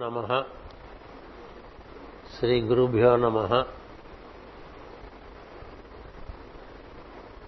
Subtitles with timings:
[0.00, 0.42] నమ.
[2.38, 3.64] శ్రీ గురుభ్యో నమ.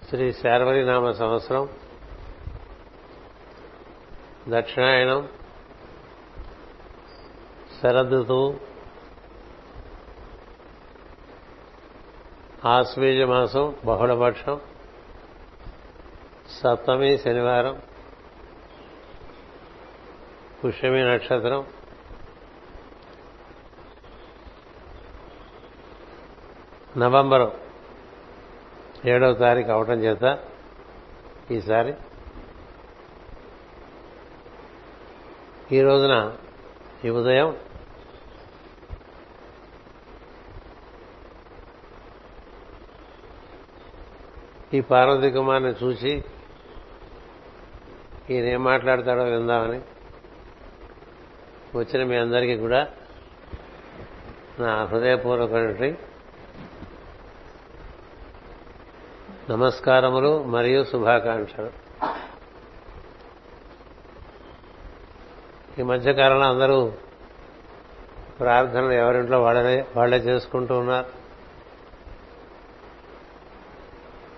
[0.09, 1.69] శ్రీ శార్వరినామ సంవత్సరం.
[4.49, 5.29] దక్షిణాయనం.
[7.81, 8.59] శరదృతువు.
[12.67, 14.61] ఆశ్వీజ మాసం బహుళపక్షం.
[16.49, 17.81] సప్తమి శనివారం.
[20.65, 21.82] పుష్యమి నక్షత్రం.
[26.97, 27.51] నవంబరు
[29.05, 30.39] ఏడవ తారీఖు అవటం చేత
[31.51, 31.93] ఈసారి
[35.71, 36.31] ఈ రోజున
[37.05, 37.55] ఈ ఉదయం
[44.73, 46.23] ఈ పార్వతి కుమార్ని చూసి
[48.29, 49.79] ఈయన ఏం మాట్లాడతాడో విందామని
[51.77, 52.87] వచ్చిన మీ అందరికీ కూడా
[54.59, 56.12] నా హృదయపూర్వకమైనటువంటి
[59.49, 61.71] నమస్కారములు మరియు శుభాకాంక్షలు.
[65.79, 66.93] ఈ మధ్యకాలంలో అందరూ
[68.39, 71.05] ప్రార్థనలు ఎవరింట్లో వాళ్ళనే వాళ్ళే చేసుకుంటూ ఉన్నారు.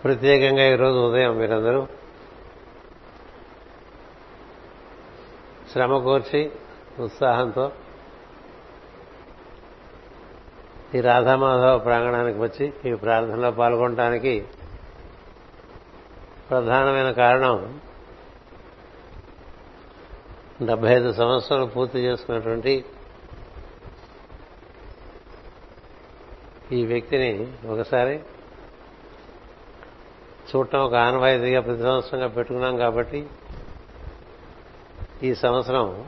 [0.03, 1.88] ప్రత్యేకంగా ఈరోజు ఉదయం మీరందరూ
[5.72, 6.52] శ్రమ కోర్చి
[7.00, 7.72] ఉత్సాహంతో
[10.95, 14.47] ఈ రాధామాధవ ప్రాంగణానికి వచ్చి ఈ ప్రార్థనలో పాల్గొనడానికి
[16.49, 17.79] ప్రధానమైన కారణం
[20.61, 22.85] డెబ్బై ఐదు సంవత్సరాలు పూర్తి చేసుకున్నటువంటి
[26.71, 28.19] ఈ వ్యక్తిని ఒకసారి
[30.49, 33.27] చూడటం ఒక ఆనవాయితీగా ప్రతి సంవత్సరంగా పెట్టుకున్నాం కాబట్టి
[35.23, 36.07] ఈ సంవత్సరం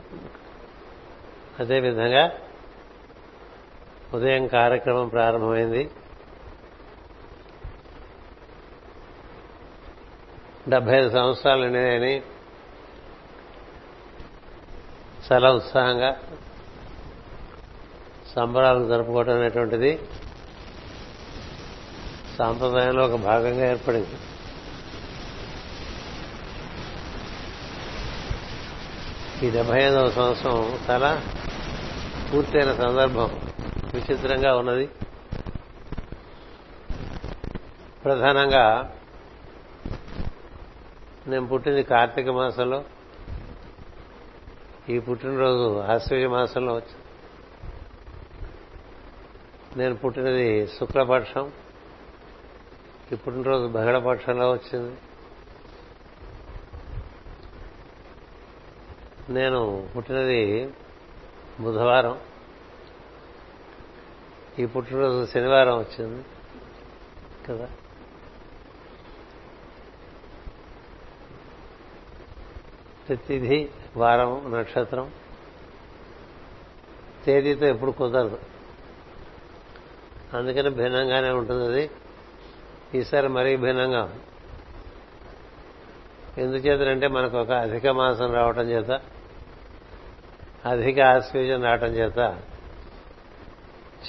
[1.60, 2.32] అదేవిధంగా
[4.14, 5.90] ఉదయం కార్యక్రమం ప్రారంభమైంది.
[10.68, 12.22] డెబ్బై ఐదు సంవత్సరాలు నిండినాయని
[15.32, 16.20] చాలా ఉత్సాహంగా
[18.36, 19.98] సంబరాలు జరుపుకోవటం అనేటువంటిది
[22.38, 24.16] సాంప్రదాయంలో ఒక భాగంగా ఏర్పడింది.
[29.46, 31.22] ఈ డెబ్బై ఐదవ సంవత్సరం చాలా
[32.32, 33.40] పూర్తయిన సందర్భం
[33.94, 34.88] విచిత్రంగా ఉన్నది.
[38.04, 38.94] ప్రధానంగా
[41.28, 42.84] నేను పుట్టింది కార్తీక మాసంలో.
[44.88, 47.04] ఈ పుట్టినరోజు ఆశ్వజ మాసంలో వచ్చింది
[49.78, 51.52] నేను పుట్టినది శుక్లపక్షం.
[53.12, 54.96] ఈ పుట్టినరోజు బహళపక్షంలో వచ్చింది.
[59.32, 60.72] నేను పుట్టినది
[61.60, 62.20] బుధవారం.
[64.58, 66.24] ఈ పుట్టినరోజు శనివారం వచ్చింది.
[67.48, 67.68] కదా?
[73.16, 75.10] తిథి వారం నక్షత్రం.
[77.24, 78.38] తేదీతో ఎప్పుడు కుదరదు.
[80.34, 81.90] అందుకని భిన్నంగానే ఉంటుంది అది.
[82.94, 84.14] ఈసారి మరీ భిన్నంగా
[86.38, 89.00] ఎందుచేతనంటే మనకు ఒక అధిక మాసం రావటం చేత
[90.66, 92.18] అధిక ఆశ్వేజం రావటం చేత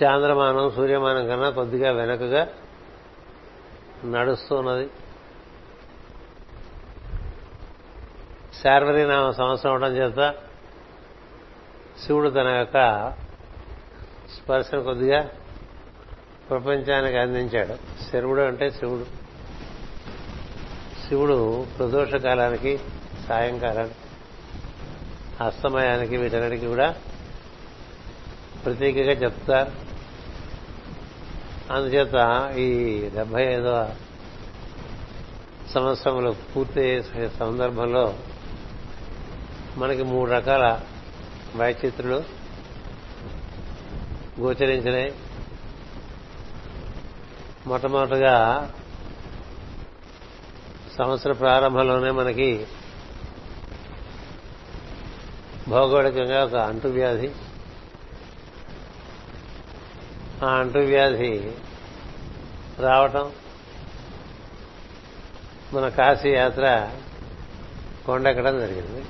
[0.03, 2.47] చాంద్రమానం సూర్యమానం కన్నా కొద్దిగా వెనకగా
[4.05, 4.89] నడుస్తున్నది.
[8.63, 10.35] శార్వరీనామ సంవత్సరం అవడం చేత
[12.05, 13.13] శివుడు తన యొక్క
[14.37, 15.29] స్పర్శను కొద్దిగా
[16.49, 17.75] ప్రపంచానికి అందించాడు.
[18.11, 19.05] శివుడు అంటే శివుడు.
[21.07, 22.79] శివుడు ప్రదోష కాలానికి
[23.27, 23.95] సాయంకాలానికి
[25.43, 26.95] అస్తమయానికి వీటన్నిటికీ కూడా
[28.65, 29.71] ప్రతీకగా చెప్తారు.
[31.73, 33.95] అందుచేత ఈ డెబ్బై ఐదవ
[35.73, 37.03] సంవత్సరంలో పూర్తి
[37.39, 38.15] సందర్భంలో
[39.77, 40.81] మనకి మూడు రకాల
[41.55, 42.23] వైచిత్రులు
[44.39, 45.15] గోచరించినాయి.
[47.67, 48.71] మొట్టమొదటిగా
[50.97, 52.67] సంవత్సర ప్రారంభంలోనే మనకి
[55.67, 57.31] భౌగోళికంగా ఒక అంటువ్యాధి.
[60.43, 61.51] ఆ అంటువ్యాధి
[62.79, 63.31] రావటం
[65.73, 66.91] మన కాశీ యాత్ర
[68.05, 69.05] కొండెక్కడం జరిగింది.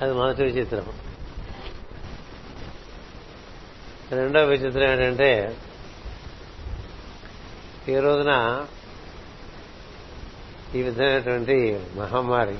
[0.00, 0.86] అది మొదటి విచిత్రం.
[4.10, 5.56] రెండో విచిత్రం ఏంటంటే
[7.88, 8.64] ఈ రోజున
[10.74, 12.58] ఈ విధమైనటువంటి మహమ్మారి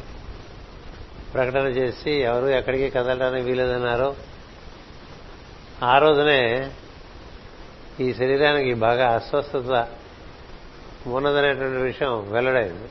[1.35, 4.17] ప్రకటన చేసి ఎవరు ఎక్కడికి కదలడానికి వీలేదన్నారో
[5.83, 6.73] ఆ రోజునే
[8.01, 9.89] ఈ శరీరానికి బాగా అస్వస్థత
[11.07, 12.89] ఉన్నదనేటువంటి విషయం వెల్లడైంది.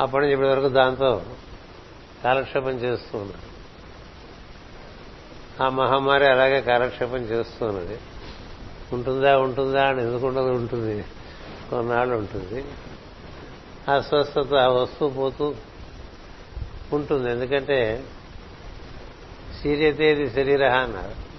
[0.00, 1.22] అప్పటి నుంచి ఇప్పటి వరకు దాంతో
[2.24, 3.50] కాలక్షేపం చేస్తూ ఉన్నారు
[5.62, 7.98] ఆ మహమ్మారి అలాగే కాలక్షేపం చేస్తూ ఉన్నది.
[8.92, 11.04] ఉంటుందా ఉంటుందా అని ఎందుకుండదు ఉంటుంది.
[11.70, 12.64] కొన్నాళ్ళు ఉంటుంది.
[13.92, 15.54] అస్వస్థత వస్తూ పోతూ
[16.92, 17.30] ఉంటుంది.
[17.30, 18.04] ఎందుకంటే
[19.64, 21.30] శరీరతేది శరీర అన్నారు.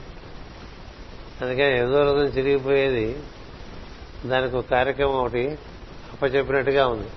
[1.43, 3.23] అందుకని ఏదో రోజు చిరిగిపోయేది
[4.25, 5.57] దానికి ఒక కార్యక్రమం ఒకటి
[6.11, 7.07] అప్పచెప్పినట్టుగా ఉంది.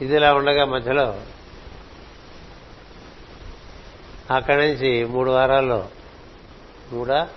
[0.00, 1.20] ఇది ఇలా ఉండగా మధ్యలో
[4.30, 5.88] అక్కడి నుంచి మూడు వారాల్లో.
[6.92, 7.28] మూడా?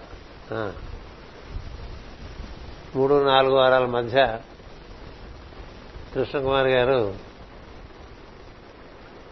[2.95, 4.39] మూడు నాలుగు వారాల మధ్య
[6.13, 7.15] కృష్ణకుమార్ గారు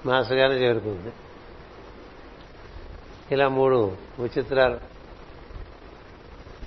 [0.05, 1.13] మాసగానే గారిని చేరుకుంది.
[3.31, 4.79] ఇలా మూడు విచిత్రాలు.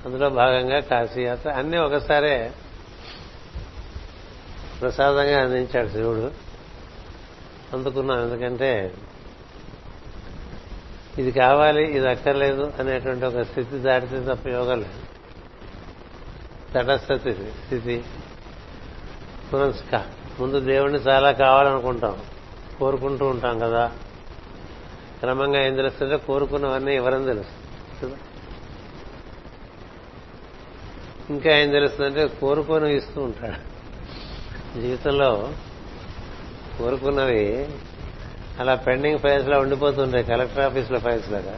[0.04, 1.50] అందులో భాగంగా కాశీయాత్ర.
[1.50, 2.52] అన్నీ ఒకసారే
[4.80, 6.32] ప్రసాదంగా అందించాడు శివుడు.
[7.72, 8.20] అందుకున్నాం.
[8.20, 8.94] ఎందుకంటే
[11.18, 15.02] ఇది కావాలి ఇది అక్కర్లేదు అనేటువంటి ఒక స్థితి దాటితే తప్ప యోగం లేదు.
[16.74, 18.04] తటస్థితి స్థితి
[19.52, 20.04] పునస్క
[20.40, 22.20] ముందు దేవుణ్ణి చాలా కావాలనుకుంటాం.
[22.78, 23.92] కోరుకుంటూ ఉంటాం కదా.
[25.20, 28.16] క్రమంగా ఏం తెలుస్తుంటే కోరుకున్నవన్నీ ఎవరని తెలుస్తుంది.
[31.30, 33.74] ఇంకా ఏం తెలుస్తుందంటే కోరుకొని ఇస్తూ ఉంటాడు.
[34.80, 35.52] జీవితంలో
[36.78, 37.68] కోరుకున్నవి
[38.60, 41.54] అలా పెండింగ్ ఫైల్స్లో ఉండిపోతుంటాయి కలెక్టర్ ఆఫీస్లో ఫైల్స్ లాగా.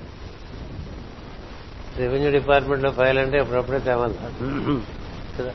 [1.98, 4.14] రెవెన్యూ డిపార్ట్మెంట్లో ఫైల్ అంటే ఎప్పుడప్పుడే తేవాలి
[5.38, 5.52] కదా.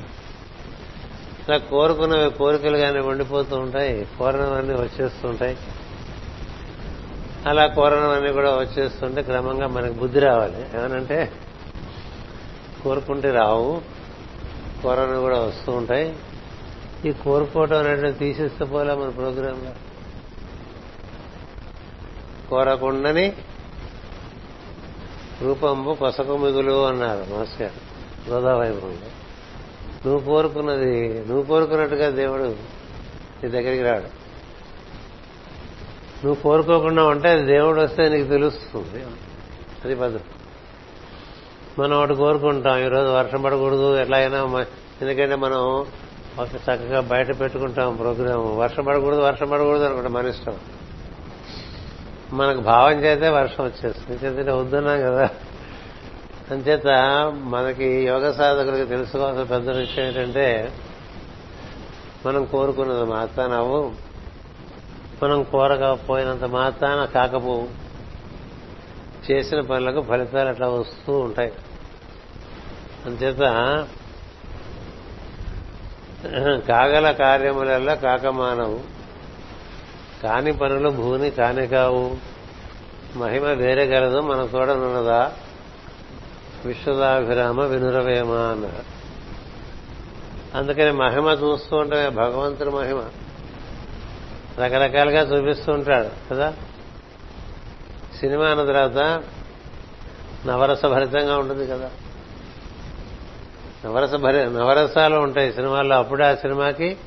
[1.43, 5.57] ఇలా కోరుకున్నవి కోరికలు కానీ ఉండిపోతూ ఉంటాయి కోరనవన్నీ వచ్చేస్తూ ఉంటాయి
[7.45, 10.59] అలా కోరనవన్నీ కూడా వచ్చేస్తుంటే క్రమంగా మనకు బుద్ధి రావాలి.
[10.77, 11.31] ఏమనంటే
[12.83, 13.81] కోరుకుంటే రావు
[14.83, 16.15] కోరను కూడా వస్తూ ఉంటాయి.
[17.05, 19.73] ఈ కోరుకోవటం అనేది తీసేస్తే పోలే మన ప్రోగ్రాంలో.
[22.51, 23.33] కోరకుండాని
[25.41, 27.71] రూపంబు కొసకు మిగులు అన్నారు మాస్టర్
[28.29, 29.09] గోదావైభవంలో
[30.05, 32.43] నువ్వు కోరుకున్నది నువ్వు కోరుకున్నట్టుగా దేవుడు
[33.43, 34.21] నీ దగ్గరికి రాడు.
[36.25, 39.03] నువ్వు కోరుకోకుండా ఉంటే దేవుడు వస్తే నీకు తెలుస్తుంది.
[39.85, 40.23] అది పద్ధతి
[41.79, 44.65] మనం ఒకటి కోరుకుంటాం ఈరోజు వర్షం పడకూడదు ఎట్లా అయినా
[45.01, 45.59] ఎందుకంటే మనం
[46.39, 50.57] ఒక చక్కగా బయట పెట్టుకుంటాం ప్రోగ్రాం వర్షం పడకూడదు వర్షం పడకూడదు అనుకుంటాం మన ఇష్టం.
[52.33, 54.27] మనకు భావం చేస్తే వర్షం వచ్చేస్తుంది.
[54.27, 55.29] ఎందుకంటే వద్దున్నాం కదా.
[56.51, 56.87] అంచేత
[57.33, 60.73] మనకి యోగ సాధకులకు తెలుసుకోవాల్సిన పెద్ద విషయం ఏంటంటే
[62.25, 63.51] మనం కోరుకున్నది మాత్రాన
[65.23, 67.67] మనం కోరకపోయినంత మాత్రాన కాకపోవు
[69.31, 71.53] చేసిన పనులకు ఫలితాలు అట్లా వస్తూ ఉంటాయి.
[73.05, 73.39] అంచేత
[76.67, 79.00] కాగల కార్యములలో కాకమానవు
[80.23, 82.17] కాని పనులు భూని కాని కావు.
[83.15, 85.31] మహిమ వేరే గలదు మన చూడనున్నదా
[86.65, 89.01] విశ్వదాభిరామ వినురవేమ అన్నారు
[90.57, 93.03] అందుకని మహిమ చూస్తూ ఉంటామే భగవంతుడి మహిమ.
[94.59, 96.53] రకరకాలుగా చూపిస్తూ ఉంటాడు కదా?
[98.19, 99.23] సినిమా అన్న తర్వాత
[100.47, 101.91] నవరస భరితంగా ఉంటుంది కదా?
[103.85, 106.97] నవరస భరి నవరసాలు ఉంటాయి సినిమాల్లో అప్పుడే ఆ సినిమాకి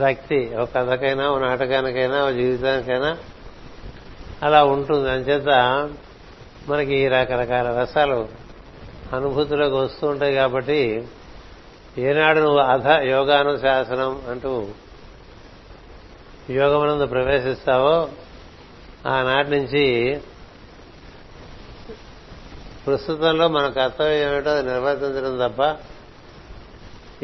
[0.00, 3.18] రక్తి ఒక కథకైనా ఒక నాటకానికైనా ఒక జీవితానికైనా
[4.42, 5.10] అలా ఉంటుంది.
[5.10, 5.48] అంచేత
[6.68, 8.28] మనకి ఈ రకరకాల రసాలు
[9.12, 11.08] అనుభూతిలోకి వస్తూ ఉంటాయి కాబట్టి
[11.98, 14.68] ఏనాడు నువ్వు అధ యోగానుశాసనం అంటూ
[16.50, 18.08] యోగమునందు ప్రవేశిస్తావో
[19.06, 20.20] ఆనాటి నుంచి
[22.86, 25.76] ప్రస్తుతంలో మన కర్తవ్యం ఏమిటో అది నిర్వర్తించడం తప్ప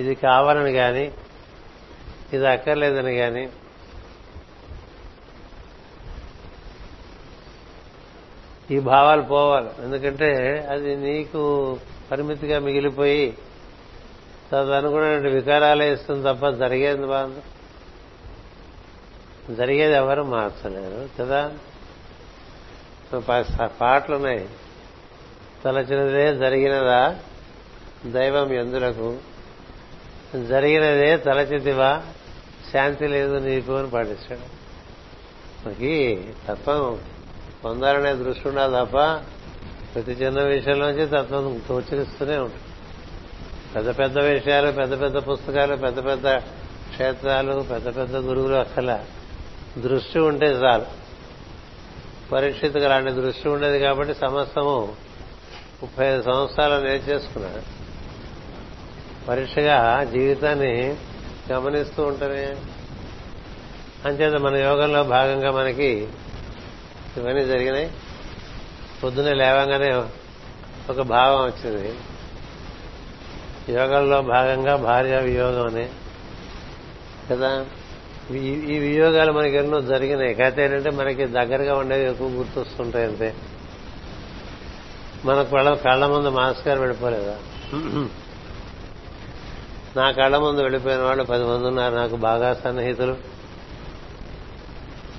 [0.00, 1.12] ఇది కావాలని కానీ
[2.34, 3.50] ఇది అక్కర్లేదని కానీ
[8.70, 9.68] ఈ భావాలు పోవాలి.
[9.82, 11.78] ఎందుకంటే అది నీకు
[12.10, 13.38] పరిమితిగా మిగిలిపోయి
[14.52, 17.42] తదనుగుణమైన వికారాలే ఇస్తుంది తప్ప జరిగేది బాగుంది.
[19.56, 21.52] జరిగేది ఎవరు మార్చలేరు కదా?
[23.66, 24.48] పాటలున్నాయి.
[25.64, 27.18] తలచినదే జరిగినదా?
[28.06, 29.18] దైవం ఎందులకు?
[30.34, 32.02] జరిగినదే తలచితివా?
[32.74, 34.46] శాంతి లేదు నీకు అని పాటిస్తాడు.
[35.66, 37.00] మనకి తత్వం
[37.64, 38.96] పొందాలనే దృష్టి ఉండాలి తప్ప
[39.94, 42.62] ప్రతి చిన్న విషయంలోంచి తత్వం తోచరిస్తూనే ఉంటుంది.
[43.74, 46.26] పెద్ద పెద్ద విషయాలు పెద్ద పెద్ద పుస్తకాలు పెద్ద పెద్ద
[46.90, 49.04] క్షేత్రాలు పెద్ద పెద్ద గురువులు అక్కల
[49.78, 50.86] దృష్టి ఉంటే చాలు.
[52.32, 54.96] పరీక్షితుకు అలాంటి దృష్టి ఉండేది కాబట్టి సమస్తము
[55.82, 57.62] ముప్పై ఐదు సంవత్సరాలు నేర్చేసుకున్నాడు
[59.28, 60.96] పరీక్షగా జీవితాన్ని
[61.52, 62.56] గమనిస్తూ ఉంటారే
[64.04, 66.08] అంచేత మన యోగంలో భాగంగా మనకి
[67.16, 67.92] ఇవన్నీ జరిగినాయి.
[69.02, 70.04] పొద్దున్నే లేవంగానే
[70.90, 71.94] ఒక భావం వచ్చింది.
[73.72, 75.88] యోగంలో భాగంగా భార్య వియోగం అని.
[77.30, 77.66] కదా?
[78.30, 80.34] ఈ- వియోగాలు మనకి ఎన్నో జరిగినాయి.
[80.34, 83.34] కాకపోతే ఏంటంటే మనకి దగ్గరగా ఉండేవి ఎక్కువ గుర్తొస్తుంటాయి అంతే.
[85.24, 87.38] మన కళ్ళ కళ్ళ ముందు మాస్కర్ గారు వెళ్ళిపోలేదా?
[89.96, 91.94] నా కళ్ళ ముందు వెళ్ళిపోయిన వాళ్ళు పది మంది ఉన్నారు.
[91.94, 93.16] నాకు బాగా సన్నిహితులు.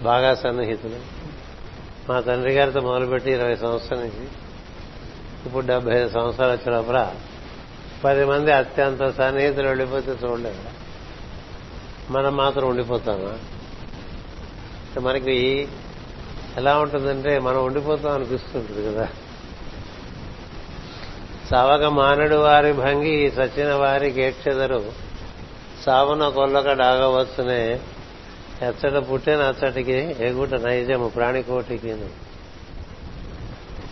[0.03, 0.96] బాగా సన్నిహితులు.
[2.12, 4.27] మా తండ్రి గారితో మొదలుపెట్టి ఇరవై సంవత్సరాల నుంచి.
[5.46, 7.15] ఇప్పుడు డెబ్బై ఐదు సంవత్సరాలు వచ్చిన లోపల
[8.03, 10.63] పది మంది అత్యంత సన్నిహితులు వెళ్ళిపోతే చూడలేదు.
[12.12, 13.39] మనం మాత్రం ఉండిపోతామా?
[15.01, 15.67] మనకి
[16.58, 19.10] ఎలా ఉంటుందంటే మనం ఉండిపోతాం అనిపిస్తుంటుంది కదా.
[21.52, 24.92] సావక మానడు వారి భంగి సచిన వారి కేక్షెదరు
[25.86, 27.80] సావున కొల్లక డాగవచ్చునే.
[28.62, 31.92] ఎచ్చట పుట్టిన అచ్చటికి ఎగుట నైజము ప్రాణికోటికి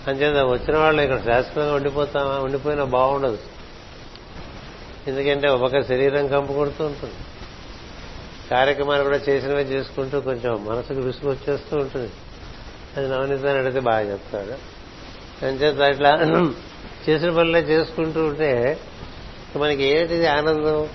[0.08, 3.38] అంచేత వచ్చిన వాళ్ళు ఇక్కడ శాశ్వతంగా ఉండిపోతామా ఉండిపోయినా బాగుండదు.
[5.08, 7.14] ఎందుకంటే ఒక శరీరం కంపు కొడుతూ ఉంటుంది.
[8.52, 12.12] కార్యక్రమాలు కూడా చేసినవే చేసుకుంటూ కొంచెం మనసుకు విసుగు వచ్చేస్తూ ఉంటుంది.
[12.98, 14.56] అది నవనీతాన్ని అడిగితే బాగా చెప్తాడు.
[15.46, 16.12] అంచేత అట్లా
[17.10, 18.80] చేసిన పనులే చేసుకుంటూ ఉంటే
[19.56, 20.90] మనకి ఏంటిది ఆనందం?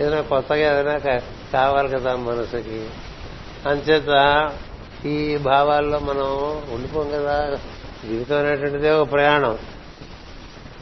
[0.00, 1.20] ఏదైనా కొత్తగా ఏదైనా
[1.52, 2.86] కావాలి కదా మనసుకి.
[3.66, 4.52] అంచేత
[5.06, 6.26] ఈ భావాల్లో మనం
[6.74, 7.58] ఉండిపోం కదా.
[8.08, 9.58] జీవితం అనేటువంటిదే ఒక ప్రయాణం.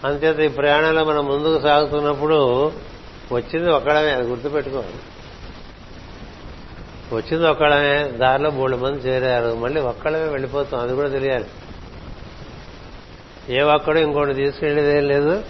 [0.04, 2.72] అంచేత ఈ ప్రయాణంలో మనం ముందుకు సాగుతున్నప్పుడు
[3.32, 4.94] వచ్చింది ఒక్కడమే అది గుర్తుపెట్టుకోవాలి
[7.16, 11.44] వచ్చింది ఒక్కడమే దారిలో మూడు మంది చేరారు మళ్ళీ ఒక్కడమే వెళ్ళిపోతాం అది కూడా తెలియాలి.
[13.50, 15.44] ఏ ఒక్కడు ఇంకోటి తీసుకెళ్ళేదేం లేదు.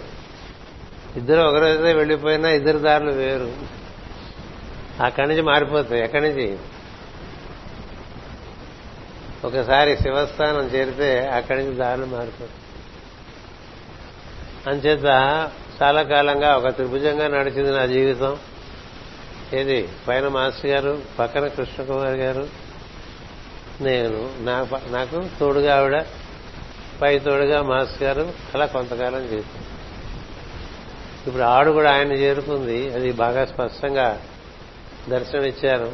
[1.15, 3.53] ఇద్దరు ఒకరైతే వెళ్ళిపోయినా ఇద్దరు దారులు వేరు.
[5.03, 6.57] అక్కడి నుంచి మారిపోతాయి ఎక్కడి నుంచి?
[9.45, 12.49] ఒకసారి శివస్థానం చేరితే అక్కడి నుంచి దారులు మారిపోతాయి.
[14.67, 15.05] అంచేత
[15.83, 18.37] చాలా కాలంగా ఒక త్రిభుజంగా నడిచింది నా జీవితం.
[19.53, 19.89] ఏది?
[20.07, 22.47] పైన మాస్టర్ గారు పక్కన కృష్ణకుమార్ గారు.
[23.81, 26.03] నేను నా ప- నాకు తోడుగా ఆవిడ
[27.01, 29.81] పై తోడుగా మాస్ గారు అలా కొంతకాలం చేశారు.
[31.27, 32.93] ఇప్పుడు ఆడు కూడా ఆయన చేరుకుంది.
[32.93, 34.21] అది బాగా స్పష్టంగా
[35.09, 35.91] దర్శనం ఇచ్చారు.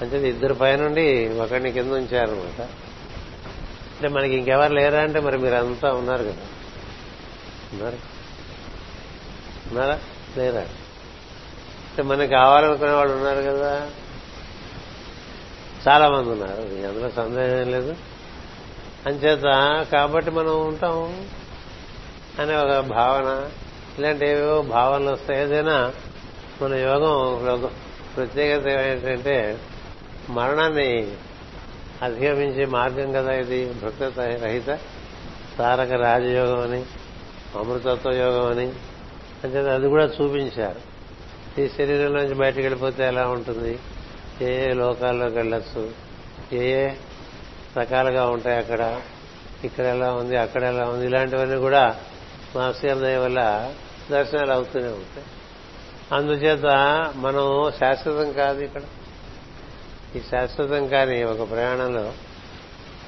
[0.00, 2.60] అంటే ఇద్దరు పైనుండి ఒకరిని కింద ఉంచారనమాట
[3.96, 6.36] అంటే మనకి ఇంకెవరు లేరా అంటే మరి మీరు అంతా ఉన్నారు కదా.
[7.72, 7.98] ఉన్నారు?
[9.68, 10.00] ఉన్నారా?
[10.36, 10.60] లేరా?
[10.60, 13.90] అంటే మనకి కావాలనుకునే వాళ్ళు ఉన్నారు కదా.
[15.88, 16.62] చాలా మంది ఉన్నారు.
[16.62, 17.96] అందులో సందేహం లేదు.
[19.06, 19.42] అంచేత
[19.92, 21.28] కాబట్టి మనం ఉంటాం
[22.38, 23.50] అనే ఒక భావన.
[23.98, 25.40] ఇలాంటి ఏవేవో భావనలు వస్తాయి.
[25.40, 25.92] ఏదైనా
[26.62, 27.70] మన యోగం
[28.16, 29.60] ప్రత్యేకత ఏంటంటే
[30.30, 31.12] మరణాన్ని
[32.02, 33.72] అధిగమించే మార్గం కదా ఇది.
[33.72, 34.78] భక్త రహిత
[35.58, 36.84] తారక రాజయోగం అని
[37.58, 38.72] అమృతత్వ యోగం అని.
[39.44, 40.96] అంటే అది కూడా చూపించారు.
[41.60, 43.78] ఈ శరీరం నుంచి బయటకు వెళ్ళిపోతే ఎలా ఉంటుంది?
[44.40, 45.90] ఏ ఏ లోకాల్లోకి వెళ్ళొచ్చు?
[46.52, 46.90] ఏ ఏ
[47.78, 49.00] రకాలుగా ఉంటాయి అక్కడ.
[49.64, 51.96] ఇక్కడ ఎలా ఉంది అక్కడ ఎలా ఉంది ఇలాంటివన్నీ కూడా
[52.56, 53.72] మాస్టర్ దయ వల్ల
[54.10, 55.26] దర్శనాలు అవుతూనే ఉంటాయి.
[56.12, 56.66] అందుచేత
[57.16, 58.82] మనం శాశ్వతం కాదు ఇక్కడ.
[60.16, 62.12] ఈ శాశ్వతం కాని ఒక ప్రయాణంలో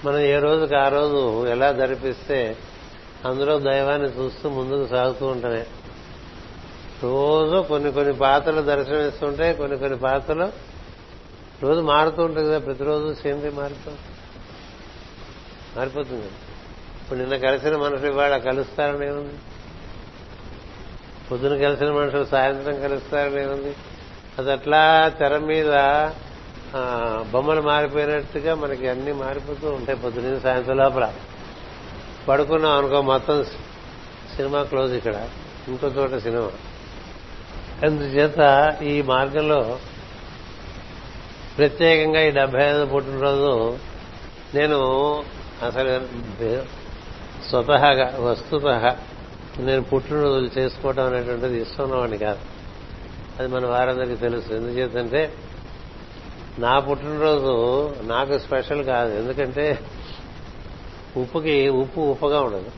[0.05, 2.57] మనం ఏ రోజుకి ఆ రోజు ఎలా ధరిపిస్తే
[3.25, 5.67] అందులో దైవాన్ని చూస్తూ ముందుకు సాగుతూ ఉంటామే
[7.03, 10.53] రోజు కొన్ని కొన్ని పాత్రలు దర్శనమిస్తుంటే కొన్ని కొన్ని పాత్రలు
[11.63, 13.93] రోజు మారుతూ ఉంటుంది కదా ప్రతిరోజు సేంద్రియ మారుతూ
[15.79, 16.29] మారిపోతుంది.
[17.03, 19.39] ఇప్పుడు నిన్న కలిసిన మనుషులు ఇవాళ కలుస్తారని ఏముంది?
[21.31, 23.73] పొద్దున కలిసిన మనుషులు సాయంత్రం కలుస్తారని ఏముంది?
[24.39, 24.83] అది అట్లా
[25.19, 25.73] తెర మీద
[27.33, 31.07] బొమ్మలు మారిపోయినట్టుగా మనకి అన్ని మారిపోతూ ఉంటాయి పొద్దున సాయంత్రం లోపల.
[32.29, 33.45] పడుకున్నాం అనుకో మొత్తం
[34.37, 35.17] సినిమా క్లోజ్ ఇక్కడ.
[35.69, 36.51] ఇంకో చోట సినిమా.
[37.83, 38.41] అందుచేత
[38.83, 39.79] ఈ మార్గంలో
[41.59, 43.53] ప్రత్యేకంగా ఈ డెబ్బై ఐదు పుట్టినరోజు
[44.55, 44.79] నేను
[45.63, 46.63] అసలు
[47.51, 48.67] స్వతహాగా వస్తుత
[49.59, 52.39] నేను పుట్టినరోజులు చేసుకోవడం అనేటువంటిది ఇష్టం ఉన్నవాడిని కాదు.
[53.39, 54.53] అది మన వారందరికీ తెలుసు.
[54.53, 55.33] ఎందుచేతంటే
[56.59, 59.15] నా పుట్టినరోజు నాకు స్పెషల్ కాదు.
[59.15, 59.79] ఎందుకంటే
[61.17, 62.71] ఉప్పుకి ఉప్పు ఉప్పుగా ఉండదు.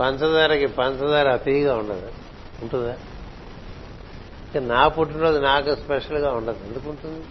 [0.00, 2.12] పంచదారకి పంచదార అతిగా ఉండదు.
[2.62, 2.96] ఉంటుందా?
[4.60, 6.66] నా పుట్టినరోజు నాకు స్పెషల్గా ఉండదు.
[6.66, 7.24] ఎందుకు ఉంటుంది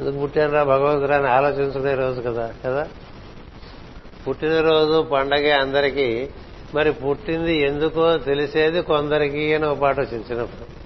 [0.00, 2.88] ఎందుకు పుట్టానరా భగవంతురా అని ఆలోచించుకునే రోజు కదా కదా?
[4.28, 6.28] పుట్టినరోజు పండగే అందరికీ.
[6.74, 10.76] మరి పుట్టింది ఎందుకో తెలిసేది కొందరికి అని ఒక పాట వచ్చింది చిన్నప్పుడు.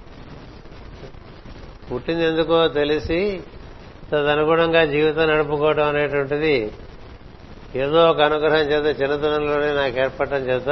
[1.93, 3.43] పుట్టింది ఎందుకో తెలిసి
[4.11, 6.71] తదనుగుణంగా జీవితం నడుపుకోవడం అనేటువంటిది
[7.75, 10.69] ఏదో ఒక అనుగ్రహం చేత చిన్నతనంలోనే నాకు ఏర్పడటం చేత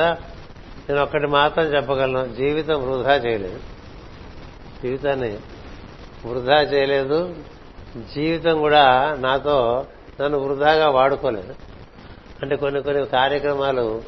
[0.89, 3.59] నేను ఒక్కటి మాత్రం చెప్పగలను జీవితం వృధా చేయలేదు.
[4.83, 5.37] జీవితాన్ని
[6.25, 7.35] వృధా చేయలేదు.
[7.97, 9.85] జీవితం కూడా నాతో
[10.21, 11.55] నన్ను వృధాగా వాడుకోలేదు.
[12.41, 14.03] అంటే కొన్ని కొన్ని కార్యక్రమాలు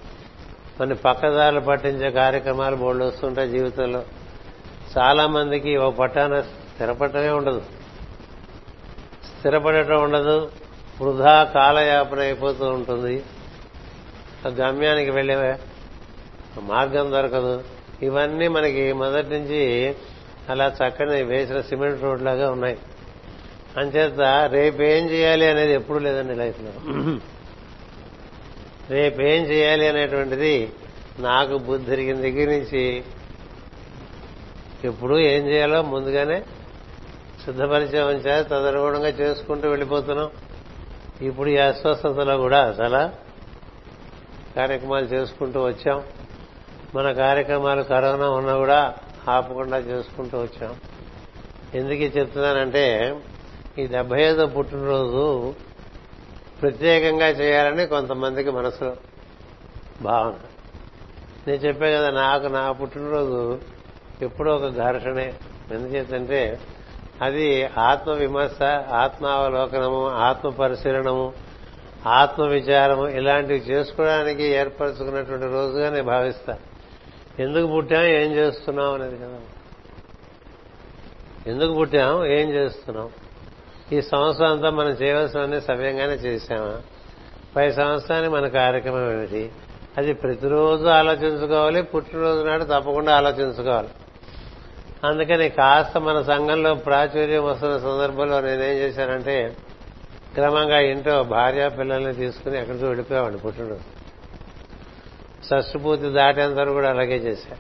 [0.77, 4.03] కొన్ని పక్కదారులు పట్టించే కార్యక్రమాలు బోళ్ళు వస్తుంటాయి జీవితంలో.
[4.97, 7.61] చాలా మందికి ఓ పట్టాన స్థిరపడటమే ఉండదు.
[9.37, 10.51] స్థిరపడటం ఉండదు.
[11.01, 13.23] వృధా కాలయాపన అయిపోతూ ఉంటుంది.
[14.47, 15.59] గమ్యానికి వెళ్ళే
[16.61, 17.63] మార్గం దొరకదు.
[18.01, 19.95] ఇవన్నీ మనకి మొదటి నుంచి
[20.49, 22.77] అలా చక్కని వేసిన సిమెంట్ రోడ్ లాగా ఉన్నాయి.
[23.77, 26.71] అంచేత రేపేం చేయాలి అనేది ఎప్పుడూ లేదండి లైఫ్లో.
[28.89, 30.73] రేపేం చేయాలి అనేటువంటిది
[31.19, 33.03] నాకు బుద్ధి తిరిగిన దగ్గర నుంచి
[34.83, 36.43] ఎప్పుడు ఏం చేయాలో ముందుగానే
[37.45, 40.29] సిద్ధపరిచయం ఉంచారు తదనుగుణంగా చేసుకుంటూ వెళ్ళిపోతున్నాం.
[41.21, 43.13] ఇప్పుడు ఈ అస్వస్థతలో కూడా చాలా
[44.55, 46.03] కార్యక్రమాలు చేసుకుంటూ వచ్చాం.
[46.95, 48.95] మన కార్యక్రమాలు కరోనా ఉన్నా కూడా
[49.29, 50.75] ఆపకుండా చేసుకుంటూ వచ్చాం.
[51.75, 53.15] ఎందుకు చెప్తున్నానంటే
[53.79, 55.53] ఈ డెబ్బై ఐదో పుట్టినరోజు
[56.61, 58.95] ప్రత్యేకంగా చేయాలని కొంతమందికి మనసులో
[60.01, 60.33] భావన.
[61.47, 63.59] నేను చెప్పే కదా నాకు నా పుట్టినరోజు
[64.21, 65.33] ఎప్పుడో ఒక ఘర్షణే.
[65.71, 66.59] ఎందుచేతంటే
[67.21, 71.33] అది ఆత్మ విమర్శ ఆత్మావలోకనము ఆత్మ పరిశీలనము
[72.07, 76.57] ఆత్మ విచారము ఇలాంటివి చేసుకోవడానికి ఏర్పరచుకున్నటువంటి రోజుగా నేను భావిస్తా.
[77.39, 79.39] ఎందుకు పుట్టాం ఏం చేస్తున్నాం అనేది కదా.
[81.47, 83.09] ఎందుకు పుట్టాం ఏం చేస్తున్నాం?
[83.93, 86.81] ఈ సంవత్సరం అంతా మనం చేయవలసినవన్నీ సవ్యంగానే చేశామా?
[87.55, 89.51] పై సంవత్సరానికి మన కార్యక్రమం ఏమిటి?
[89.97, 93.89] అది ప్రతిరోజు ఆలోచించుకోవాలి పుట్టినరోజు నాడు తప్పకుండా ఆలోచించుకోవాలి.
[95.03, 99.57] అందుకని కాస్త మన సంఘంలో ప్రాచుర్యం వస్తున్న సందర్భంలో నేనేం చేశానంటే
[100.33, 104.01] క్రమంగా ఇంట్లో భార్య పిల్లల్ని తీసుకుని ఎక్కడికి వెళ్ళిపోయామండి పుట్టినరోజు.
[105.49, 107.57] షష్ఠపూర్తి దాటేంత వరకు కూడా అలాగే చేశా.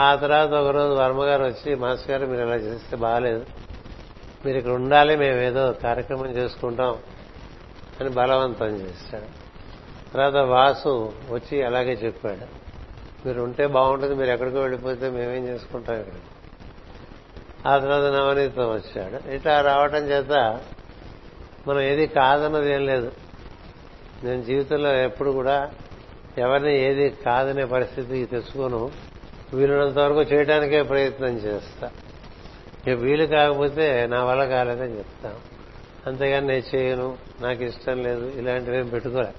[0.00, 3.46] ఆ తర్వాత ఒకరోజు వర్మగారు వచ్చి మాస్టర్ గారు మీరు ఇలా చేస్తే బాగాలేదు
[4.46, 6.98] మీరు ఇక్కడ ఉండాలి మేము ఏదో కార్యక్రమం చేసుకుంటాం
[8.00, 9.40] అని బలవంతం చేశాడు.
[10.14, 12.60] తర్వాత వాసు వచ్చి అలాగే చెప్పాడు.
[13.26, 16.12] మీరు ఉంటే బాగుంటుంది మీరు ఎక్కడికో వెళ్ళిపోతే మేమేం చేసుకుంటాం ఇక్కడ?
[17.66, 19.30] ఆ తర్వాత నవనీతం వచ్చాడు.
[19.30, 20.60] ఇట్లా రావటం చేత
[21.68, 23.12] మనం ఏది కాదన్నది ఏం లేదు.
[24.24, 25.70] నేను జీవితంలో ఎప్పుడు కూడా
[26.38, 28.90] ఎవరిని ఏది కాదనే పరిస్థితికి తెచ్చుకోను.
[29.54, 31.90] వీలున్నంత వరకు చేయడానికే ప్రయత్నం చేస్తా.
[32.88, 35.36] వీలు కాకపోతే నా వల్ల కాలేదని చెప్తాను
[36.06, 39.32] అంతేగాని నేను చేయను నాకు ఇష్టం లేదు ఇలాంటివి ఏం పెట్టుకోలే.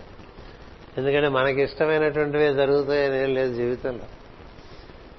[0.98, 4.04] ఎందుకంటే మనకి ఇష్టమైనటువంటివి జరుగుతాయని ఏం లేదు జీవితంలో.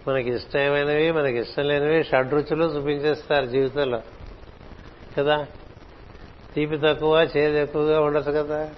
[0.08, 4.02] మనకి ఇష్టమైనవి మనకి ఇష్టం లేనివి షడ్రుచులు చూపించేస్తారు జీవితంలో.
[5.18, 5.46] కదా?
[6.54, 8.70] తీపి తక్కువ చేదు ఎక్కువగా ఉండదు కదా?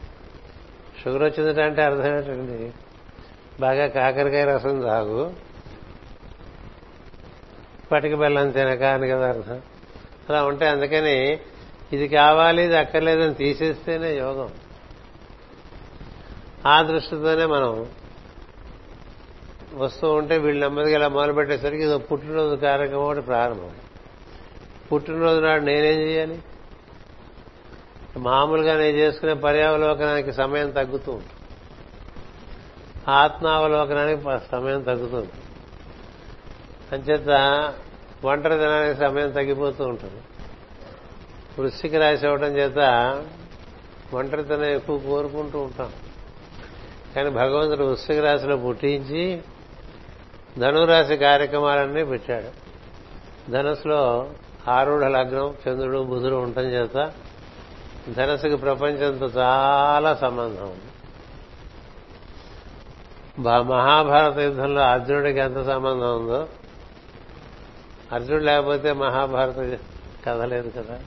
[1.05, 2.73] షుగర్ వచ్చిందంటే అంటే అర్థం ఏంటండి
[3.61, 5.33] బాగా కాకరకాయ రసం తాగు.
[7.92, 9.29] పటిక బెల్లం తినక అని కదా
[10.29, 11.38] అలా ఉంటే అందుకని
[11.92, 14.51] ఇది కావాలి ఇది అక్కర్లేదని తీసేస్తేనే యోగం.
[16.66, 17.87] ఆ దృష్టితోనే మనం
[19.75, 23.70] వస్తూ ఉంటే వీళ్ళు నెమ్మదిగా ఇలా మొదలుపెట్టేసరికి ఇది పుట్టినరోజు కార్యక్రమం ఒకటి ప్రారంభం.
[24.92, 26.38] పుట్టినరోజు నాడు నేనేం చేయాలి?
[28.16, 31.31] మామూలుగా నేను చేసుకునే పర్యావలోకనానికి సమయం తగ్గుతూ ఉంటుంది.
[33.09, 35.29] ఆత్మావలోకనానికి సమయం తగ్గుతుంది
[36.92, 37.29] అంచేత
[38.25, 40.23] ఒంటరితనానికి సమయం తగ్గిపోతూ ఉంటుంది.
[41.59, 42.79] వృష్టికి రాశి ఇవ్వడం చేత
[44.14, 45.92] ఒంటరితనం ఎక్కువ కోరుకుంటూ ఉంటాం.
[47.16, 49.42] కానీ భగవంతుడు వృష్టికి రాశిలో పుట్టించి
[50.59, 52.64] ధనురాశి కార్యక్రమాలన్నీ పెట్టాడు.
[53.51, 54.31] ధనుసులో
[54.68, 57.12] ఆరుఢ లగ్నం చంద్రుడు బుధుడు ఉండటం చేత
[58.16, 60.90] ధనస్సుకి ప్రపంచంతో చాలా సంబంధం ఉంది.
[63.73, 66.49] మహాభారత యుద్ధంలో అర్జునుడికి ఎంత సంబంధం ఉందో
[68.12, 69.79] అర్జునుడు లేకపోతే మహాభారత
[70.27, 70.99] కథ లేదు కదా.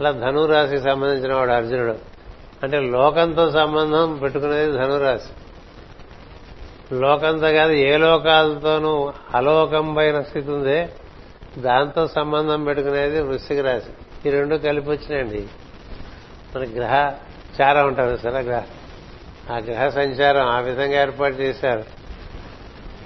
[0.00, 1.98] అలా ధనురాశికి సంబంధించిన వాడు అర్జునుడు.
[2.62, 5.32] అంటే లోకంతో సంబంధం పెట్టుకునేది ధనురాశి.
[6.94, 10.88] లోకంతో కాదు ఏ లోకాలతోనూ అలోకంపైన స్థితి ఉందే
[11.58, 14.28] దాంతో సంబంధం పెట్టుకునేది వృశ్చిక రాశి.
[14.28, 15.48] ఈ రెండు కలిపి వచ్చినాయండి.
[16.56, 17.12] మన గ్రహ
[17.60, 18.62] చారం ఉంటారు సరే గ్రహ.
[19.52, 21.99] ఆ గ్రహ సంచారం ఆ విధంగా ఏర్పాటు చేశారు.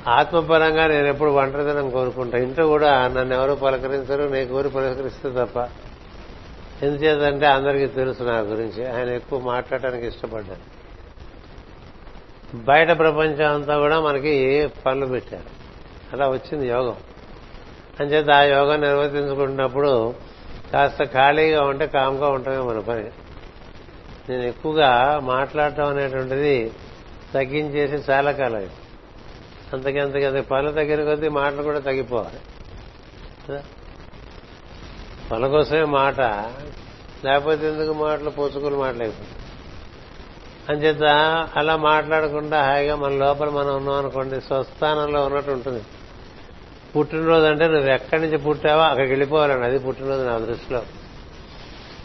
[0.08, 2.38] ఆత్మపరంగా నేను ఎప్పుడు ఒంటరితనం కోరుకుంటా.
[2.38, 5.68] ఇంట్లో కూడా నన్ను ఎవరు పలకరించరు నేను కోరి పలకరిస్తే తప్ప.
[6.84, 8.92] ఎందుచేతంటే అందరికీ తెలుసు నా గురించి.
[8.92, 10.74] ఆయన ఎక్కువ మాట్లాడటానికి ఇష్టపడ్డాను
[12.56, 15.44] బయట ప్రపంచం అంతా కూడా మనకి పనులు పెట్టారు.
[16.12, 16.96] అలా వచ్చింది యోగం.
[18.00, 20.14] అంచేత ఆ యోగం నిర్వర్తించుకుంటున్నప్పుడు
[20.72, 23.04] కాస్త ఖాళీగా ఉంటే కామ్గా ఉండటమే మన పని.
[24.28, 26.70] నేను ఎక్కువగా మాట్లాడటం అనేటువంటిది
[27.34, 28.68] తగ్గించేసి చాలా కాలం
[29.72, 32.38] అంతకే అంతకే అంత పనులు తగ్గిన కొద్దీ మాటలు కూడా తగ్గిపోవాలి.
[35.31, 36.20] పనుల కోసమే మాట.
[37.24, 38.31] లేకపోతే ఎందుకు మాటలు?
[38.31, 39.29] పోచుకుని మాట్లాడిపోతుంది
[40.68, 41.03] అంచేత
[41.57, 45.85] అలా మాట్లాడకుండా హాయిగా మన లోపల మనం ఉన్నాం అనుకోండి స్వస్థానంలో ఉన్నట్టు ఉంటుంది.
[46.96, 49.66] పుట్టినరోజు అంటే నువ్వు ఎక్కడి నుంచి పుట్టావో అక్కడికి వెళ్ళిపోవాలండి.
[49.66, 50.83] అది పుట్టినరోజు నా దృష్టిలో.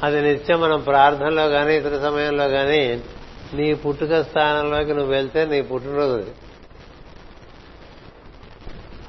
[0.04, 3.04] అది నిత్యం మనం ప్రార్థనలో కానీ ఇతర సమయంలో కానీ
[3.54, 6.32] నీ పుట్టుక స్థానంలోకి నువ్వు వెళ్తే నీ పుట్టినరోజు అది.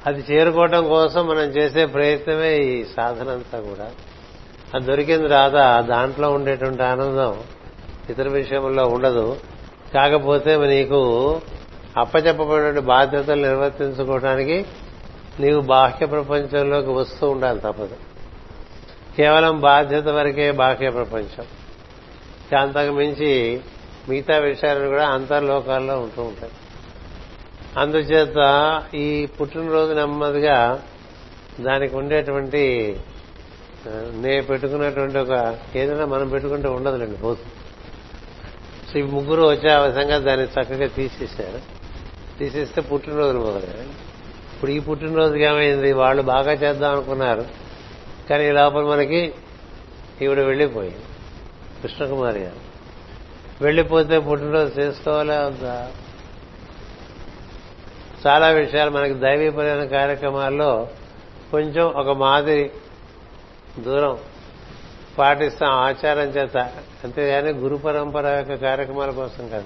[0.07, 3.91] అది చేరుకోవటం కోసం మనం చేసే ప్రయత్నమే ఈ సాధన అంతా కూడా.
[4.75, 7.43] అది దొరికింది రాదా దాంట్లో ఉండేటువంటి ఆనందం
[8.09, 9.39] ఇతర విషయంలో ఉండదు.
[9.93, 11.41] కాకపోతే నీకు
[11.97, 14.65] అప్పచెప్పబడిన బాధ్యతలు నిర్వర్తించుకోవడానికి
[15.39, 17.95] నీవు బాహ్య ప్రపంచంలోకి వస్తూ ఉండాలి తప్పదు.
[19.17, 21.45] కేవలం బాధ్యత వరకే బాహ్య ప్రపంచం.
[22.59, 23.61] అంతకు మించి
[24.09, 26.51] మిగతా విషయాలు కూడా అంతర్లోకాల్లో ఉంటూ ఉంటాయి.
[27.77, 30.83] అందుచేత ఈ పుట్టినరోజు నెమ్మదిగా
[31.59, 32.95] దానికి ఉండేటువంటి
[34.13, 37.51] నే పెట్టుకున్నటువంటి ఒక ఏదైనా మనం పెట్టుకుంటే ఉండదులేండి పోతుంది
[38.93, 41.59] సో ఈ ముగ్గురు వచ్చే ఆ విధంగా దాన్ని చక్కగా తీసేశారు.
[42.39, 43.89] తీసేస్తే పుట్టినరోజులు మొదలయ్యాయి.
[44.55, 45.93] ఇప్పుడు ఈ పుట్టినరోజుకి ఏమైంది?
[45.93, 47.45] వాళ్ళు బాగా చేద్దాం అనుకున్నారు.
[48.29, 49.33] కానీ ఈ లోపల మనకి
[50.21, 51.01] ఈవిడ వెళ్ళిపోయింది.
[51.81, 52.71] కృష్ణకుమారి గారు.
[53.63, 55.91] వెళ్ళిపోతే పుట్టినరోజు చేసుకోవాలా అంతా
[58.27, 60.87] చాలా విషయాలు మనకి దైవీపరమైన కార్యక్రమాల్లో
[61.51, 62.71] కొంచెం ఒక మాదిరి
[63.79, 64.17] దూరం
[65.17, 66.57] పాటిస్తాం ఆచారం చేత.
[67.03, 69.65] అంతేగాని గురు పరంపర యొక్క కార్యక్రమాల కోసం కాదు.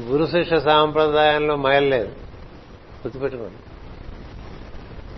[0.00, 2.08] గురు శిష్య సాంప్రదాయంలో మైలలేదు.
[3.06, 3.56] గుర్తుపెట్టుకోండి.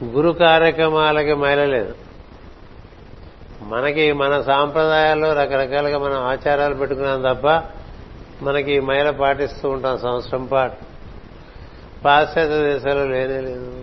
[0.05, 1.95] గురు కార్యక్రమాలకి మైలలేదు.
[3.63, 7.47] మనకి మన సాంప్రదాయాల్లో రకరకాలుగా మనం ఆచారాలు పెట్టుకున్నాం తప్ప
[8.45, 10.92] మనకి మైల పాటిస్తూ ఉంటాం సంవత్సరం పాటు.
[12.05, 13.83] పాశ్చాత్య దేశాలు లేనే లేదు.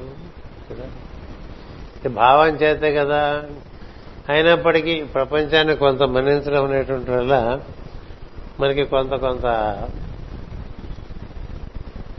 [2.08, 3.44] భావం చేతే కదా.
[4.30, 7.60] అయినప్పటికీ ప్రపంచాన్ని కొంత మన్నించడం అనేటువంటి వల్ల
[8.60, 9.46] మనకి కొంత కొంత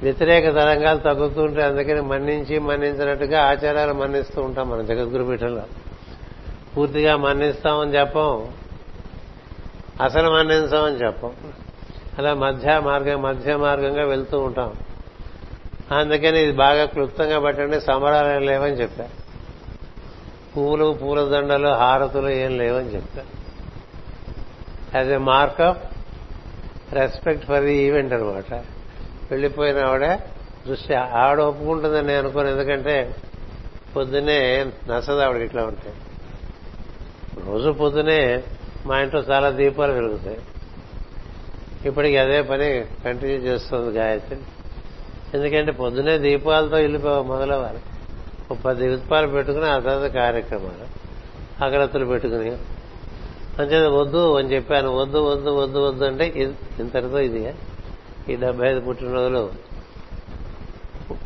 [0.03, 1.67] వ్యతిరేక తరంగాలు తగ్గుతూ ఉంటాయి.
[1.67, 5.63] అందుకని మన్నించి మన్నించినట్టుగా ఆచారాలు మన్నిస్తూ ఉంటాం మన జగద్గురు పీఠంలో
[6.77, 8.49] పూర్తిగా మన్నిస్తామని చెప్పం.
[10.03, 11.33] అసలు మన్నించామని చెప్పం.
[12.19, 14.73] అలా మధ్య మార్గం మధ్య మార్గంగా వెళ్తూ ఉంటాం.
[15.99, 19.17] అందుకని ఇది బాగా క్లుప్తంగా పట్టండి సంబరాలు లేవని చెప్పారు
[20.55, 23.23] పూలు పూలదండలు హారతులు ఏం లేవని చెప్తా
[24.95, 25.83] as a mark of
[26.93, 28.53] respect for the event అనమాట.
[29.31, 30.07] వెళ్ళిపోయిన ఆవిడ
[30.67, 32.95] దృష్టి ఆవిడ ఒప్పుకుంటుందని నేను అనుకోను ఎందుకంటే
[33.97, 35.95] పొద్దునే నచ్చదు ఆవిడ ఇట్లా ఉంటాయి
[37.47, 38.21] రోజు పొద్దునే
[38.87, 40.41] మా ఇంట్లో చాలా దీపాలు వెలుగుతాయి.
[41.89, 42.69] ఇప్పటికి అదే పని
[43.05, 44.41] కంటిన్యూ చేస్తుంది గాయత్రి.
[45.35, 47.79] ఎందుకంటే పొద్దునే దీపాలతో ఇల్లు మొదలవ్వాలి.
[48.51, 51.01] ఒక పది దీపాలు పెట్టుకుని ఆ తర్వాత కార్యక్రమాలు.
[51.65, 52.51] అగరత్తులు పెట్టుకుని.
[53.59, 54.97] అంచేది వద్దు అని చెప్పాను.
[54.97, 56.27] వద్దు వద్దు వద్దు వద్దు అంటే
[56.81, 57.55] ఇంతటితో ఇది.
[58.29, 59.51] ఈ డెబ్బై ఐదు పుట్టినరోజులు.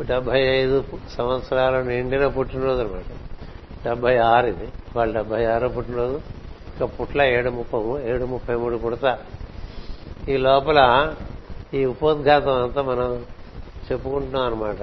[0.03, 0.85] డెబ్బై ఐదు
[1.17, 3.03] సంవత్సరాలు నిండిన పుట్టినరోజు అనమాట
[3.89, 4.69] డెబ్బై ఆరు ఇది.
[4.97, 6.15] వాళ్ళు డెబ్బై ఆరో పుట్టినరోజు.
[6.75, 9.19] ఇంకా పుట్ల ఏడు ముప్పై ఏడు ముప్పై మూడు పుడతా.
[10.29, 11.13] ఈ లోపల
[11.75, 13.25] ఈ ఉపోద్ఘాతం అంతా మనం
[13.93, 14.83] చెప్పుకుంటున్నాం అనమాట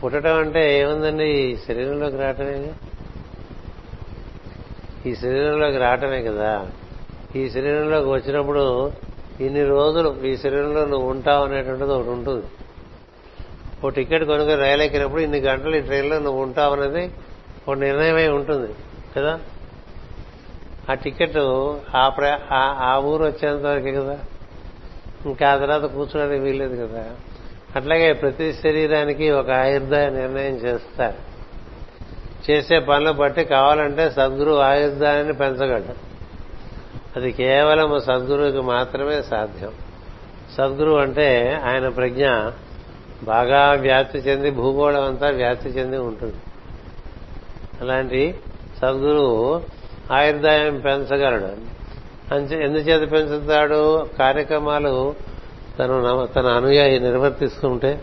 [0.00, 1.26] పుట్టడం అంటే ఏముందండి?
[1.40, 2.56] ఈ శరీరంలోకి రావటమే
[5.06, 6.50] ఈ శరీరంలోకి రావటమే కదా.
[7.36, 8.92] ఈ శరీరంలోకి వచ్చినప్పుడు
[9.40, 12.46] ఇన్ని రోజులు ఈ శరీరంలో నువ్వు ఉంటావు అనేటువంటిది ఒకటి ఉంటుంది.
[13.84, 17.04] ఓ టికెట్ కొనుక్కొని రైలు ఎక్కినప్పుడు ఇన్ని గంటలు ఈ ట్రైన్లో నువ్వు ఉంటావు అనేది
[17.68, 18.68] ఒక నిర్ణయమై ఉంటుంది
[19.16, 19.40] కదా.
[20.90, 21.38] ఆ టికెట్
[21.96, 24.18] ఆ ఆ ఊరు వచ్చేంత వరకే కదా.
[25.26, 27.02] ఇంకా ఆ తర్వాత కూర్చోడానికి వీల్లేదు కదా.
[27.76, 31.32] అట్లాగే ప్రతి శరీరానికి ఒక ఆయుర్దాయ నిర్ణయం చేస్తారు.
[32.50, 36.12] చేసే పనులు బట్టి కావాలంటే సద్గురు ఆయుర్దాయాన్ని పెంచగలడు.
[37.16, 39.70] అది కేవలం సద్గురువుకి మాత్రమే సాధ్యం.
[40.58, 42.26] సద్గురు అంటే ఆయన ప్రజ్ఞ
[43.22, 46.36] బాగా వ్యాప్తి చెంది భూగోళం అంతా వ్యాప్తి చెంది ఉంటుంది.
[47.80, 48.34] అలాంటి
[48.82, 49.62] సద్గురువు
[50.12, 51.72] ఆయుర్దాయం పెంచగలడు.
[52.54, 54.08] ఎందుచేత పెంచుతాడు?
[54.18, 55.14] కార్యక్రమాలు
[55.78, 58.02] తను తన అనుయాయి నిర్వర్తిస్తుంటే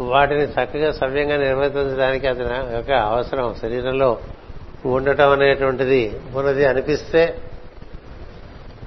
[0.00, 3.54] వాటిని చక్కగా సవ్యంగా నిర్వర్తించడానికి అతని యొక్క అవసరం.
[3.54, 4.18] శరీరంలో
[4.86, 7.38] ఉండటం అనేటువంటిది ఉన్నది అనిపిస్తే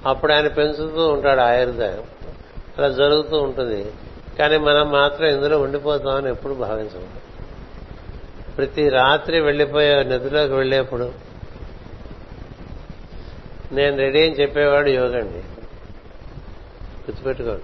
[0.05, 2.03] అప్పుడు ఆయన పెంచుతూ ఉంటాడు ఆయుర్దాయం
[2.77, 3.91] అలా జరుగుతూ ఉంటుంది.
[4.39, 7.07] కానీ మనం మాత్రం ఇందులో ఉండిపోతామని ఎప్పుడు భావించము.
[8.57, 11.11] ప్రతి రాత్రి వెళ్ళిపోయే నదిలోకి వెళ్ళేప్పుడు
[13.71, 15.43] నేను రెడీ అని చెప్పేవాడు యోగండి
[17.09, 17.63] గుర్తుపెట్టుకోండి.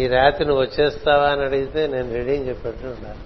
[0.00, 3.18] ఈ రాత్రి నువ్వు వచ్చేస్తావా అని అడిగితే నేను రెడీ అని చెప్పేట్టు ఉండాలి.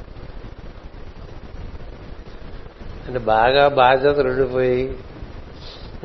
[3.07, 4.99] అంటే బాగా బాధ్యతలు ఉండిపోయి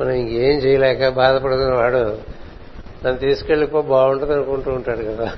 [0.00, 2.32] మనం ఇంకేం చేయలేక బాధపడుతున్న వాడు
[3.04, 5.36] నన్ను తీసుకెళ్ళిపో బాగుంటుంది అనుకుంటూ ఉంటాడు కదా.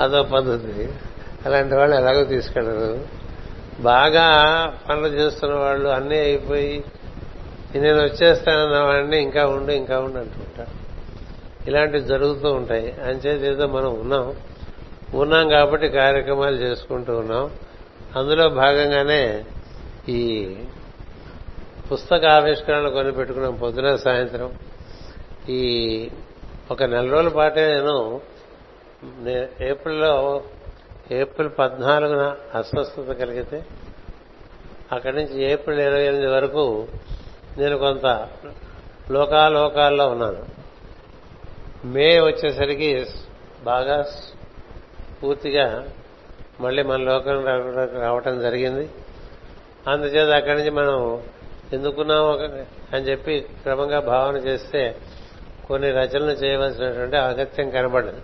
[0.00, 0.88] అదో పద్ధతి.
[1.46, 3.18] అలాంటి వాళ్ళు ఎలాగో తీసుకెళ్ళరు.
[3.80, 4.26] బాగా
[4.88, 6.84] పనులు చేస్తున్న వాళ్ళు అన్నీ అయిపోయి
[7.74, 10.77] నేను వచ్చేస్తానన్న వాడిని ఇంకా ఉండు ఇంకా ఉండు అంటుంటారు
[11.66, 12.92] ఇలాంటివి జరుగుతూ ఉంటాయి.
[12.92, 14.36] అంచేది ఏదో మనం ఉన్నాం.
[15.14, 17.50] ఉన్నాం కాబట్టి కార్యక్రమాలు చేసుకుంటూ ఉన్నాం.
[18.16, 19.44] అందులో భాగంగానే
[20.08, 20.56] ఈ
[21.92, 24.52] పుస్తక ఆవిష్కరణలు కొని పెట్టుకున్నాం పొద్దున సాయంత్రం.
[25.48, 26.10] ఈ
[26.70, 28.20] ఒక నెల రోజుల పాటే నేను
[29.60, 30.42] ఏప్రిల్లో
[31.10, 33.64] ఏప్రిల్ పద్నాలుగున అస్వస్థత కలిగితే
[34.92, 36.88] అక్కడి నుంచి ఏప్రిల్ ఇరవై ఎనిమిది వరకు
[37.58, 38.28] నేను కొంత
[39.10, 40.57] లోకాలోకాల్లో ఉన్నాను.
[41.84, 43.06] మే వచ్చేసరికి
[43.62, 44.06] బాగా
[45.22, 45.88] పూర్తిగా
[46.60, 47.44] మళ్ళీ మన లోకం
[48.00, 48.90] రావటం జరిగింది.
[49.88, 51.22] అందుచేత అక్కడి నుంచి మనం
[51.72, 52.30] ఎందుకున్నాం
[52.92, 54.96] అని చెప్పి క్రమంగా భావన చేస్తే
[55.68, 58.20] కొన్ని రచనలు చేయవలసినటువంటి అగత్యం కనబడదు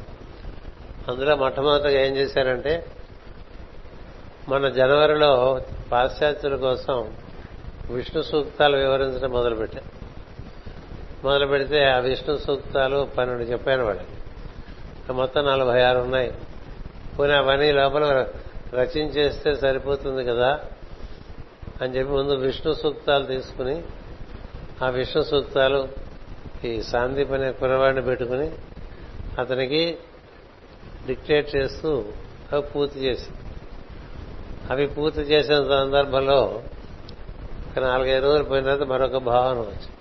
[1.09, 2.87] అందులో మొట్టమొదటిగా ఏం చేశారంటే
[4.49, 5.61] మన జనవరిలో
[5.93, 7.17] పాశ్చాత్యుల కోసం
[7.91, 10.04] విష్ణు సూక్తాలు వివరించడం మొదలుపెట్టారు.
[11.25, 15.13] మొదలు పెడితే ఆ విష్ణు సూక్తాలు పన్నెండు చెప్పాను వాళ్ళకి.
[15.13, 16.35] మొత్తం నలభై ఆరు ఉన్నాయి.
[17.19, 18.27] పోనీ అవన్నీ లోపల
[18.75, 20.61] రచించేస్తే సరిపోతుంది కదా
[21.83, 23.83] అని చెప్పి ముందు విష్ణు సూక్తాలు తీసుకుని
[24.83, 25.89] ఆ విష్ణు సూక్తాలు
[26.65, 28.51] ఈ సాందీప్ అనే కురవాడిని పెట్టుకుని
[29.39, 29.99] అతనికి
[31.07, 32.05] డిక్టేట్ చేస్తూ
[32.53, 33.31] అవి పూర్తి చేసి
[34.71, 36.63] అవి పూర్తి చేసిన సందర్భంలో
[37.71, 39.94] ఒక నాలుగైదు రోజులు పోయిన తర్వాత మరొక భావన వచ్చింది.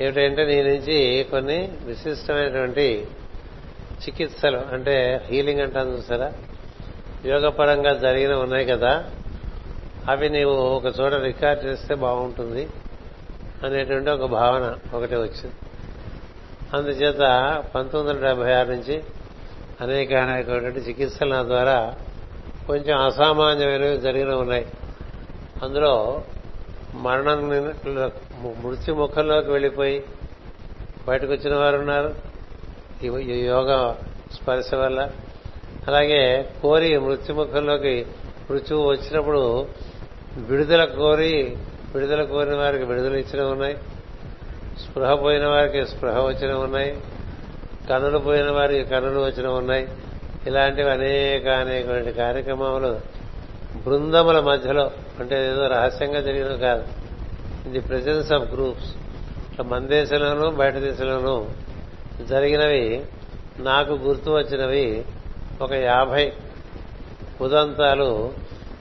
[0.00, 3.06] ఏమిటంటే నీ నుంచి కొన్ని విశిష్టమైనటువంటి
[4.02, 6.32] చికిత్సలు అంటే హీలింగ్ అంటాను చూసారా?
[7.26, 9.04] యోగపరంగా జరిగిన ఉన్నాయి కదా.
[10.08, 12.68] అవి నీవు ఒక చోట రికార్డ్ చేస్తే బాగుంటుంది
[13.64, 15.52] అనేటువంటి ఒక భావన ఒకటి వచ్చింది.
[16.74, 17.18] అందుచేత
[17.74, 19.02] పంతొమ్మిది వందల డెబ్బై ఆరు నుంచి
[19.80, 21.94] అనేక అనేకటువంటి చికిత్సలు నా ద్వారా
[22.66, 24.66] కొంచెం అసామాన్యమైనవి జరిగిన ఉన్నాయి.
[25.62, 26.22] అందులో
[26.94, 27.48] మరణం
[28.36, 30.04] మృత్యు ముఖంలోకి వెళ్ళిపోయి
[31.08, 32.14] బయటకు వచ్చిన వారు ఉన్నారు
[33.02, 33.06] ఈ
[33.44, 33.94] యోగ
[34.32, 35.10] స్పర్శ వల్ల.
[35.88, 38.06] అలాగే కోరి మృత్యుముఖంలోకి
[38.50, 39.66] మృత్యువు వచ్చినప్పుడు
[40.36, 41.56] విడుదల కోరి
[41.94, 43.76] విడుదల కోరిన వారికి విడుదల ఇచ్చిన ఉన్నాయి.
[44.84, 47.02] స్పృహ పోయిన వారికి స్పృహ వచ్చిన ఉన్నాయి.
[47.90, 49.88] కన్నులు పోయిన వారికి కన్నులు వచ్చిన ఉన్నాయి.
[50.46, 53.00] ఇలాంటివి అనేక అనేకమైన కార్యక్రమాలు
[53.84, 56.95] బృందముల మధ్యలో అంటే ఏదో రహస్యంగా జరిగినవి కాదు.
[57.72, 58.90] ది ప్రెజెన్స్ ఆఫ్ గ్రూప్స్
[59.50, 61.46] ఇట్లా మన దేశంలోనూ బయట దేశంలోనూ
[62.24, 63.04] జరిగినవి
[63.58, 65.04] నాకు గుర్తు వచ్చినవి
[65.62, 66.32] ఒక యాభై
[67.40, 68.32] ఉదంతాలు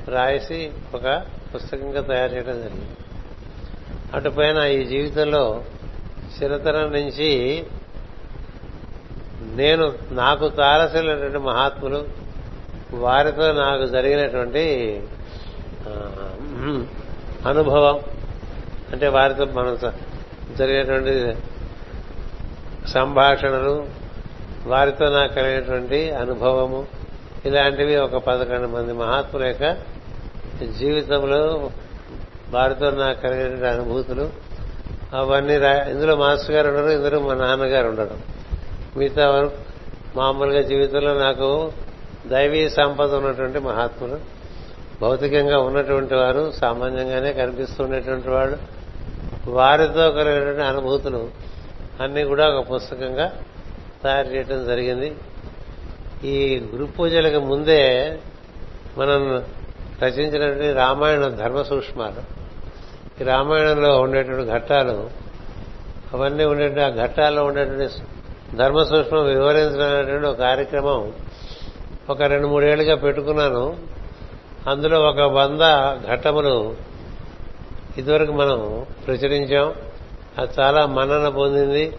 [0.07, 1.23] రాసి ఒక
[1.55, 2.95] పుస్తకంగా తయారు చేయడం జరిగింది.
[4.13, 5.63] అటుపైన ఈ జీవితంలో
[6.35, 7.65] చిరతరం నుంచి
[9.55, 12.07] నేను నాకు తారసినటువంటి మహాత్ములు
[12.93, 14.65] వారితో నాకు జరిగినటువంటి
[17.47, 17.97] అనుభవం
[18.91, 19.77] అంటే వారితో మనం
[20.55, 21.13] జరిగేటువంటి
[22.87, 23.87] సంభాషణలు
[24.65, 26.87] వారితో నాకు కలిగినటువంటి అనుభవము
[27.45, 29.77] ఇలాంటివి ఒక పదకొండు మంది మహాత్ముల యొక్క
[30.79, 31.71] జీవితంలో
[32.49, 34.29] వారితో నాకు కలిగినటువంటి అనుభూతులు.
[35.13, 35.55] అవన్నీ
[35.91, 38.21] ఇందులో మాస్టర్ గారు ఉండరు ఇందులో మా నాన్నగారు ఉండడం
[38.97, 39.51] మిగతా
[40.15, 41.71] మామూలుగా జీవితంలో నాకు
[42.27, 44.34] దైవీ సంపద ఉన్నటువంటి మహాత్ములు.
[45.01, 48.75] భౌతికంగా ఉన్నటువంటి వారు సామాన్యంగానే కనిపిస్తున్నటువంటి వాడు.
[49.49, 51.29] వారితో కలిగినటువంటి అనుభూతులు
[52.01, 53.31] అన్ని కూడా ఒక పుస్తకంగా
[54.03, 55.15] తయారు చేయడం జరిగింది.
[56.23, 58.17] ఈ గురు పూజలకు ముందే
[58.97, 59.43] మనం
[60.03, 62.45] రచించినటువంటి రామాయణ ధర్మ సూక్ష్మాలు.
[63.21, 65.09] ఈ రామాయణంలో ఉండేటువంటి ఘట్టాలు
[66.13, 67.93] అవన్నీ ఉండేటువంటి ఆ ఘట్టాల్లో ఉండేటువంటి
[68.57, 71.13] ధర్మ సూక్ష్మం వివరించడం ఒక కార్యక్రమం
[72.09, 73.75] ఒక రెండు మూడేళ్ళుగా పెట్టుకున్నాను.
[74.67, 75.59] అందులో ఒక వంద
[76.07, 76.75] ఘట్టములు
[77.97, 79.73] ఇదివరకు మనం ప్రచురించాం.
[80.37, 81.97] అది చాలా మన్నన పొందింది.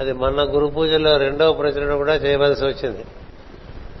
[0.00, 3.04] అది మొన్న గురు పూజలో రెండవ ప్రచురణ కూడా చేయవలసి వచ్చింది.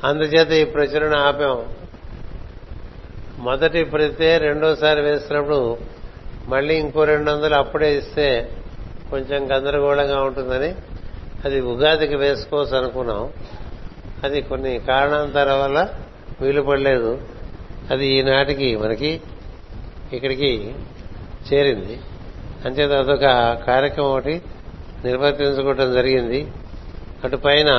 [0.04, 1.64] అందుచేత ఈ ప్రచురణ ఆపాం.
[3.38, 5.78] మొదటి ప్రతే రెండోసారి వేసినప్పుడు
[6.48, 8.52] మళ్ళీ ఇంకో రెండు వందలు అప్పుడే ఇస్తే
[9.10, 10.74] కొంచెం గందరగోళంగా ఉంటుందని
[11.44, 13.30] అది ఉగాదికి వేసుకోవచ్చు అనుకున్నాం.
[14.24, 15.88] అది కొన్ని కారణాంతరాల వల్ల
[16.40, 17.20] వీలు పడలేదు.
[17.90, 19.20] అది ఈనాటికి మనకి
[20.12, 20.74] ఇక్కడికి
[21.48, 22.00] చేరింది.
[22.64, 23.24] అంచేత అదొక
[23.66, 24.42] కార్యక్రమం ఒకటి
[25.04, 26.52] నిర్వర్తించుకోవటం జరిగింది.
[27.24, 27.70] అటు పైన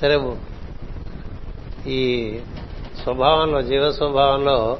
[0.00, 0.16] సరే
[1.86, 2.00] ఈ
[3.02, 4.78] స్వభావంలో జీవ స్వభావంలో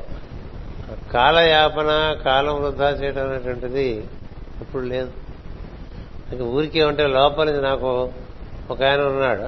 [1.13, 4.05] కాలయాపన కాలం వృధా చేయడం అనేటువంటిది
[4.61, 5.13] ఇప్పుడు లేదు.
[6.33, 8.13] ఇక ఊరికే ఉంటే లోపలి నాకు
[8.71, 9.43] ఒక ఆయన ఉన్నాడు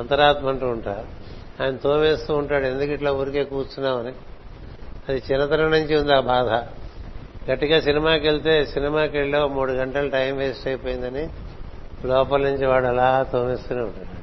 [0.00, 1.25] అంతరాత్మ అంటూ ఉంటారు.
[1.60, 4.12] ఆయన తోమేస్తూ ఉంటాడు ఎందుకు ఇట్లా ఊరికే కూర్చున్నామని
[5.08, 6.48] అది చిన్నతనం నుంచి ఉంది ఆ బాధ.
[7.50, 11.28] గట్టిగా సినిమాకి వెళ్తే సినిమాకి వెళ్ళా మూడు గంటలు టైం వేస్ట్ అయిపోయిందని
[12.04, 14.16] లోపల నుంచి వాడు అలా తోమేస్తూనే ఉంటాడు.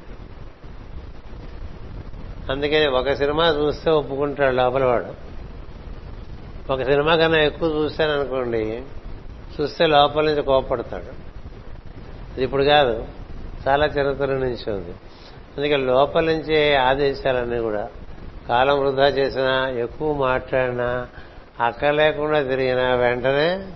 [2.52, 5.34] అందుకని ఒక సినిమా చూస్తే ఒప్పుకుంటాడు లోపల వాడు.
[6.74, 8.84] ఒక సినిమా కన్నా ఎక్కువ చూశాననుకోండి
[9.62, 11.34] చూస్తే లోపల నుంచి కోపడతాడు
[12.34, 13.08] ఇది ఇప్పుడు కాదు
[13.68, 14.96] చాలా చిన్నతనం నుంచి ఉంది.
[15.58, 17.90] అందుకే లోపల నుంచే ఆదేశాలన్నీ కూడా
[18.50, 21.08] కాలం వృధా చేసినా ఎక్కువ మాట్లాడినా
[21.60, 23.68] అక్కర్లేకుండా తిరిగినా వెంటనే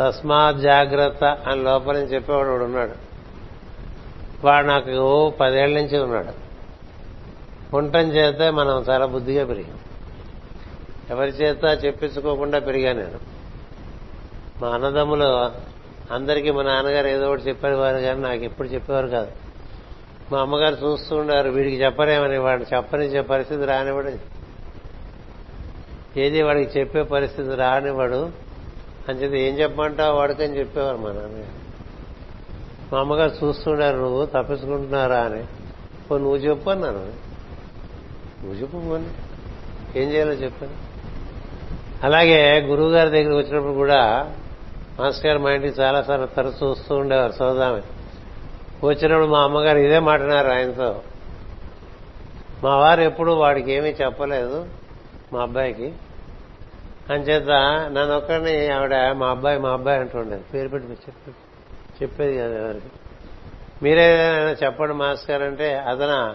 [0.00, 2.92] తస్మాత్ జాగ్రత్త అని లోపల నుంచి చెప్పేవాడు ఉన్నాడు.
[4.46, 6.50] వాడు నాకు పదేళ్ళ నుంచి ఉన్నాడు.
[7.76, 9.78] ఉండటం చేస్తే మనం చాలా బుద్ధిగా పెరిగాం.
[11.10, 13.20] ఎవరి చేత చెప్పించుకోకుండా పెరిగా నేను.
[14.62, 15.50] మా అన్నదమ్ములు
[16.14, 19.32] అందరికీ మా నాన్నగారు ఏదో ఒకటి చెప్పేవారు కానీ నాకు ఎప్పుడు చెప్పేవారు కాదు.
[20.32, 24.40] మా అమ్మగారు చూస్తూ ఉండారు వీడికి చెప్పరేమని వాడు చెప్పని పరిస్థితి రానివాడు
[26.20, 28.30] ఏది వాడికి చెప్పే పరిస్థితి రానివాడు
[29.08, 31.60] అంచేది ఏం చెప్పమంటావు వాడికని చెప్పేవారు మా నాన్నగారు.
[32.92, 35.44] మా అమ్మగారు చూస్తుండారు నువ్వు తప్పించుకుంటున్నారా అని.
[36.12, 37.30] ఓ నువ్వు చెప్పు అన్నాను.
[38.44, 39.06] నువ్వు చెప్పు పోనీ
[39.96, 40.72] ఏం చేయాలో చెప్పాను
[42.06, 44.32] అలాగే గురువు గారి దగ్గరికి వచ్చినప్పుడు కూడా
[45.00, 47.80] మాస్టర్ గారు మా ఇంటికి చాలాసార్లు తరచు వస్తూ ఉండేవారు సోదామే.
[48.84, 51.02] వచ్చినప్పుడు మా అమ్మగారు ఇదే మాట్లాడారు ఆయనతో.
[52.64, 54.66] మా వారు ఎప్పుడు వాడికి ఏమీ చెప్పలేదు
[55.32, 55.92] మా అబ్బాయికి.
[57.10, 57.48] అంచేత
[57.92, 61.36] నన్ను ఒక్కడిని ఆవిడ మా అబ్బాయి మా అబ్బాయి అంటుండేది పేరు పెట్టి చెప్పేది
[62.02, 62.86] చెప్పేది కాదు ఎవరికి.
[63.82, 66.34] మీరేదైనా చెప్పండి మాస్టర్ అంటే అదన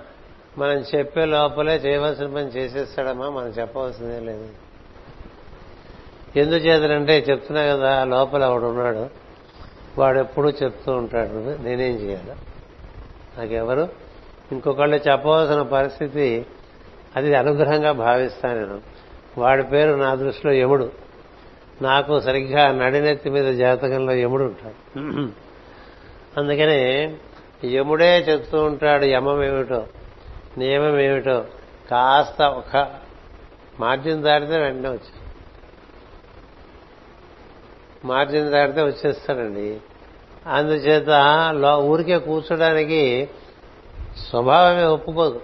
[0.57, 4.49] మనం చెప్పే లోపలే చేయవలసిన పని చేసేస్తాడమ్మా మనం చెప్పవలసిందే లేదు.
[6.35, 9.24] ఎందుచేతనంటే చెప్తున్నా కదా లోపల ఆవిడ ఉన్నాడు.
[9.97, 12.35] వాడు ఎప్పుడూ చెప్తూ ఉంటాడు నేనేం చేయాలి
[13.39, 13.89] నాకెవరు?
[14.51, 16.45] ఇంకొకళ్ళు చెప్పవలసిన పరిస్థితి
[17.15, 18.81] అది అనుగ్రహంగా భావిస్తాను నేను.
[19.37, 20.91] వాడి పేరు నా దృష్టిలో యముడు.
[21.81, 24.99] నాకు సరిగ్గా నడినెత్తి మీద జాతకంలో యముడు ఉంటాడు.
[26.39, 27.15] అందుకని
[27.65, 29.85] యముడే చెప్తూ ఉంటాడు యమం ఏమిటో
[30.57, 31.45] నియమం ఏమిటో
[31.91, 32.91] కాస్త ఒక
[33.79, 35.24] మార్జిన్ దాటితే వెంటనే వచ్చి
[38.09, 39.69] మార్జిన్ దాటితే వచ్చేస్తాడండి.
[40.47, 41.11] అందుచేత
[41.91, 43.03] ఊరికే కూర్చోడానికి
[44.29, 45.41] స్వభావమే ఒప్పుకోదు.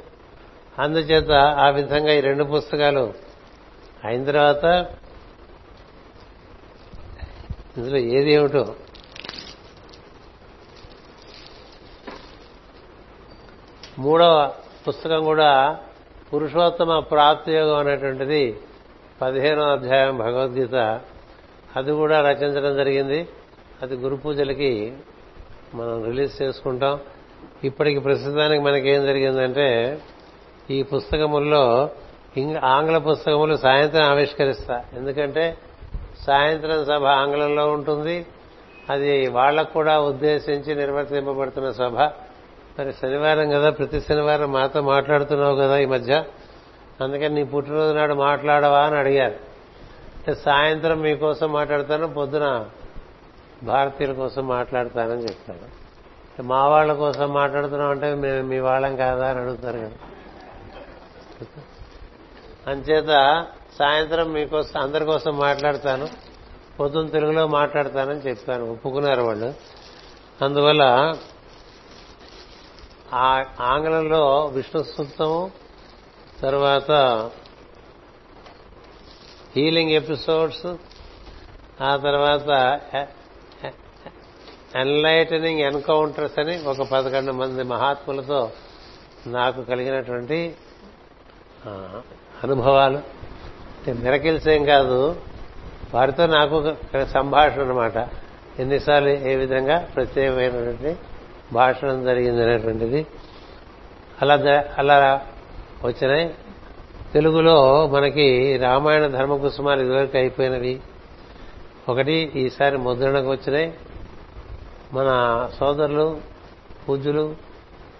[0.79, 1.31] అందుచేత
[1.63, 3.05] ఆ విధంగా ఈ రెండు పుస్తకాలు
[4.03, 4.65] అయిన తర్వాత
[7.77, 8.63] ఇందులో ఏది ఏమిటో
[13.99, 14.35] మూడవ
[14.87, 15.51] పుస్తకం కూడా
[16.33, 18.43] పురుషోత్తమ ప్రాప్తియోగం అనేటువంటిది
[19.21, 20.77] పదిహేనో అధ్యాయం భగవద్గీత
[21.75, 23.27] అది కూడా రచించడం జరిగింది.
[23.81, 24.93] అది గురు పూజలకి
[25.75, 26.99] మనం రిలీజ్ చేసుకుంటాం.
[27.63, 29.99] ఇప్పటికి ప్రస్తుతానికి మనకేం జరిగిందంటే
[30.69, 31.89] ఈ పుస్తకముల్లో
[32.63, 34.83] ఆంగ్ల పుస్తకములు సాయంత్రం ఆవిష్కరిస్తా.
[34.93, 35.57] ఎందుకంటే
[36.27, 38.25] సాయంత్రం సభ ఆంగ్లంలో ఉంటుంది.
[38.89, 41.99] అది వాళ్ళకు కూడా ఉద్దేశించి నిర్వర్తింపబడుతున్న సభ.
[42.79, 46.23] మరి శనివారం కదా ప్రతి శనివారం మాతో మాట్లాడుతున్నావు కదా ఈ మధ్య.
[47.01, 49.50] అందుకని నీ పుట్టినరోజు నాడు మాట్లాడవా అని అడిగారు.
[50.29, 52.69] సాయంత్రం మీకోసం మాట్లాడతాను పొద్దున
[53.63, 55.81] భారతీయుల కోసం మాట్లాడతానని చెప్తాను
[56.43, 59.91] మా వాళ్ళ కోసం మాట్లాడుతున్నాం అంటే మేము మీ వాళ్ళం కాదా అని అడుగుతారు కదా.
[62.67, 63.45] అంచేత
[63.79, 66.07] సాయంత్రం మీకోసం అందరి కోసం మాట్లాడతాను
[66.79, 69.53] పొద్దున్న తెలుగులో మాట్లాడతానని చెప్పాను ఒప్పుకున్నారు వాళ్ళు.
[70.43, 71.13] అందువల్ల
[73.59, 75.51] ఆంగ్లంలో విష్ణు సూక్తము
[76.41, 76.91] తర్వాత
[79.55, 80.67] హీలింగ్ ఎపిసోడ్స్
[81.81, 82.49] ఆ తర్వాత
[84.75, 88.51] ఎన్లైటనింగ్ ఎన్కౌంటర్స్ అని ఒక పదకొండు మంది మహాత్ములతో
[89.27, 90.39] నాకు కలిగినటువంటి
[92.43, 92.99] అనుభవాలు.
[93.75, 94.99] అంటే మిరకిల్స్ ఏం కాదు
[95.93, 96.75] వారితో నాకు
[97.13, 97.97] సంభాషణ అనమాట
[98.59, 100.91] ఎన్నిసార్లు ఏ విధంగా ప్రత్యేకమైనటువంటి
[101.53, 103.01] భాషణం జరిగింది అనేటువంటిది
[104.21, 104.35] అలా
[104.77, 105.27] అలా
[105.83, 106.25] వచ్చినాయి.
[107.13, 110.79] తెలుగులో మనకి రామాయణ ధర్మ కుసుమాలు ఇదివరకు అయిపోయినవి.
[111.89, 113.73] ఒకటి ఈసారి ముద్రణకు వచ్చినాయి.
[114.93, 115.09] మన
[115.59, 116.17] సోదరులు
[116.89, 117.35] పూజ్యులు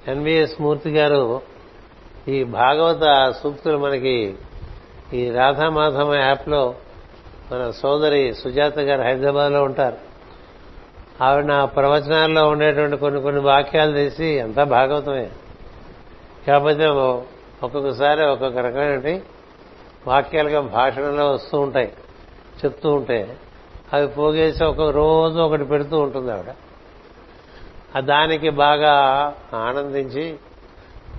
[0.08, 1.42] ఎన్విఎస్ మూర్తి గారు
[2.28, 4.36] ఈ భాగవత సూక్తులు మనకి
[5.14, 6.76] ఈ రాధామాధవ యాప్లో
[7.52, 9.98] మన సోదరి సుజాత గారు హైదరాబాద్లో ఉంటారు.
[11.24, 15.30] ఆవిడ నా ప్రవచనాల్లో ఉండేటువంటి కొన్ని కొన్ని వాక్యాలు తీసి అంతా భాగవతమే.
[16.48, 16.88] కాకపోతే
[17.64, 19.20] ఒక్కొక్కసారి ఒక్కొక్క రకమైన
[20.08, 21.94] వాక్యాలుగా భాషణలో వస్తూ ఉంటాయి
[22.66, 23.38] చెప్తూ ఉంటే
[23.94, 26.56] అవి పోగేసి ఒక రోజు ఒకటి పెడుతూ ఉంటుంది ఆవిడ.
[28.00, 28.94] దానికి బాగా
[29.54, 30.40] ఆనందించి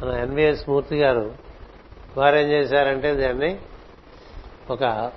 [0.03, 1.32] మన ఎన్విఎస్ మూర్తి గారు
[2.16, 3.59] వారేం చేశారంటే దాన్ని
[4.70, 5.12] ఒక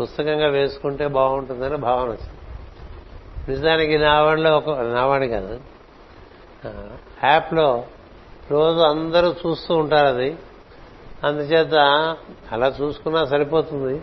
[0.00, 2.38] పుస్తకంగా వేసుకుంటే బాగుంటుందని భావన వచ్చింది.
[3.48, 5.60] నిజానికి నావాణిలో ఒక నావాణి కాదు
[7.24, 7.84] యాప్లో
[8.50, 10.36] రోజు అందరూ చూస్తూ ఉంటారు అది.
[11.24, 11.74] అందుచేత
[12.52, 14.02] అలా చూసుకున్నా సరిపోతుంది.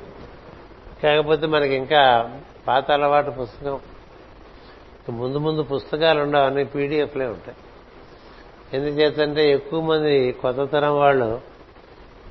[1.03, 2.33] కాకపోతే మనకి ఇంకా
[2.67, 3.79] పాత అలవాటు పుస్తకం.
[5.09, 7.57] ముందు ముందు పుస్తకాలు ఉండవు అన్ని పీడిఎఫ్లే ఉంటాయి.
[8.73, 11.41] ఎందుచేతంటే ఎక్కువ మంది కొత్త తరం వాళ్ళు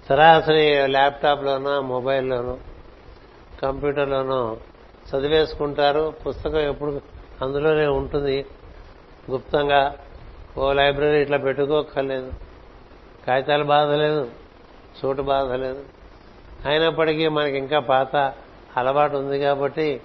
[0.09, 2.59] సరాసరి ల్యాప్టాప్లోనో మొబైల్లోనో
[3.62, 4.57] కంప్యూటర్లోనో
[5.11, 6.12] చదివేసుకుంటారు.
[6.26, 7.01] పుస్తకం ఎప్పుడు
[7.43, 8.47] అందులోనే ఉంటుంది.
[9.30, 9.95] గుప్తంగా
[10.59, 12.32] ఓ లైబ్రరీ ఇట్లా పెట్టుకోక్కర్లేదు.
[13.26, 14.30] కాగితాలు బాధ లేదు
[15.05, 15.84] చోటు బాధ లేదు.
[16.66, 18.16] అయినప్పటికీ మనకి ఇంకా పాత
[18.76, 20.01] అలవాటు ఉంది కాబట్టి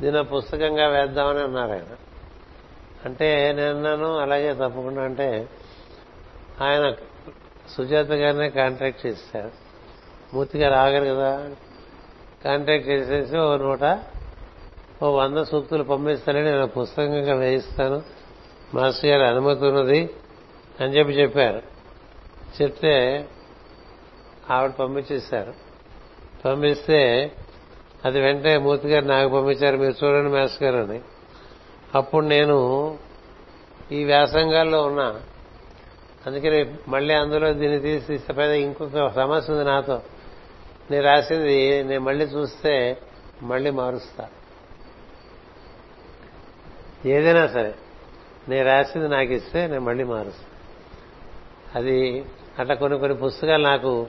[0.00, 1.96] దీని పుస్తకంగా వేద్దామని అన్నారు ఆయన.
[3.04, 5.48] అంటే నేను అలాగే తప్పకుండా అంటే
[6.60, 6.94] ఆయన
[7.68, 9.50] సుజాత గారినే కాంటాక్ట్ చేశారు.
[10.34, 11.50] మూర్తి గారు కదా.
[12.44, 13.98] కాంటాక్ట్ చేసేసి ఓ నూట
[15.02, 18.02] ఓ వంద సూక్తులు పంపిస్తానని నేను పుస్తకంగా వేయిస్తాను.
[18.74, 20.10] మాస్టర్ గారి అనుమతి ఉన్నది
[20.80, 21.62] అని చెప్పి చెప్పారు.
[22.62, 23.26] చెప్తే
[24.50, 25.54] ఆవిడ పంపించేశారు.
[26.44, 27.32] పంపిస్తే
[28.04, 31.00] అది వెంటనే మూర్తి గారు నాకు పంపించారు మీరు చూడండి మేస్ గారు అని.
[31.94, 32.98] అప్పుడు నేను
[33.92, 35.20] ఈ వ్యాసంగాల్లో ఉన్నా.
[36.26, 40.02] అందుకని మళ్ళీ అందులో దీన్ని తీసి పైన ఇంకొక సమస్య ఉంది నాతో.
[40.90, 42.98] నేను రాసింది నేను మళ్ళీ చూస్తే
[43.42, 44.28] మళ్ళీ మారుస్తా.
[47.06, 47.74] ఏదైనా సరే
[48.48, 50.44] నేను రాసింది నాకు ఇస్తే నేను మళ్ళీ మారుస్తా.
[51.74, 52.24] అది
[52.58, 54.06] అట్లా కొన్ని కొన్ని పుస్తకాలు నాకు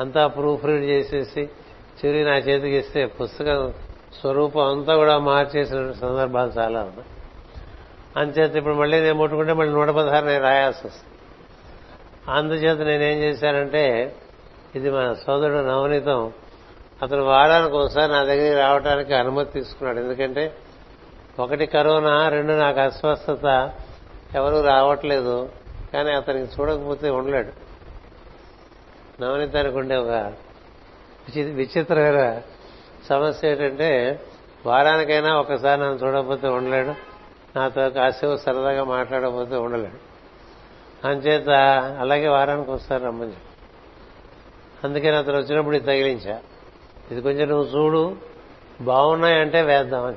[0.00, 3.72] అంతా ప్రూఫ్ రీడ్ చేసేసి చివరి నా చేతికి ఇస్తే పుస్తకం
[4.20, 7.08] స్వరూపం అంతా కూడా మార్చేసిన సందర్భాలు చాలా ఉన్నాయి.
[8.16, 11.18] అంచేత ఇప్పుడు మళ్ళీ నేను ముట్టుకుంటే మళ్ళీ నూట పదహారు నేను రాయాల్సి వస్తుంది.
[12.30, 14.16] అందుచేత నేనేం చేశానంటే
[14.74, 16.32] ఇది మన సోదరుడు నవనీతం.
[17.02, 19.98] అతను వారానికి ఒకసారి నా దగ్గరికి రావడానికి అనుమతి తీసుకున్నాడు.
[19.98, 20.52] ఎందుకంటే
[21.38, 23.72] ఒకటి కరోనా రెండు నాకు అస్వస్థత
[24.34, 25.48] ఎవరు రావట్లేదు.
[25.92, 27.61] కానీ అతనికి చూడకపోతే ఉండలేడు.
[29.22, 30.32] నవనీతానికి ఉండే ఒక
[31.38, 32.42] విచిత్రమైన
[33.08, 34.20] సమస్య ఏంటంటే
[34.66, 36.94] వారానికైనా ఒకసారి నన్ను చూడకపోతే ఉండలేడు.
[37.58, 40.12] నాతో కాసేపు సరదాగా మాట్లాడకపోతే ఉండలేడు.
[41.06, 41.48] అంచేత
[42.00, 43.32] అలాగే వారానికి వస్తారు రమ్మని
[44.84, 46.40] అందుకని అతను వచ్చినప్పుడు ఇది తగిలించా.
[47.10, 48.16] ఇది కొంచెం నువ్వు చూడు
[48.80, 50.16] బాగున్నాయంటే వేద్దామని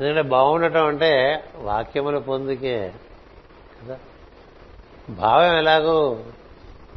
[0.00, 2.92] ఎందుకంటే బాగుండటం అంటే వాక్యములు పొందుకే
[3.82, 3.98] కదా.
[5.10, 6.18] భావం ఎలాగో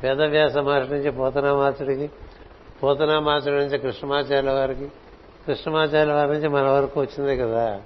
[0.03, 2.11] వేదవ్యాస మహర్షి నుంచి పోతనామాచుడికి
[2.83, 4.85] పోతనామాచుడి నుంచి కృష్ణమాచార్యుల వారికి
[5.47, 7.81] కృష్ణమాచార్యుల వారి నుంచి మన వరకు వచ్చిందే కదా.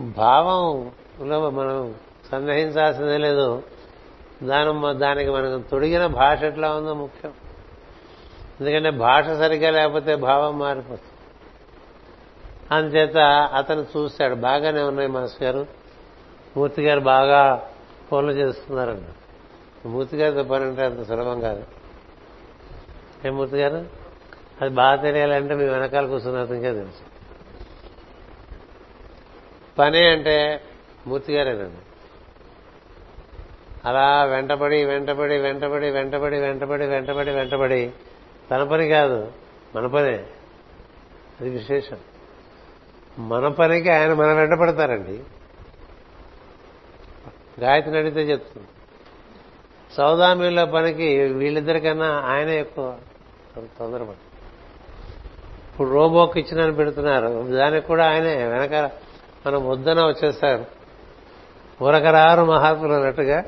[0.00, 1.94] భావంలో మనం
[2.32, 3.62] సందేహించాల్సిందే లేదు.
[4.42, 7.32] దాని దానికి మనకు తొడిగిన భాష ఎట్లా ఉందో ముఖ్యం.
[8.60, 11.00] ఎందుకంటే భాష సరిగ్గా లేకపోతే భావం మారిపోతుంది.
[12.70, 13.16] అందుచేత
[13.54, 14.34] అతను చూశాడు.
[14.34, 15.66] బాగానే ఉన్నాయి మాస్ గారు.
[16.56, 17.68] మూర్తి గారు బాగా
[18.10, 19.25] ఫోన్లు చేస్తున్నారన్నారు.
[19.86, 21.64] మూర్తి గారితో పని అంటే అంత సులభం కాదు.
[23.26, 23.86] ఏ మూర్తి గారు?
[24.60, 27.16] అది బాగా తెలియాలంటే మీ వెనకాల కూర్చున్న అతనికే తెలుసు.
[29.78, 30.60] పని అంటే
[31.06, 31.76] మూర్తి గారేనండి
[33.84, 37.92] అలా వెంటబడి వెంటబడి వెంటబడి వెంటబడి వెంటబడి వెంటబడి వెంటబడి
[38.50, 39.32] తన పని కాదు
[39.76, 40.26] మన పనే.
[41.40, 41.98] అది విశేషం.
[43.18, 45.22] మన పనికి ఆయన మన వెంట పడతారండి.
[47.60, 48.68] గాయత్రి అడిగితే చెప్తుంది.
[49.96, 52.94] సౌదామిలో పనికి వీళ్ళిద్దరికన్నా ఆయనే ఎక్కువ
[53.56, 54.22] తొందరపడి.
[55.72, 57.28] ఇప్పుడు రోబోక్ ఇచ్చిన పెడుతున్నారు.
[57.52, 58.90] దానికి కూడా ఆయనే వెనక
[59.46, 60.64] మనం వద్దన వచ్చేస్తారు.
[61.84, 63.44] ఉరకరారు మహాత్ములు అన్నట్టుగా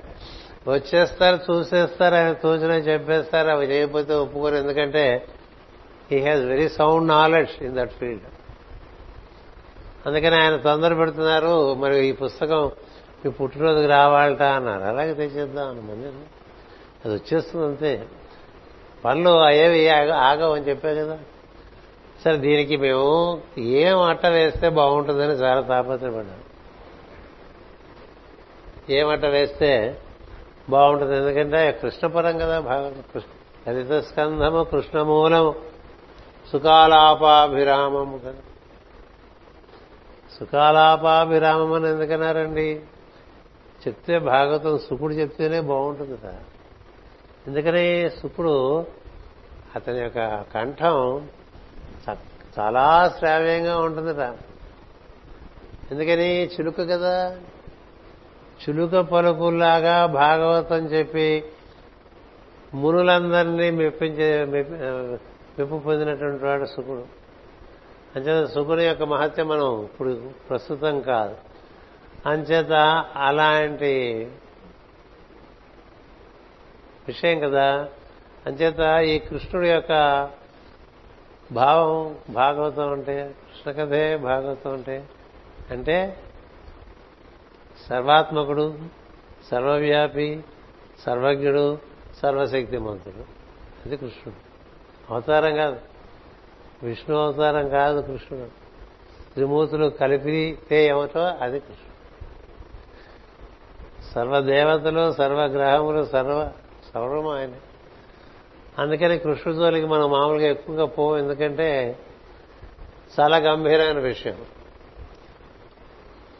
[0.68, 4.54] వచ్చేస్తారు చూసేస్తారు ఆయన తోచిన చెప్పేస్తారు అవి చేయకపోతే ఒప్పుకోరు.
[4.54, 5.26] ఎందుకంటే
[6.12, 8.26] he has very sound knowledge in that field
[10.06, 11.74] అందుకని ఆయన తొందర పెడుతున్నారు.
[11.74, 12.70] మరి ఈ పుస్తకం
[13.24, 14.82] మీ పుట్టినరోజుకి రావాలట అన్నారు.
[14.82, 16.08] అలాగే తెచ్చేద్దాం అని మంది
[17.04, 18.06] అది వచ్చేస్తుంది అంతే
[19.04, 21.18] పనులు అయ్యేవి ఆగవు అని చెప్పే కదా.
[22.24, 26.40] సరే దీనికి మేము ఏం అట్ట వేస్తే బాగుంటుందని చాలా తాపత్రపడ్డాం
[28.90, 30.00] ఏం అట్ట వేస్తే
[30.68, 33.04] బాగుంటుంది ఎందుకంటే కృష్ణపరం కదా భాగం.
[33.68, 35.54] లలిత స్కంధము కృష్ణమూలము
[36.52, 38.34] సుకాలాపాభిరామము కదా.
[40.40, 42.80] సుకాలాపాభిరామం అని ఎందుకన్నారండి?
[43.86, 46.38] చెప్తే భాగవతం సుకుడు చెప్తేనే బాగుంటుంది కదా.
[47.48, 48.86] ఎందుకని సుకుడు
[49.76, 51.28] అతని యొక్క కంఠం
[52.58, 54.20] చాలా శ్రావ్యంగా ఉంటుందట.
[55.92, 56.44] ఎందుకని?
[56.44, 57.36] చిలుక కదా.
[58.62, 61.44] చిలుక పలుకుల్లాగా భాగవతం చెప్పి
[62.74, 67.04] మునులందరినీ మెప్పించే మెప్పు పొందినటువంటి వాడు శుకుడు.
[68.16, 71.36] అంచేత శుకుని యొక్క మహత్యం మనం ఇప్పుడు ప్రస్తుతం కాదు.
[72.26, 72.72] అంచేత
[73.16, 74.28] అలాంటి
[77.08, 77.88] విషయం కదా.
[78.46, 80.30] అంచేత ఈ కృష్ణుడి యొక్క
[81.52, 85.08] భావం భాగవతం అంటే కృష్ణ కథే భాగవతం అంటే
[85.70, 86.22] అంటే
[87.88, 88.78] సర్వాత్మకుడు
[89.50, 90.44] సర్వవ్యాపి
[91.06, 91.78] సర్వజ్ఞుడు
[92.22, 93.24] సర్వశక్తిమంతుడు.
[93.86, 94.34] అది కృష్ణుడు.
[95.12, 95.80] అవతారం కాదు.
[96.82, 98.46] విష్ణు అవతారం కాదు కృష్ణుడు.
[99.34, 101.88] త్రిమూర్తులు కలిపితే ఏమిటో అది కృష్ణుడు.
[104.14, 106.52] సర్వదేవతలు సర్వగ్రహములు సర్వ
[106.94, 107.50] సర్వము ఆయన
[108.78, 111.98] అందుకని కృష్ణుడి జోలికి మనం మామూలుగా ఎక్కువగా పోవు ఎందుకంటే
[113.20, 114.44] చాలా గంభీరమైన విషయం.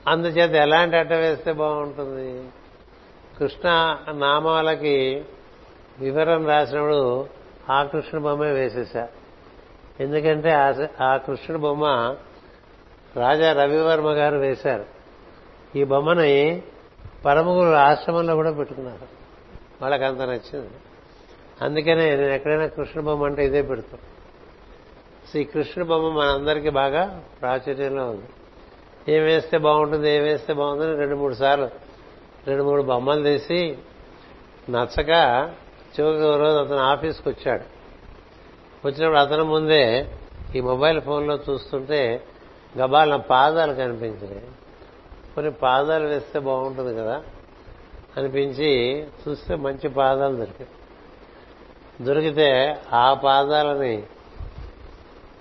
[0.09, 2.49] అందుచేత ఎలాంటి అట్ట వేస్తే బాగుంటుంది?
[3.39, 5.25] కృష్ణ నామాలకి
[5.99, 7.29] వివరం రాసినప్పుడు
[7.71, 9.09] ఆ కృష్ణ బొమ్మే వేసేశా.
[10.01, 10.51] ఎందుకంటే
[11.03, 12.17] ఆ కృష్ణుడు బొమ్మ
[13.17, 14.85] రాజా రవివర్మ గారు వేశారు.
[15.77, 16.63] ఈ బొమ్మని
[17.27, 19.18] పరమగురు ఆశ్రమంలో కూడా పెట్టుకున్నారు.
[19.83, 20.71] వాళ్ళకి అంత నచ్చింది.
[21.63, 24.01] అందుకనే నేను ఎక్కడైనా కృష్ణ బొమ్మ అంటే ఇదే పెడతాం.
[25.41, 28.25] ఈ కృష్ణ బొమ్మ మనందరికీ బాగా ప్రాచుర్యంలో ఉంది.
[29.15, 31.69] ఏం వేస్తే బాగుంటుంది ఏం వేస్తే బాగుందని రెండు మూడు సార్లు
[32.47, 33.79] రెండు మూడు బొమ్మలు తీసి
[34.71, 35.09] నచ్చక
[36.01, 37.63] చివరికి రోజు అతను ఆఫీస్కి వచ్చాడు.
[38.87, 40.13] వచ్చినప్పుడు అతను ముందే
[40.55, 42.25] ఈ మొబైల్ ఫోన్లో చూస్తుంటే
[42.79, 44.49] గబాల పాదాలు కనిపించినాయి.
[45.35, 47.23] కొన్ని పాదాలు వేస్తే బాగుంటుంది కదా.
[48.17, 50.71] అనిపించి చూస్తే మంచి పాదాలు దొరికాయి.
[52.05, 54.03] దొరికితే ఆ పాదాలని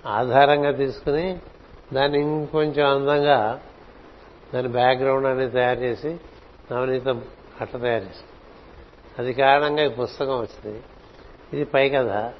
[0.06, 1.38] ఆధారంగా తీసుకుని
[1.92, 3.60] దాన్ని ఇంకొంచెం అందంగా
[4.54, 6.20] దాని బ్యాక్గ్రౌండ్ అనేది తయారు చేసి
[6.72, 7.24] నవనీతం
[7.60, 8.24] అట్ట తయారు చేసి
[9.18, 10.82] అది కారణంగా ఈ పుస్తకం వచ్చింది.
[11.52, 12.32] ఇది పై కథ.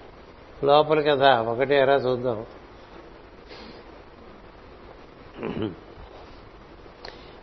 [0.65, 2.47] లోపలి కథ ఒకటి ఎరా చూద్దాం.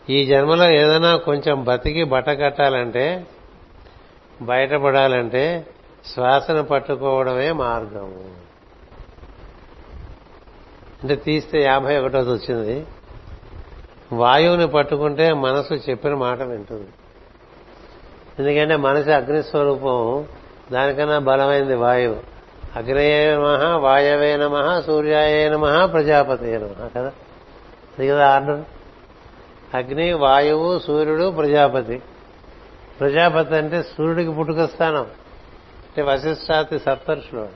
[0.09, 3.27] ఈ జన్మలో ఏదైనా కొంచెం బతికి బట్ట కట్టాలంటే
[4.41, 5.67] బయటపడాలంటే
[6.13, 8.35] శ్వాసను పట్టుకోవడమే మార్గం.
[11.03, 12.85] అంటే తీస్తే యాభై ఒకటోది వచ్చింది.
[14.13, 16.87] వాయువుని పట్టుకుంటే మనసు చెప్పిన మాట వింటుంది.
[18.39, 20.25] ఎందుకంటే మనసు అగ్నిస్వరూపం
[20.71, 22.17] దానికన్నా బలమైంది వాయువు.
[22.75, 27.11] అగ్నయే నమ వాయవే నమ సూర్యాయ నమ ప్రజాపతి నమ కదా?
[27.99, 28.74] అది కదా ఆర్డర్.
[29.73, 32.01] అగ్ని వాయువు సూర్యుడు ప్రజాపతి.
[32.99, 35.01] ప్రజాపతి అంటే సూర్యుడికి పుట్టుక స్థానం.
[35.01, 37.49] అంటే వశిష్టాతి సప్తర్షులు.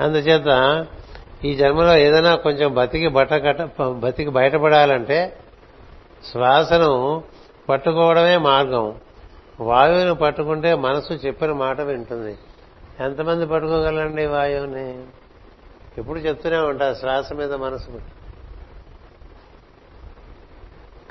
[0.00, 0.86] అందుచేత
[1.44, 5.36] ఈ జన్మలో ఏదైనా కొంచెం బతికి బట్ట కట్ట బతికి బయటపడాలంటే
[6.32, 7.24] శ్వాసను
[7.68, 8.94] పట్టుకోవడమే మార్గం.
[9.60, 12.38] వాయువుని పట్టుకుంటే మనసు చెప్పిన మాట వింటుంది.
[13.00, 15.02] ఎంతమంది పట్టుకోగలండి వాయువుని?
[15.98, 17.90] ఎప్పుడు చెప్తూనే ఉంటా శ్వాస మీద మనసు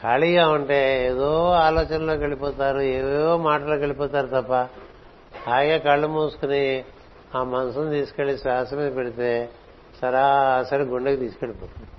[0.03, 4.53] ఖాళీగా ఉంటే ఏదో ఆలోచనలోకి వెళ్ళిపోతారు ఏవేవో మాటలు వెళ్ళిపోతారు తప్ప
[5.47, 6.85] హాయిగా కళ్ళు మూసుకుని
[7.35, 9.49] ఆ మనసును తీసుకెళ్ళి శ్వాస మీద పెడితే
[10.01, 11.89] సరాసరి గుండెకి తీసుకెళ్ళిపోతుంది.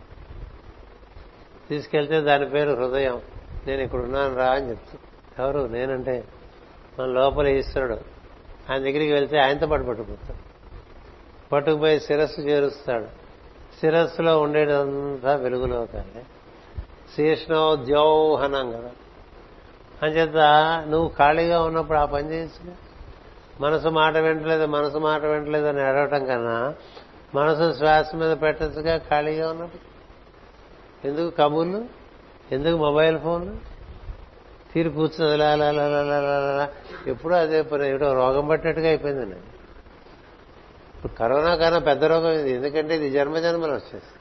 [1.68, 3.20] తీసుకెళ్తే దాని పేరు హృదయం.
[3.66, 4.98] నేను ఇక్కడ ఉన్నాను రా అని చెప్తూ
[5.44, 5.68] ఎవరు?
[5.68, 6.24] నేనంటే
[6.98, 7.94] మన లోపల ఈశ్వరుడు.
[8.70, 10.52] ఆయన దగ్గరికి వెళ్తే ఆయనతో పాటు పట్టుకుపోతాడు.
[11.52, 13.04] పట్టుకుపోయి శిరస్సు చేరుస్తాడు.
[13.80, 16.22] శిరస్సులో ఉండేదంతా వెలుగులోకాలే.
[17.16, 18.90] శీష్ణోద్యోహనం కదా.
[20.02, 22.74] అంచేత నువ్వు ఖాళీగా ఉన్నప్పుడు ఆ పని చేయొచ్చు
[23.60, 26.74] మనసు మాట వింటలేదు మనసు మాట వింటలేదు అని అడగటం కన్నా
[27.34, 29.92] మనసు శ్వాస మీద పెట్టచ్చుగా ఖాళీగా ఉన్నప్పుడు.
[31.08, 31.84] ఎందుకు కబుర్లు?
[32.52, 33.56] ఎందుకు మొబైల్ ఫోన్లు?
[34.72, 39.52] తీరు కూర్చుని ఎప్పుడూ అదే పని ఏదో రోగం పట్టినట్టుగా అయిపోయింది నేను
[40.96, 44.18] ఇప్పుడు కరోనా కన్నా పెద్ద రోగం ఇది ఎందుకంటే ఇది జన్మజన్మలు వచ్చేసి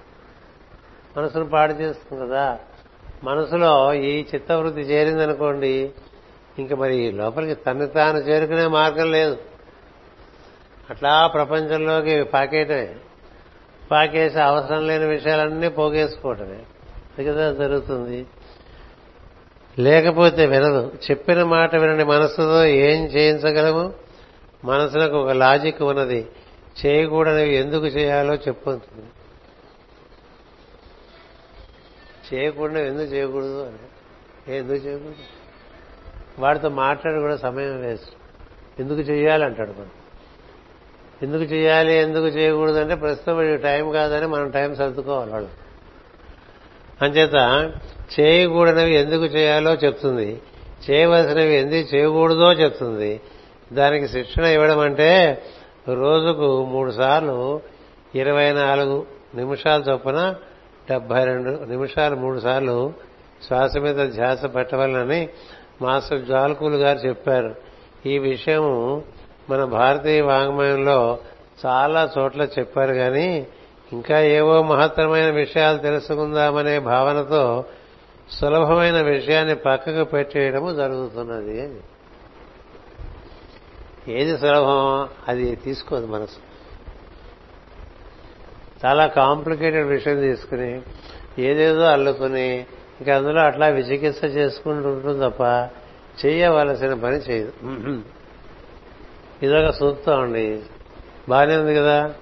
[1.18, 2.60] మనసును పాడు చేస్తుంది కదా.
[3.24, 5.92] మనసులో ఈ చిత్తవృత్తి చేరిందనుకోండి
[6.60, 9.38] ఇంకా మరి లోపలికి తను తాను చేరుకునే మార్గం లేదు.
[10.90, 12.96] అట్లా ప్రపంచంలోకి పాకేయటమే.
[13.92, 16.60] పాకేసి అవసరం లేని విషయాలన్నీ పోగేసుకోవటమే.
[17.24, 18.26] కదా జరుగుతుంది.
[19.80, 20.92] లేకపోతే వినదు.
[21.12, 23.94] చెప్పిన మాట వినని మనసుతో ఏం చేయించగలము?
[24.64, 26.28] మనసులకు ఒక లాజిక్ ఉన్నది.
[26.86, 29.06] చేయకూడనివి ఎందుకు చేయాలో చెప్పుతుంది
[32.34, 34.54] చేయకుండా ఎందుకు చేయకూడదు అని.
[34.54, 35.16] ఏ ఎందుకు చేయకూడదు?
[36.40, 38.12] వాడితో మాట్లాడి కూడా సమయం వేస్ట్.
[38.80, 39.90] ఎందుకు చేయాలంటాడు మనం
[41.24, 45.50] ఎందుకు చేయాలి ఎందుకు చేయకూడదు అంటే ప్రస్తుతం టైం కాదని మనం టైం సర్దుకోవాలి వాళ్ళు
[47.02, 47.34] అంచేత
[48.20, 50.42] చేయకూడనివి ఎందుకు చేయాలో చెప్తుంది.
[50.92, 53.22] చేయవలసినవి ఎందుకు చేయకూడదో చెప్తుంది.
[53.74, 55.42] దానికి శిక్షణ ఇవ్వడం అంటే
[55.88, 57.62] రోజుకు మూడు సార్లు
[58.16, 59.06] ఇరవై నాలుగు
[59.36, 60.36] నిమిషాల చొప్పున
[60.92, 62.94] డెబ్బై రెండు నిమిషాలు మూడు సార్లు
[63.48, 65.30] శ్వాస మీద ధ్యాస పెట్టవాలని
[65.82, 67.56] మాస్టర్ జాల్కూలు గారు చెప్పారు.
[68.06, 68.66] ఈ విషయం
[69.50, 71.18] మన భారతీయ వాంగ్మయంలో
[71.66, 73.48] చాలా చోట్ల చెప్పారు కానీ
[73.94, 77.66] ఇంకా ఏవో మహత్తరమైన విషయాలు తెలుసుకుందామనే భావనతో
[78.32, 81.80] సులభమైన విషయాన్ని పక్కకు పెట్టేయడము జరుగుతున్నది అని.
[84.08, 86.51] ఏది సులభం అది తీసుకోదు మనసు.
[88.86, 90.82] చాలా కాంప్లికేటెడ్ విషయం తీసుకుని
[91.40, 92.58] ఏదేదో అల్లుకుని
[93.02, 95.70] ఇంకా అందులో అట్లా విచికిత్స చేసుకుంటూ ఉంటుంది తప్ప
[96.26, 97.54] చేయవలసిన పని చేయదు.
[99.44, 100.60] ఇదొక సూక్తం అండి.
[101.30, 102.14] బాగానే ఉంది కదా?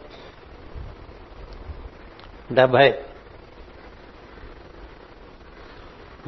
[2.52, 2.94] డెబ్బై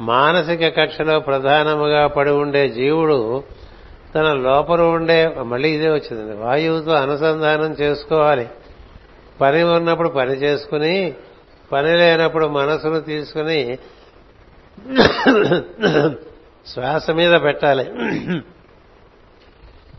[0.00, 3.42] మానసిక కక్షలో ప్రధానముగా పడి ఉండే జీవుడు
[4.14, 8.48] తన లోపల ఉండే మళ్ళీ ఇదే వచ్చిందండి వాయువుతో అనుసంధానం చేసుకోవాలి.
[9.40, 11.14] పని ఉన్నప్పుడు పని చేసుకుని
[11.72, 13.78] పని లేనప్పుడు మనసును తీసుకుని
[16.66, 17.84] శ్వాస మీద పెట్టాలి.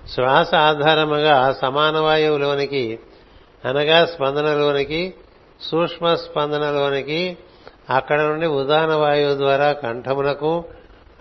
[0.09, 2.99] శ్వాస ఆధారముగా సమాన వాయువులోనికి
[3.65, 5.13] అనగా స్పందనలోనికి
[5.61, 7.37] సూక్ష్మ స్పందనలోనికి
[7.89, 10.63] అక్కడ నుండి ఉదాన వాయువు ద్వారా కంఠమునకు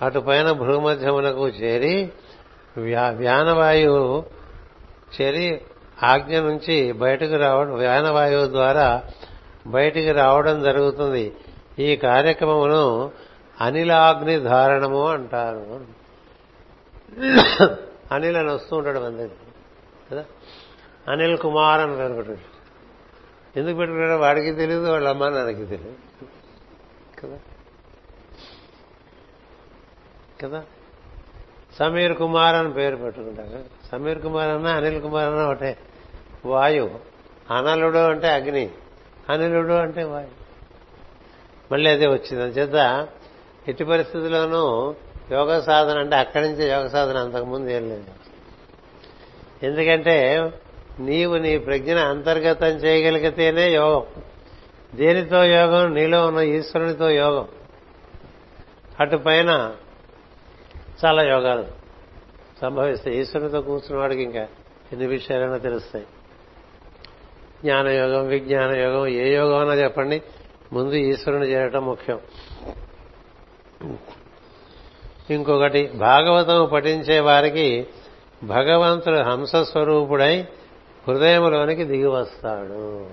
[0.03, 2.13] అటుపైన భూమధ్యమునకు చేరి
[3.17, 4.25] వ్యానవాయువు
[5.15, 5.61] చేరి
[6.05, 9.03] ఆజ్ఞ నుంచి బయటకు రావడం వ్యానవాయువు ద్వారా
[9.67, 11.33] బయటికి రావడం జరుగుతుంది.
[11.79, 13.11] ఈ కార్యక్రమమును
[13.61, 15.81] అనిలాగ్ని ధారణము అంటారు.
[18.13, 19.29] అనిల్ అని వస్తూ ఉంటాడు మన దగ్గర
[20.11, 20.25] కదా?
[21.09, 22.39] అనిల్ కుమార్ అని పేరు
[23.57, 25.93] ఎందుకు పెట్టుకున్నాడో వాడికి తెలియదు వాళ్ళ అమ్మ నాన్నకి తెలియదు
[27.21, 27.39] కదా?
[30.43, 30.65] కదా?
[31.79, 33.65] సమీర్ కుమార్ అని పేరు పెట్టుకుంటారు.
[33.93, 35.79] సమీర్ కుమార్ అన్న అనిల్ కుమార్ అన్న ఒకటే.
[36.45, 36.91] వాయు.
[37.51, 38.71] అనలుడు అంటే అగ్ని.
[39.29, 40.43] అనిలుడు అంటే వాయు.
[41.73, 42.43] మళ్ళీ అదే వచ్చింది.
[42.43, 43.09] అందుచేత
[43.69, 44.95] ఎట్టి పరిస్థితుల్లోనూ
[45.33, 48.05] యోగ సాధన అంటే అక్కడి నుంచే యోగ సాధన అంతకుముందు ఏం లేదు.
[49.63, 50.51] ఎందుకంటే
[51.01, 54.07] నీవు నీ ప్రజ్ఞను అంతర్గతం చేయగలిగితేనే యోగం.
[54.95, 55.95] దేనితో యోగం?
[55.95, 57.49] నీలో ఉన్న ఈశ్వరునితో యోగం.
[59.01, 59.75] అటు పైన
[61.05, 61.67] చాలా యోగాలు
[62.61, 63.21] సంభవిస్తాయి.
[63.21, 64.47] ఈశ్వరునితో కూర్చున్న వాడికి ఇంకా
[64.93, 66.07] ఎన్ని విషయాలైనా తెలుస్తాయి.
[67.65, 70.23] జ్ఞానయోగం విజ్ఞాన యోగం ఏ యోగం అన్నా చెప్పండి.
[70.73, 72.21] ముందు ఈశ్వరుని చేరటం ముఖ్యం.
[75.31, 77.87] ఇంకొకటి భాగవతం పఠించే వారికి
[78.45, 80.47] భగవంతుడు హంసస్వరూపుడై
[81.09, 83.07] హృదయంలోనికి దిగి వస్తాడు.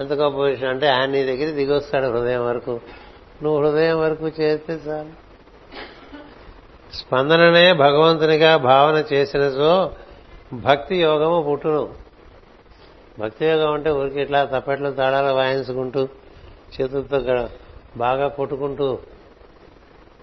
[0.00, 2.80] ఎంత గొప్ప విషయం అంటే ఆయన నీ దగ్గర దిగి వస్తాడు హృదయం వరకు.
[3.42, 5.28] నువ్వు హృదయం వరకు చేస్తే చాలు.
[6.96, 9.92] స్పందననే భగవంతునిగా భావన చేసినచో
[10.52, 11.94] భక్తి యోగము పుట్టును.
[13.18, 16.08] భక్తి యోగం అంటే ఊరికి ఇట్లా తప్పెట్లు తాళాలు వాయించుకుంటూ
[16.80, 17.48] చేతులతో
[17.96, 18.98] బాగా కొట్టుకుంటూ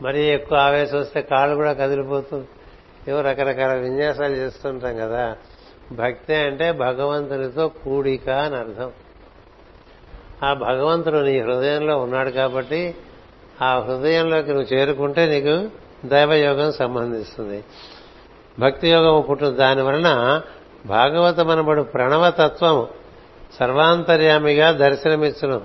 [0.02, 2.44] మరీ ఎక్కువ ఆవేశం వస్తే కాళ్ళు కూడా కదిలిపోతూ
[3.08, 5.38] ఏవో రకరకాల విన్యాసాలు చేస్తుంటాం కదా.
[5.92, 8.92] భక్తి అంటే భగవంతునితో కూడిక అని అర్థం.
[10.44, 12.96] ఆ భగవంతుడు నీ హృదయంలో ఉన్నాడు కాబట్టి
[13.62, 15.70] ఆ హృదయంలోకి నువ్వు చేరుకుంటే నీకు
[16.08, 17.64] దైవయోగం సంబంధిస్తుంది.
[18.60, 20.42] భక్తి యోగము పుట్టు దాని వలన
[20.86, 22.88] భాగవతమనబడు ప్రణవతత్వము.
[23.60, 25.62] సర్వాంతర్యామిగా దర్శనమిచ్చును.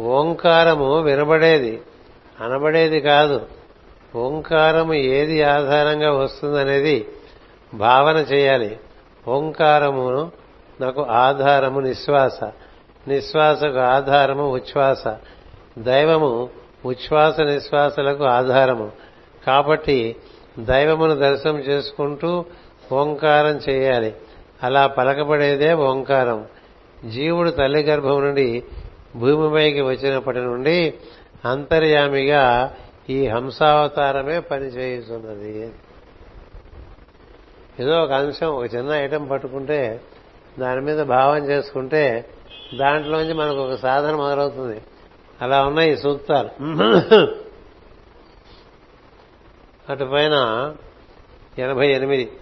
[0.00, 1.82] ఓంకారము వినబడేది.
[2.40, 3.46] అనబడేది కాదు.
[4.16, 7.08] ఓంకారము ఏది ఆధారంగా వస్తుందనేది
[7.74, 8.80] భావన చేయాలి.
[9.28, 10.32] ఓంకారమును
[10.80, 12.44] నాకు ఆధారము నిశ్వాస.
[13.08, 15.04] నిశ్వాసకు ఆధారము ఉచ్ఛ్వాస.
[15.78, 16.48] దైవము
[16.84, 18.92] ఉచ్ఛ్వాస నిశ్వాసలకు ఆధారము.
[19.46, 20.16] కాబట్టి
[20.58, 22.44] దైవమును దర్శనం చేసుకుంటూ
[22.92, 24.14] ఓంకారం చేయాలి.
[24.62, 26.46] అలా పలకబడేదే ఓంకారం.
[27.10, 28.64] జీవుడు తల్లి గర్భం నుండి
[29.16, 30.94] భూమిపైకి వచ్చినప్పటి నుండి
[31.44, 32.74] అంతర్యామిగా
[33.10, 35.70] ఈ హంసావతారమే పనిచేయుతున్నది.
[37.80, 40.00] ఏదో ఒక అంశం ఒక చిన్న ఐటెం పట్టుకుంటే
[40.58, 42.24] దాని మీద భావం చేసుకుంటే
[42.78, 44.80] దాంట్లోంచి మనకు ఒక సాధన మొదలవుతుంది.
[45.42, 47.43] అలా ఉన్నాయి సూక్తాలు
[49.88, 50.34] అటుపైన
[51.58, 52.32] ఎనభై ఎనిమిది.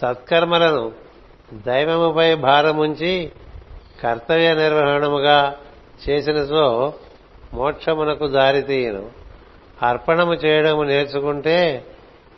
[0.00, 0.92] సత్కర్మలను
[1.52, 3.32] దైవముపై భారముంచి
[4.02, 5.54] కర్తవ్య నిర్వహణముగా
[6.08, 6.94] చేసినచో
[7.54, 9.10] మోక్షమునకు దారితీయను.
[9.82, 11.86] అర్పణము చేయడము నేర్చుకుంటే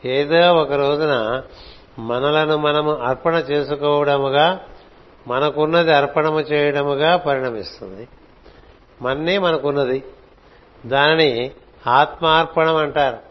[0.05, 1.43] ఏదో ఒక రోజున
[1.99, 4.61] మనలను మనము అర్పణ చేసుకోవడముగా
[5.29, 8.09] మనకున్నది అర్పణము చేయడముగా పరిణమిస్తుంది.
[9.03, 10.05] మన్నే మనకున్నది.
[10.87, 11.51] దానిని
[11.87, 13.24] ఆత్మార్పణం అంటారు.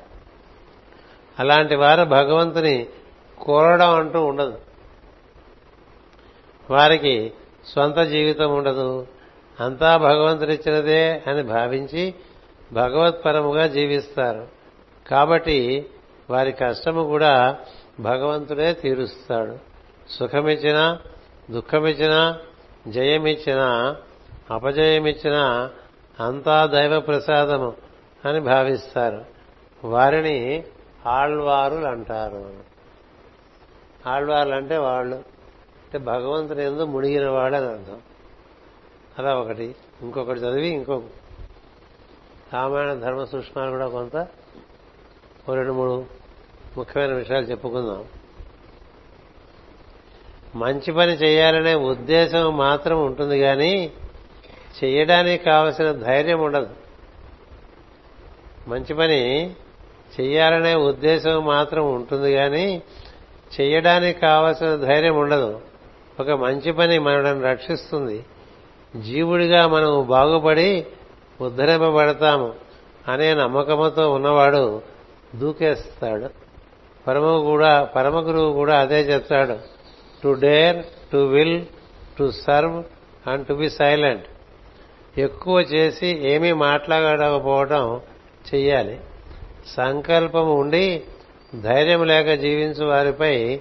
[1.39, 2.87] అలాంటి వారు భగవంతుని
[3.41, 4.57] కోరడం అంటూ ఉండదు.
[6.69, 7.33] వారికి
[7.65, 9.07] సొంత జీవితం ఉండదు.
[9.59, 12.15] అంతా భగవంతుడిచ్చినదే అని భావించి
[12.73, 14.47] భగవత్పరముగా జీవిస్తారు.
[15.07, 15.85] కాబట్టి
[16.29, 17.57] వారి కష్టము కూడా
[17.99, 19.57] భగవంతుడే తీరుస్తాడు.
[20.09, 20.99] సుఖమిచ్చినా
[21.51, 22.37] దుఃఖమిచ్చినా
[22.87, 23.95] జయమిచ్చినా
[24.51, 25.69] అపజయమిచ్చినా
[26.19, 27.73] అంతా దైవ ప్రసాదము
[28.25, 29.25] అని భావిస్తారు.
[29.83, 30.63] వారిని
[31.07, 32.53] ఆళ్వారులు అంటారు
[34.07, 35.15] ఆళ్వార్లు అంటే వాళ్ళు.
[35.15, 38.01] అంటే భగవంతుని ఎందు మునిగిన వాడు అని అర్థం.
[39.19, 39.75] అలా ఒకటి.
[40.01, 41.03] ఇంకొకటి చదివి ఇంకొక
[42.53, 44.27] రామాయణ ధర్మ సూక్ష్మాలు కూడా కొంత
[45.49, 46.05] ఓ రెండు మూడు
[46.77, 48.05] ముఖ్యమైన విషయాలు చెప్పుకుందాం.
[50.55, 53.91] మంచి పని చేయాలనే ఉద్దేశం మాత్రం ఉంటుంది కానీ
[54.83, 56.69] చేయడానికి కావలసిన ధైర్యం ఉండదు.
[58.67, 59.55] మంచి పని
[60.21, 62.81] చెయ్యాలనే ఉద్దేశం మాత్రం ఉంటుంది కానీ
[63.61, 65.61] చెయ్యడానికి కావలసిన ధైర్యం ఉండదు.
[66.19, 68.25] ఒక మంచి పని మనల్ని రక్షిస్తుంది.
[69.01, 70.85] జీవుడిగా మనం బాగుపడి
[71.41, 72.53] ఉద్ధరింపబడతాము
[73.07, 74.81] అనే నమ్మకముతో ఉన్నవాడు
[75.35, 76.29] దూకేస్తాడు.
[77.07, 79.53] పరమ కూడా పరమ గురువు కూడా అదే చెప్తాడు.
[80.23, 81.65] To dare to will
[82.19, 82.83] to serve
[83.29, 84.25] and to be silent.
[85.17, 88.01] ఎక్కువ చేసి ఏమీ మాట్లాడకపోవడం
[88.53, 88.99] చెయ్యాలి.
[89.67, 91.03] సంకల్పం ఉండి
[91.61, 93.59] ధైర్యం లేక జీవించు వారిపై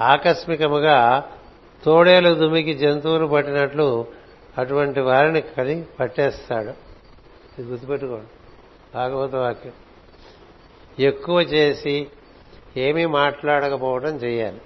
[0.00, 1.24] ఆకస్మికముగా
[1.84, 4.06] తోడేలు దుమికి జంతువులు పట్టినట్లు
[4.58, 6.70] అటువంటి వారిని కడి పట్టేస్తాడు.
[7.60, 8.26] ఇది గుర్తుపెట్టుకోండి.
[8.94, 9.72] భాగవత వాక్యం.
[10.98, 12.06] ఎక్కువ చేసి
[12.76, 14.60] ఏమీ మాట్లాడకపోవడం చేయాలి.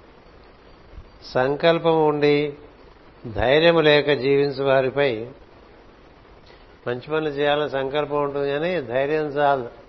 [1.25, 2.53] సంకల్పం ఉండి
[3.27, 5.27] ధైర్యం లేక జీవించు వారిపై
[6.87, 9.82] మంచి పనులు చేయాలని సంకల్పం ఉంటుంది కానీ ధైర్యం చాలు.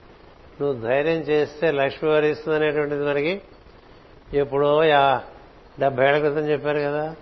[0.61, 3.43] నువ్వు ధైర్యం చేస్తే లక్ష్మి వరిస్తుంది అనేటువంటిది మనకి
[4.35, 4.83] ఎప్పుడో
[5.81, 7.17] డెబ్బై ఏళ్ళ క్రితం చెప్పారు కదా.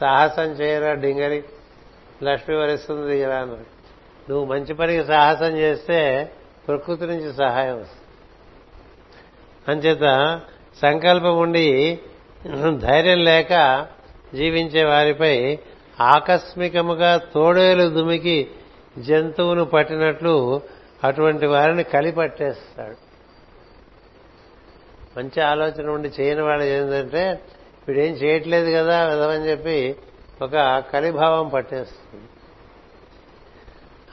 [0.00, 1.44] సాహసం చేయరా డింగరి?
[2.22, 3.76] లక్ష్మి వరిస్తుంది కదా అన్నారు.
[4.30, 6.30] నువ్వు మంచి పనికి సాహసం చేస్తే
[6.68, 8.02] ప్రకృతి నుంచి సహాయం వస్తుంది.
[9.68, 10.40] అంచేత
[10.82, 11.98] సంకల్పం ఉండి
[12.76, 13.86] ధైర్యం లేక
[14.34, 15.58] జీవించే వారిపై
[16.00, 18.50] ఆకస్మికముగా తోడేలు దుమికి
[18.98, 20.60] జంతువును పట్టినట్లు
[21.06, 22.96] అటువంటి వారిని కలిపట్టేస్తాడు.
[25.18, 27.24] మంచి ఆలోచన ఉండి చేయని వాళ్ళు ఏంటంటే
[27.88, 29.96] వీడేం చేయట్లేదు కదా విధమని చెప్పి
[30.42, 32.24] ఒక కలిభావం పట్టేస్తుంది.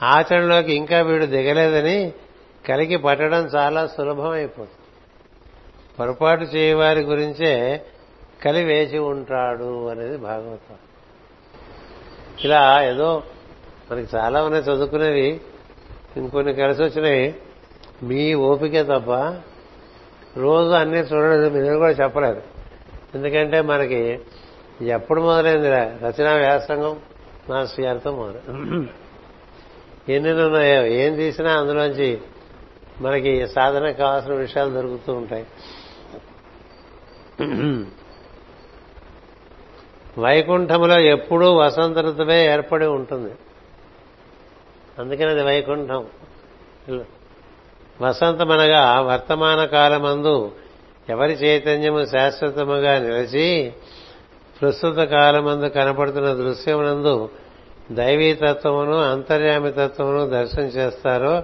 [0.02, 2.12] ఆచరణలోకి ఇంకా వీడు దిగలేదని
[2.68, 4.80] కలిగి పట్టడం చాలా సులభమైపోతుంది.
[5.98, 7.52] పొరపాటు చేయవారి గురించే
[8.44, 10.76] కలి వేసి ఉంటాడు అనేది భాగవతం.
[12.44, 13.22] ఇలా ఏదో
[13.90, 15.40] మనకి చాలా ఉన్నాయి చదువుకునేవి
[16.16, 17.34] ఇంకొన్ని కలిసి వచ్చినాయి
[18.02, 19.10] మీ ఓపికే తప్ప
[20.36, 22.42] రోజు అన్ని చూడలేదు మీరు కూడా చెప్పలేదు.
[23.14, 24.20] ఎందుకంటే మనకి
[24.82, 26.96] ఎప్పుడు మొదలైంది రచనా వ్యాసంగం
[27.50, 28.40] మాస్టర్ గారితో మొదలు.
[30.12, 32.20] ఎన్ని ఉన్నాయో ఏం తీసినా అందులోంచి
[33.00, 35.46] మనకి సాధన కావాల్సిన విషయాలు దొరుకుతూ ఉంటాయి.
[40.18, 43.32] వైకుంఠములో ఎప్పుడూ వసంత ఋతువే ఏర్పడి ఉంటుంది.
[44.98, 46.06] అందుకని అది వైకుంఠం.
[48.00, 50.52] వసంతమనగా వర్తమాన కాలమందు
[51.08, 53.72] ఎవరి చైతన్యము శాశ్వతముగా నిలిచి
[54.60, 57.30] ప్రస్తుత కాలమందు కనపడుతున్న దృశ్యమునందు
[57.92, 61.42] దైవీతత్వమును అంతర్యామితత్వమును దర్శనం చేస్తారో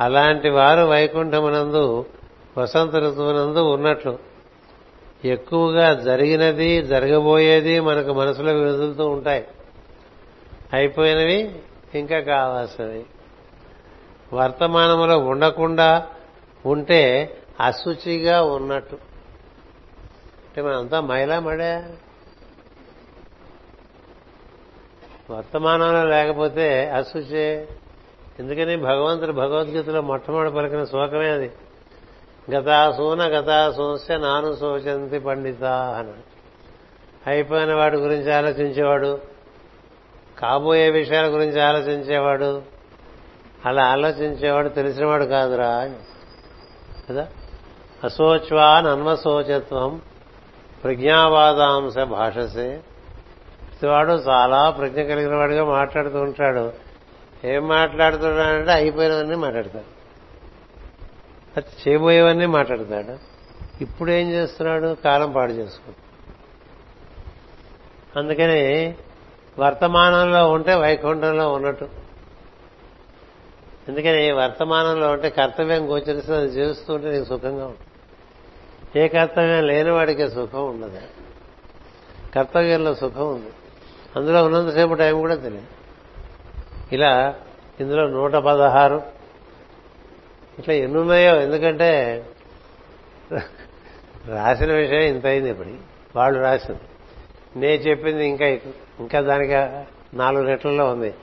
[0.00, 2.04] అలాంటి వారు వైకుంఠమునందు
[2.58, 4.18] వసంత ఋతువునందు ఉన్నట్లు.
[5.24, 9.44] ఎక్కువగా జరిగినది జరగబోయేది మనకు మనసులో వెదులుతూ ఉంటాయి.
[10.72, 11.50] అయిపోయినవి
[11.94, 13.06] ఇంకా కావాల్సినవి.
[14.32, 16.06] వర్తమానంలో ఉండకుండా
[16.66, 18.94] ఉంటే అశుచిగా ఉన్నట్టు.
[20.46, 21.84] అంటే మనంతా మైలా మడే.
[25.30, 27.68] వర్తమానంలో లేకపోతే అశుచే.
[28.38, 31.52] ఎందుకని భగవంతుడు భగవద్గీతలో మొట్టమొదటి పలికిన శ్లోకమే అది.
[32.50, 36.12] గతాసూన గతాసూస్య నాను శోచంతి పండిత అని.
[37.26, 39.35] అయిపోయిన వాడి గురించి ఆలోచించేవాడు
[40.40, 42.62] కాబోయే విషయాల గురించి ఆలోచించేవాడు?
[43.66, 45.68] అలా ఆలోచించేవాడు తెలిసినవాడు కాదురా.
[45.68, 45.94] అని
[47.10, 47.28] కదా?
[48.04, 50.02] అశోచ్వాన్ అన్వశోచత్వం
[50.84, 52.80] ప్రజ్ఞావాదాంశ భాషసే.
[53.62, 56.72] ప్రతివాడు చాలా ప్రజ్ఞ కలిగిన వాడిగా మాట్లాడుతూ ఉంటాడు.
[57.44, 59.96] ఏం మాట్లాడుతున్నాడంటే అయిపోయినవన్నీ మాట్లాడతాడు.
[61.56, 63.18] అది చేయబోయేవన్నీ మాట్లాడతాడు.
[63.82, 64.96] ఇప్పుడు ఏం చేస్తున్నాడు?
[65.04, 66.06] కాలం పాడు చేసుకుంటాడు.
[68.18, 68.94] అందుకని
[69.58, 71.88] వర్తమానంలో ఉంటే వైకుంఠంలో ఉన్నట్టు.
[73.88, 77.86] ఎందుకని వర్తమానంలో ఉంటే కర్తవ్యం గోచరిస్తుంది అది చేస్తూ ఉంటే నీకు సుఖంగా ఉంటుంది.
[79.00, 80.98] ఏ కర్తవ్యం లేని వాడికి సుఖం ఉండదు.
[82.34, 83.50] కర్తవ్యంలో సుఖం ఉంది.
[84.16, 85.66] అందులో ఉన్నంతసేపు టైం కూడా తెలియదు.
[86.92, 87.34] ఇలా
[87.80, 89.02] ఇందులో నూట పదహారు.
[90.58, 92.22] ఇట్లా ఎన్నున్నాయో ఎందుకంటే
[94.28, 95.68] రాసిన విషయం ఇంత అయింది ఇప్పుడు
[96.16, 96.80] వాళ్ళు రాసింది.
[97.58, 98.46] నేను చెప్పింది ఇంకా
[99.00, 99.52] ఇంకా దానికి
[100.16, 101.14] నాలుగు రెట్లలో ఉంది.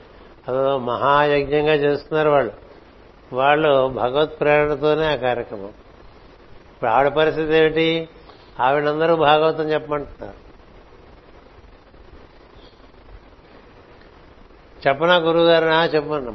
[0.48, 2.52] అదో మహాయజ్ఞంగా చేస్తున్నారు వాళ్ళు.
[3.32, 5.68] వాళ్ళు భగవత్ ప్రేరణతోనే ఆ కార్యక్రమం.
[6.72, 8.08] ఇప్పుడు ఆవిడ పరిస్థితి ఏమిటి?
[8.60, 10.44] ఆవిడందరూ భాగవతం చెప్పమంటున్నారు.
[14.88, 15.86] చెప్పనా గురువు గారు నా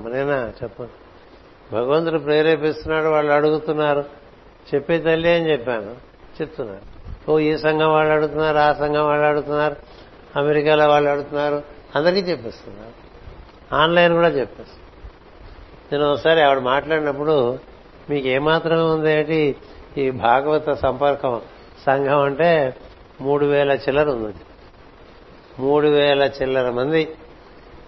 [0.10, 0.90] నేనా చెప్పను.
[1.74, 4.06] భగవంతుడు ప్రేరేపిస్తున్నాడు వాళ్ళు అడుగుతున్నారు.
[4.76, 5.96] చెప్పే తల్లి అని చెప్పాను.
[6.42, 7.00] చెప్తున్నారు.
[7.32, 9.76] ఓ ఈ సంఘం వాళ్ళు అడుగుతున్నారు ఆ సంఘం వాళ్ళు అడుగుతున్నారు.
[10.36, 11.64] అమెరికాలో వాళ్ళు అడుగుతున్నారు
[11.96, 13.10] అందరికీ చెప్పేస్తున్నారు
[13.76, 14.90] ఆన్లైన్ కూడా చెప్పేస్తున్నారు
[15.92, 17.60] నేను ఒకసారి ఆవిడ మాట్లాడినప్పుడు
[18.10, 19.56] మీకు ఏమాత్రం ఉందేంటి
[19.98, 21.42] ఈ భాగవత సంపర్కం
[21.86, 22.76] సంఘం అంటే
[23.22, 24.34] మూడు వేల చిల్లర ఉంది
[25.60, 27.16] మూడు వేల చిల్లర మంది.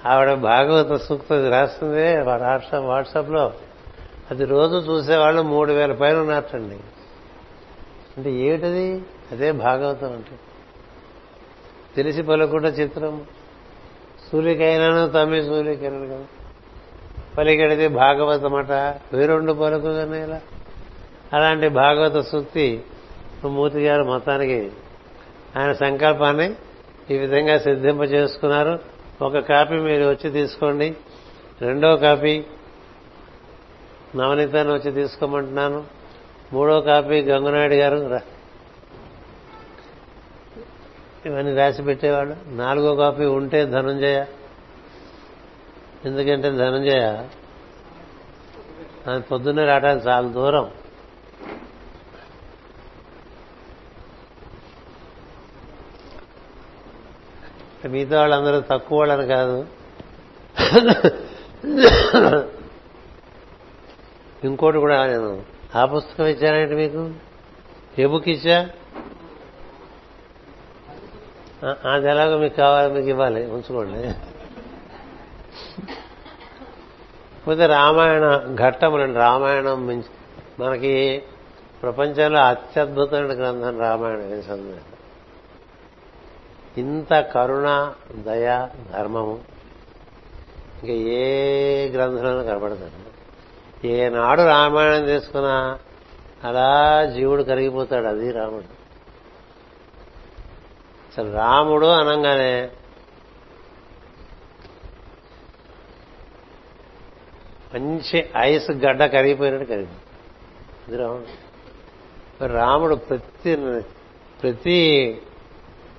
[0.05, 3.53] ఆవిడ భాగవత సూక్తి రాస్తుంది వాట్సాప్ వాట్సాప్లో
[4.31, 6.79] అది రోజు చూసేవాళ్ళు మూడు వేల పైన ఉన్నట్టండి
[8.17, 10.31] అంటే ఏమిటది అదే భాగవతం అంటే.
[11.95, 13.25] తెలిసి పలకుండా చిత్రం.
[14.31, 16.25] సూర్యకైనాను తమ్మి సూర్యకైనాను కదా.
[17.37, 18.71] పలికెడితే భాగవతమట
[19.13, 20.41] వేరొండు పలుకుగానే ఇలా.
[21.33, 22.83] అలాంటి భాగవత సూక్తి
[23.45, 24.71] మూర్తి గారు మొత్తానికి
[25.57, 26.55] ఆయన సంకల్పాన్ని
[27.11, 28.79] ఈ విధంగా సిద్ధింప చేసుకున్నారు.
[29.21, 30.95] ఒక కాపీ మీరు వచ్చి తీసుకోండి.
[31.61, 32.43] రెండో కాపీ
[34.15, 35.83] నవనీతాన్ని వచ్చి తీసుకోమంటున్నాను.
[36.53, 38.19] మూడో కాపీ గంగునాయుడు గారు
[41.25, 44.25] ఇవన్నీ రాసి పెట్టేవాడు నాలుగో కాపీ ఉంటే ధనంజయ.
[46.05, 47.01] ఎందుకంటే ధనంజయ
[49.07, 50.71] ఆయన పొద్దున్నే రావడానికి చాలా దూరం.
[57.85, 59.65] మిగతా వాళ్ళందరూ తక్కువ వాళ్ళని కాదు.
[64.43, 65.43] ఇంకోటి కూడా నేను
[65.75, 67.13] ఆ పుస్తకం ఇచ్చానంటే మీకు?
[67.99, 68.69] ఏ బుక్ ఇచ్చా
[71.65, 73.51] అది ఎలాగో మీకు కావాలి మీకు ఇవ్వాలి.
[73.51, 74.13] ఉంచుకోండి.
[77.47, 80.03] పోతే రామాయణ ఘట్టములండి రామాయణం మించి
[80.59, 81.23] మనకి
[81.81, 84.79] ప్రపంచంలో అత్యద్భుతమైన గ్రంథం రామాయణం ఏ సందేహం
[86.77, 89.39] ఇంత కరుణ దయ ధర్మము
[90.83, 93.11] ఇంకా ఏ గ్రంథంలోనూ కనబడతాడు
[93.87, 95.79] ఏనాడు రామాయణం తీసుకున్నా
[96.43, 98.80] అలా జీవుడు కరిగిపోతాడు అది రాముడు.
[101.11, 102.69] అసలు రాముడు అనగానే.
[107.75, 110.07] మంచి ఐస్ గడ్డ కరిగిపోయినట్టు కరిగిపోయింది
[110.87, 113.55] ఇది రాముడు రాముడు ప్రతి
[114.43, 114.79] ప్రతి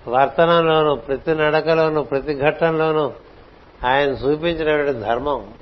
[0.09, 3.13] వర్తనంలోనూ ప్రతి నడకలోనూ ప్రతి ఘట్టంలోనూ
[3.87, 5.55] ఆయన చూపించినటువంటి ధర్మం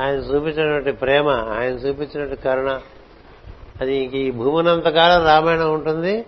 [0.00, 2.80] ఆయన చూపించినటువంటి ప్రేమ ఆయన చూపించినటువంటి కరుణ.
[3.80, 6.24] అది ఇంక ఈ భూమినంతకాలం రామాయణం ఉంటుంది.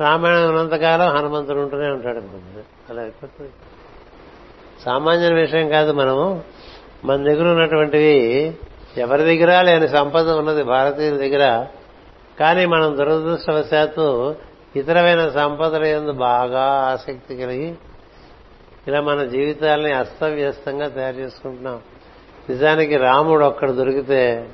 [0.00, 3.50] రామాయణం ఉన్నంతకాలం హనుమంతుడు ఉంటూనే ఉంటాడు అనుకుంటుంది అలా అయిపోతుంది.
[4.84, 6.42] సామాన్య విషయం కాదు మనము.
[7.04, 8.54] మన దగ్గర ఉన్నటువంటివి
[8.96, 11.66] ఎవరి దగ్గర లేని సంపద ఉన్నది భారతీయుల దగ్గర.
[12.40, 14.34] కానీ మనం దురదృష్టవశాత్తు
[14.76, 17.74] ఇతరమైన సంపదల ఎందు బాగా ఆసక్తి కలిగి
[18.88, 21.80] ఇలా మన జీవితాలని అస్తవ్యస్తంగా తయారు చేసుకుంటున్నాం.
[22.48, 24.50] నిజానికి రాముడు ఒక్కడ దొరికితే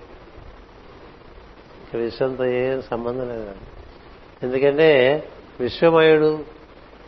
[1.94, 3.81] విషయంతో ఏం సంబంధం లేదండి
[4.42, 5.22] ఎందుకంటే
[5.60, 6.44] విశ్వమయుడు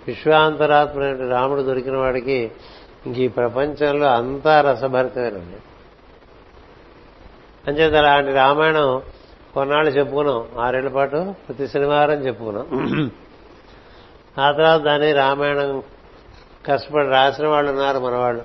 [0.07, 2.53] విశ్వాంతరాత్మ రాముడు దొరికిన వాడికి
[3.07, 5.57] ఇంక ఈ ప్రపంచంలో అంతా రసభరితమేనండి.
[7.71, 9.03] అంచేత అలాంటి రామాయణం
[9.55, 10.49] కొన్నాళ్ళు చెప్పుకున్నాం.
[10.61, 12.67] ఆరేళ్ళ పాటు ప్రతి శనివారం చెప్పుకున్నాం.
[14.39, 15.83] ఆ తర్వాత దాన్ని రామాయణం
[16.67, 18.45] కష్టపడి రాసిన వాళ్ళు ఉన్నారు మనవాళ్ళు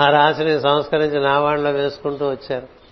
[0.00, 2.83] ఆ రాశిని సంస్కరించి నా వాళ్ళలో వేసుకుంటూ వచ్చారు.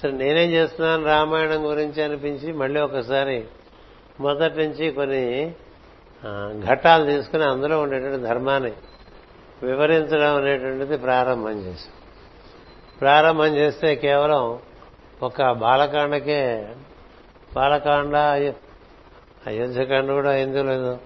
[0.00, 1.04] సరే నేనేం చేస్తున్నాను?
[1.04, 3.44] రామాయణం గురించి అనిపించి మళ్ళీ ఒకసారి
[4.20, 5.54] మొదటి నుంచి కొన్ని
[6.22, 8.72] ఘటాలు ఘట్టాలు తీసుకుని అందులో ఉండేటువంటి ధర్మాన్ని
[9.62, 11.94] వివరించడం అనేటువంటిది ప్రారంభం చేశాం.
[13.00, 14.58] ప్రారంభం చేస్తే కేవలం
[15.22, 16.68] ఒక బాలకాండకే
[17.54, 18.16] బాలకాండ
[19.46, 20.98] అయోధ్యకాండ కూడా అయిందో లేదో?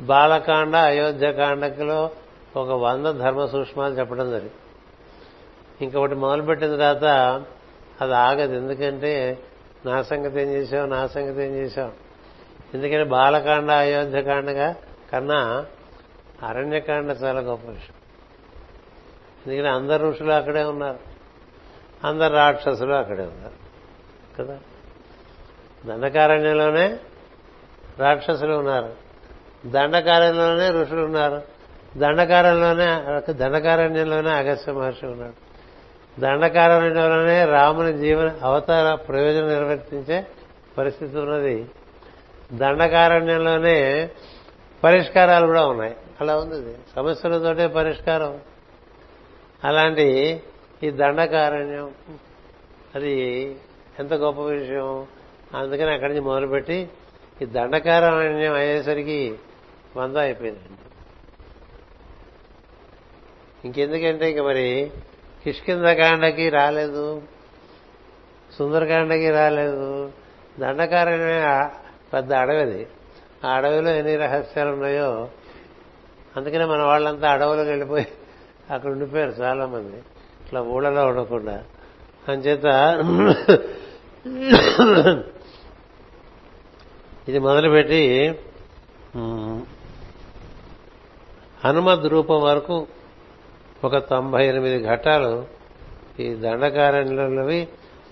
[0.00, 2.10] బాలకాండ అయోధ్యకాండకిలో
[2.56, 4.54] ఒక వంద ధర్మ సూక్ష్మాలు చెప్పడం జరిగింది.
[5.80, 7.04] ఇంకొకటి మొదలుపెట్టిన తర్వాత
[8.00, 8.54] అది ఆగదు.
[8.54, 9.38] ఎందుకంటే
[9.86, 10.86] నా సంగతి ఏం చేసావు?
[10.86, 11.92] నా సంగతి ఏం చేసావు?
[12.74, 14.74] ఎందుకంటే బాలకాండ అయోధ్యకాండగా
[15.12, 15.66] కన్నా
[16.42, 17.94] అరణ్యకాండ చాలా గొప్ప విషయం.
[19.46, 20.98] ఎందుకంటే అందరు ఋషులు అక్కడే ఉన్నారు.
[22.06, 23.68] అందరు రాక్షసులు అక్కడే ఉన్నారు.
[24.38, 24.60] కదా?
[25.86, 26.98] దండకారణ్యంలోనే
[27.98, 28.92] రాక్షసులు ఉన్నారు.
[29.66, 31.57] దండకారణ్యంలోనే ఋషులు ఉన్నారు.
[31.96, 32.84] దండకారంలోనే
[33.32, 35.48] దండకారణ్యంలోనే అగస్త్య మహర్షి ఉన్నాడు.
[36.20, 40.26] దండకారణ్యంలోనే రాముని జీవన అవతార ప్రయోజనం నిర్వర్తించే
[40.78, 41.66] పరిస్థితి ఉన్నది.
[42.52, 44.10] దండకారణ్యంలోనే
[44.84, 45.96] పరిష్కారాలు కూడా ఉన్నాయి.
[46.20, 48.40] అలా ఉంది సమస్యలతోటే పరిష్కారం.
[49.64, 50.40] అలాంటి
[50.82, 51.90] ఈ దండకారణ్యం
[52.94, 53.12] అది
[53.98, 55.06] ఎంత గొప్ప విషయం?
[55.56, 56.88] అందుకని అక్కడి నుంచి మొదలుపెట్టి
[57.42, 59.38] ఈ దండకారణ్యం అయ్యేసరికి
[59.96, 60.77] వంద అయిపోయిందండి.
[63.64, 64.66] ఇంకెందుకంటే ఇంక మరి
[65.44, 67.22] కిష్కిందకాండకి రాలేదు
[68.58, 70.12] సుందరకాండకి రాలేదు.
[70.60, 71.40] దండకారణ్యమే
[72.12, 72.86] పెద్ద అడవిది.
[73.44, 75.10] ఆ అడవిలో ఎన్ని రహస్యాలు ఉన్నాయో
[76.36, 78.06] అందుకనే మన వాళ్ళంతా అడవులకు వెళ్ళిపోయి
[78.70, 79.96] అక్కడ ఉండిపోయారు చాలా మంది
[80.44, 81.56] ఇట్లా ఊళ్ళలో ఉండకుండా.
[82.28, 82.66] అంచేత
[87.28, 88.02] ఇది మొదలుపెట్టి
[91.64, 92.86] హనుమద్ రూపం వరకు
[93.84, 95.46] ఒక తొంభై ఎనిమిది ఘట్టాలు
[96.20, 97.68] ఈ దండకారణ్యంలోవి.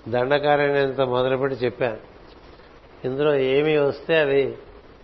[0.08, 1.98] దండకారణ్యంతో మొదలుపెట్టి చెప్పాను.
[3.04, 4.58] ఇందులో ఏమి వస్తే అవి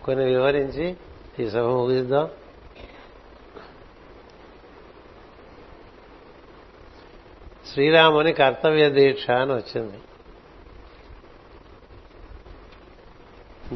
[0.04, 0.96] కొన్ని వివరించి
[1.40, 2.28] ఈ సభ ముగిద్దాం.
[7.72, 9.98] శ్రీరాముని కర్తవ్య దీక్ష అని వచ్చింది.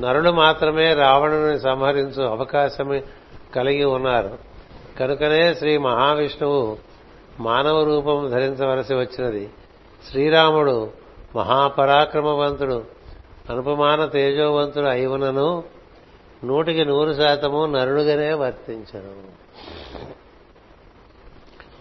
[0.01, 3.03] నరుడు మాత్రమే రావణుని సంహరించు అవకాశం
[3.57, 4.46] కలిగి ఉన్నారు.
[4.99, 6.77] కనుకనే శ్రీ మహావిష్ణువు
[7.41, 9.51] మానవ రూపం ధరించవలసి వచ్చినది.
[10.11, 10.91] శ్రీరాముడు
[11.37, 12.85] మహాపరాక్రమవంతుడు
[13.51, 15.65] అనుపమాన తేజోవంతుడు అయివునను
[16.45, 19.37] నూటికి నూరు శాతము నరుడుగానే వర్తించను.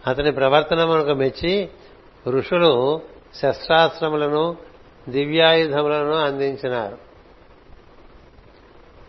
[0.09, 1.69] అతని ప్రవర్తన మనకు మెచ్చి
[2.27, 3.01] ఋషులు
[3.35, 4.57] శస్త్రాస్త్రములను
[5.09, 6.97] దివ్యాయుధములను అందించినారు.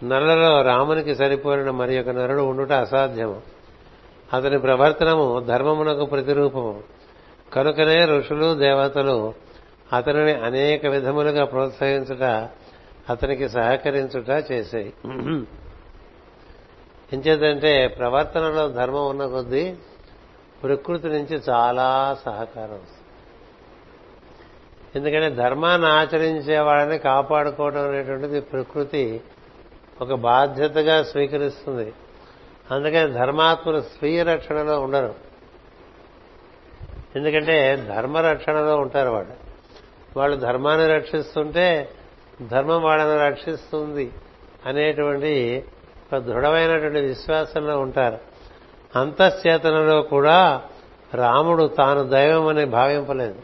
[0.05, 3.56] నరులలో రామునికి సరిపోయిన మరి యొక్క నరుడు ఉండుట అసాధ్యము.
[4.33, 6.83] అతని ప్రవర్తనము ధర్మమునకు ప్రతిరూపము.
[7.53, 9.35] కనుకనే ఋషులు దేవతలు
[9.93, 12.25] అతనిని అనేక విధములుగా ప్రోత్సహించుట
[13.11, 14.93] అతనికి సహకరించుట చేశాయి
[17.13, 19.75] ఎంచేతంటే ప్రవర్తనలో ధర్మం ఉన్న కొద్దీ
[20.63, 23.05] ప్రకృతి నుంచి చాలా సహకారం వస్తుంది.
[24.97, 29.21] ఎందుకంటే ధర్మాన్ని ఆచరించే వాళ్ళని కాపాడుకోవడం అనేటువంటిది ప్రకృతి
[30.01, 31.93] ఒక బాధ్యతగా స్వీకరిస్తుంది.
[32.71, 35.15] అందుకని ధర్మాత్ములు స్వీయ రక్షణలో ఉండరు.
[37.17, 39.33] ఎందుకంటే ధర్మరక్షణలో ఉంటారు వాళ్ళు.
[40.17, 41.91] వాళ్ళు ధర్మాన్ని రక్షిస్తుంటే
[42.43, 44.13] ధర్మం వాళ్ళని రక్షిస్తుంది
[44.67, 45.65] అనేటువంటి
[46.13, 48.19] ఒక దృఢమైనటువంటి విశ్వాసంలో ఉంటారు.
[48.97, 50.63] అంతఃచేతనలో కూడా
[51.15, 53.35] రాముడు తాను దైవం అని భావింపలేదు.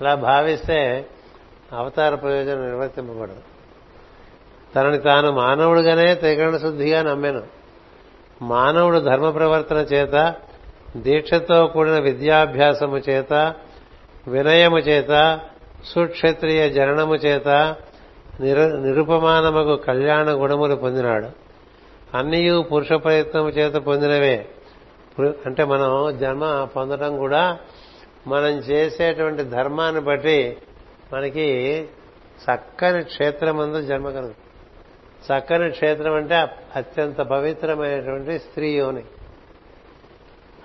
[0.00, 1.06] అలా భావిస్తే
[1.72, 3.40] అవతార ప్రయోజనం నిర్వర్తింపబడదు.
[4.74, 7.63] తనని తాను మానవుడుగానే త్రికరణ శుద్ధిగా నమ్మాను.
[8.42, 10.34] మానవుడు ధర్మ ప్రవర్తన చేత
[10.96, 13.54] దీక్షతో కూడిన విద్యాభ్యాసము చేత
[14.28, 15.40] వినయము చేత
[15.84, 17.76] సుక్షత్రియ జననము చేత
[18.40, 21.28] నిరు- నిరుపమానముకు కళ్యాణ గుణములు పొందినాడు.
[22.16, 24.48] అన్నీ పురుష ప్రయత్నము చేత పొందినవే.
[25.46, 27.58] అంటే మనం జన్మ పొందడం కూడా
[28.26, 30.56] మనం చేసేటువంటి ధర్మాన్ని బట్టి
[31.12, 31.88] మనకి
[32.44, 34.43] చక్కని క్షేత్రమందు జన్మ కలుగుతుంది.
[35.24, 36.34] చక్కని క్షేత్రం అంటే
[36.76, 39.02] అత్యంత పవిత్రమైనటువంటి స్త్రీ యోని.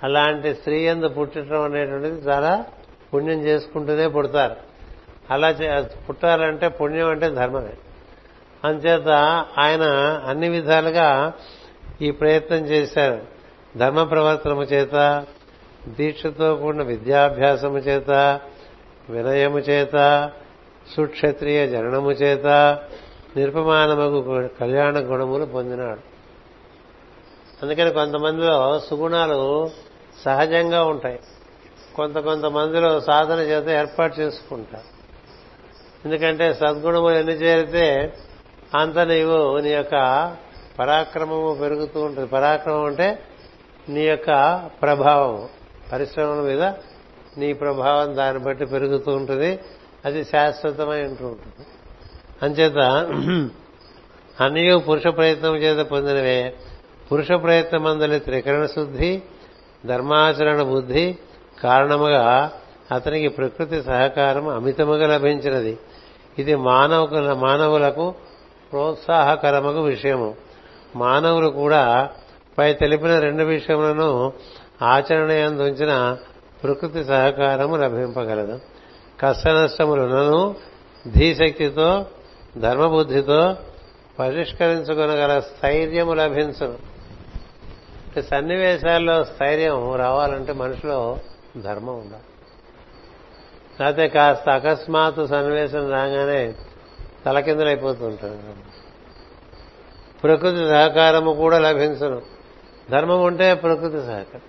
[0.02, 2.64] అలాంటి స్త్రీ ఎందు పుట్టడం అనేటువంటిది చాలా
[3.14, 4.56] పుణ్యం చేసుకుంటూనే పుడతారు.
[5.30, 7.72] అలా చే- పుట్టాలంటే పుణ్యం అంటే ధర్మమే.
[8.64, 9.08] అంచేత
[9.58, 9.82] ఆయన
[10.26, 11.32] అన్ని విధాలుగా
[12.02, 13.20] ఈ ప్రయత్నం చేశారు.
[13.78, 15.26] ధర్మ ప్రవర్తనము చేత
[15.88, 18.40] దీక్షతో కూడిన విద్యాభ్యాసము చేత
[19.10, 20.30] వినయము చేత
[20.96, 22.78] సుక్షత్రియ జననము చేత
[23.36, 26.00] నిరుపమానమగు కళ్యాణ గుణములు పొందినాడు.
[27.62, 29.70] అందుకని కొంతమందిలో సుగుణాలు
[30.24, 31.20] సహజంగా ఉంటాయి.
[31.94, 35.00] కొంత కొంతమందిలో సాధన చేత ఏర్పాటు చేసుకుంటారు.
[36.04, 38.14] ఎందుకంటే సద్గుణములు ఎన్ని చేరితే
[38.74, 40.36] అంత నీవు నీ యొక్క
[40.78, 42.28] పరాక్రమము పెరుగుతూ ఉంటుంది.
[42.28, 43.22] పరాక్రమం అంటే
[43.88, 45.48] నీ యొక్క ప్రభావం.
[45.92, 46.62] పరిశ్రమల మీద
[47.38, 49.58] నీ ప్రభావం దాన్ని బట్టి పెరుగుతూ ఉంటుంది.
[50.04, 51.66] అది శాశ్వతమై ఉంటూ ఉంటుంది.
[52.42, 52.78] అంచేత
[54.40, 56.54] అన్నీ పురుష ప్రయత్నం చేత పొందినవే.
[57.12, 59.22] పురుష ప్రయత్నం అందలి త్రికరణ శుద్ధి
[59.86, 61.16] ధర్మాచరణ బుద్ధి
[61.62, 62.52] కారణముగా
[62.92, 65.78] అతనికి ప్రకృతి సహకారం అమితముగా లభించినది.
[66.38, 67.02] ఇది మానవ
[67.34, 68.14] మానవులకు
[68.72, 70.34] ప్రోత్సాహకరమగు విషయము.
[70.96, 72.10] మానవులు కూడా
[72.58, 74.32] పై తెలిపిన రెండు విషయములను
[74.82, 75.30] ఆచరణ
[75.62, 76.16] ఉంచిన
[76.62, 78.60] ప్రకృతి సహకారము లభింపగలదు.
[79.20, 80.54] కష్ట నష్టములునను
[81.16, 82.06] ధీశక్తితో
[82.58, 83.56] ధర్మబుద్ధితో
[84.18, 86.90] పరిష్కరించుకొనగల స్థైర్యము లభించును
[88.22, 91.18] సన్నివేశాల్లో స్థైర్యం రావాలంటే మనిషిలో
[91.56, 92.22] ధర్మం ఉండాలి.
[93.80, 96.54] లేకపోతే కాస్త అకస్మాత్తు సన్నివేశం రాగానే
[97.26, 98.80] తలకిందులైపోతుంటాడు
[100.20, 102.22] ప్రకృతి సహకారము కూడా లభించను
[102.90, 104.40] ధర్మం ఉంటే ప్రకృతి సహకారం.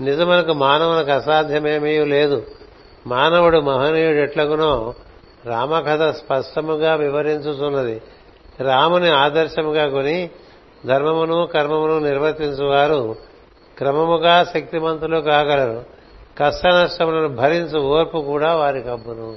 [0.00, 2.46] నిజమనకు మానవునికి అసాధ్యమేమీ లేదు.
[3.06, 4.94] మానవుడు మహనీయుడు ఎట్లగునో
[5.46, 8.02] రామకథ స్పష్టముగా వివరించుతున్నది
[8.60, 10.30] రాముని ఆదర్శముగా కొని
[10.86, 13.16] ధర్మమును కర్మమును నిర్వర్తించువారు
[13.78, 15.84] క్రమముగా శక్తిమంతులు కాగలరు.
[16.38, 19.36] కష్ట నష్టములను భరించు ఓర్పు కూడా వారి కబ్బును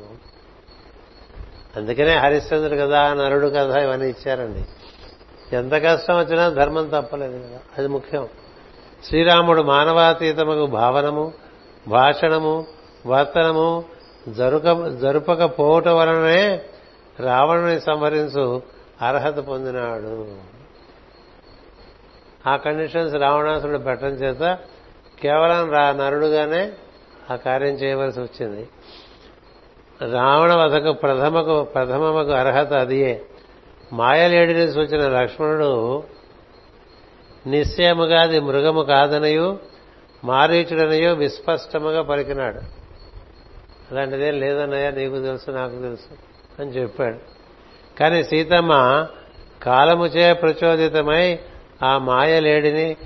[1.76, 4.66] అందుకనే హరిశ్చంద్రుడు కదా నరుడు కదా ఇవన్నీ ఇచ్చారండి.
[5.56, 7.60] ఎంత కష్టం వచ్చినా ధర్మం తప్పలేదు కదా.
[7.78, 8.28] అది ముఖ్యం.
[9.04, 11.34] శ్రీరాముడు మానవాతీతముకు భావనము
[11.88, 12.66] భాషణము
[13.06, 13.84] వర్తనము
[14.30, 16.62] జరుక జరుపకపోవటం వలనే
[17.20, 18.62] రావణుని సంహరించు
[19.02, 20.36] అర్హత పొందినాడు.
[22.50, 24.60] ఆ కండిషన్స్ రావణాసుడు పెట్టడం చేత
[25.22, 26.72] కేవలం రా నరుడుగానే
[27.32, 28.70] ఆ కార్యం చేయవలసి వచ్చింది.
[30.12, 33.26] రావణ వధకు ప్రథమకు ప్రథమకు అర్హత అదియే.
[33.94, 36.04] మాయలేడు నుంచి వచ్చిన లక్ష్మణుడు
[37.48, 39.60] నిశ్చయముగా అది మృగము కాదనయు
[40.24, 42.85] మారీచుడనయో విస్పష్టముగా పలికినాడు.
[43.92, 46.14] అలాంటిదేం లేదన్నయ్యా నీకు తెలుసు నాకు తెలుసు
[46.62, 47.18] అని చెప్పాడు.
[48.00, 49.08] కానీ సీతమ్మ
[49.64, 51.40] కాలముచే ప్రచోదితమై
[51.84, 52.98] ఆ మాయలేడిని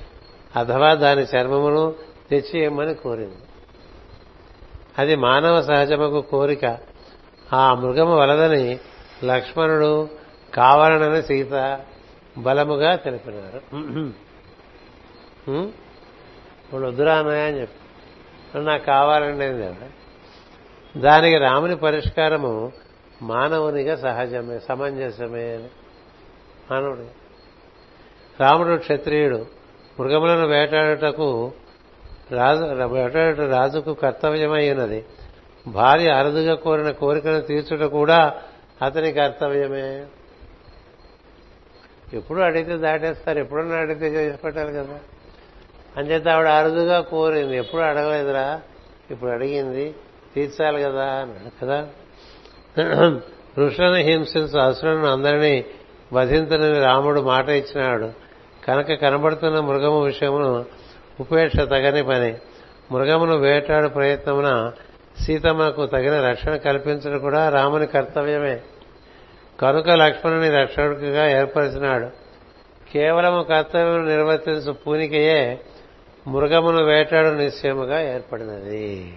[0.56, 1.96] అథవా దాని చర్మమును
[2.30, 3.36] తెచ్చి ఇమ్మని కోరింది.
[5.00, 6.78] అది మానవ సహజముకు కోరిక.
[7.54, 8.80] ఆ మృగము వలదని
[9.24, 10.10] లక్ష్మణుడు
[10.54, 11.80] కావాలనని సీత
[12.38, 13.62] బలముగా తెలిపినారు.
[16.64, 18.60] ఇప్పుడు వద్దురా అన్నయ్య అని చెప్పి.
[18.60, 19.99] నాకు కావాలండి
[20.98, 22.72] దానికి రాముని పరిష్కారము
[23.22, 25.68] మానవునిగా సహజమే సమంజసమే అని.
[26.72, 27.06] మానవుడు.
[28.40, 29.46] రాముడు క్షత్రియుడు.
[30.00, 31.52] మృగములను వేటాడుటకు
[32.32, 35.06] రాజు వేటాడుట రాజుకు కర్తవ్యమైనది
[35.68, 38.42] భార్య అరుదుగా కోరిన కోరికను తీర్చుట కూడా
[38.82, 40.06] అతని కర్తవ్యమే.
[42.14, 45.00] ఎప్పుడు అడిగితే దాటేస్తారు ఎప్పుడన్నా అడిగితే చేసి పెట్టాలి కదా.
[45.98, 48.62] అంచేత ఆవిడ అరుదుగా కోరింది ఎప్పుడు అడగలేదురా.
[49.12, 49.96] ఇప్పుడు అడిగింది
[50.36, 51.88] తీర్చాలి కదా అన్నాడు కదా?
[53.60, 55.66] ఋషులను హింసించు అసురులను అందరినీ
[56.14, 58.12] వధించనని రాముడు మాట ఇచ్చినాడు.
[58.68, 60.66] కనుక కనబడుతున్న మృగము విషయమును
[61.20, 62.38] ఉపేక్ష తగని పని.
[62.92, 64.72] మృగమును వేటాడు ప్రయత్నమున
[65.22, 68.62] సీతమ్మకు తగిన రక్షణ కల్పించడం కూడా రాముని కర్తవ్యమే.
[69.60, 72.06] కనుక లక్ష్మణుని రక్షకుడిగా ఏర్పరిచినాడు.
[72.92, 75.60] కేవలము కర్తవ్యం నిర్వర్తించు పూనికయే
[76.28, 79.14] మృగమును వేటాడు నిశ్చయముగా ఏర్పడినది.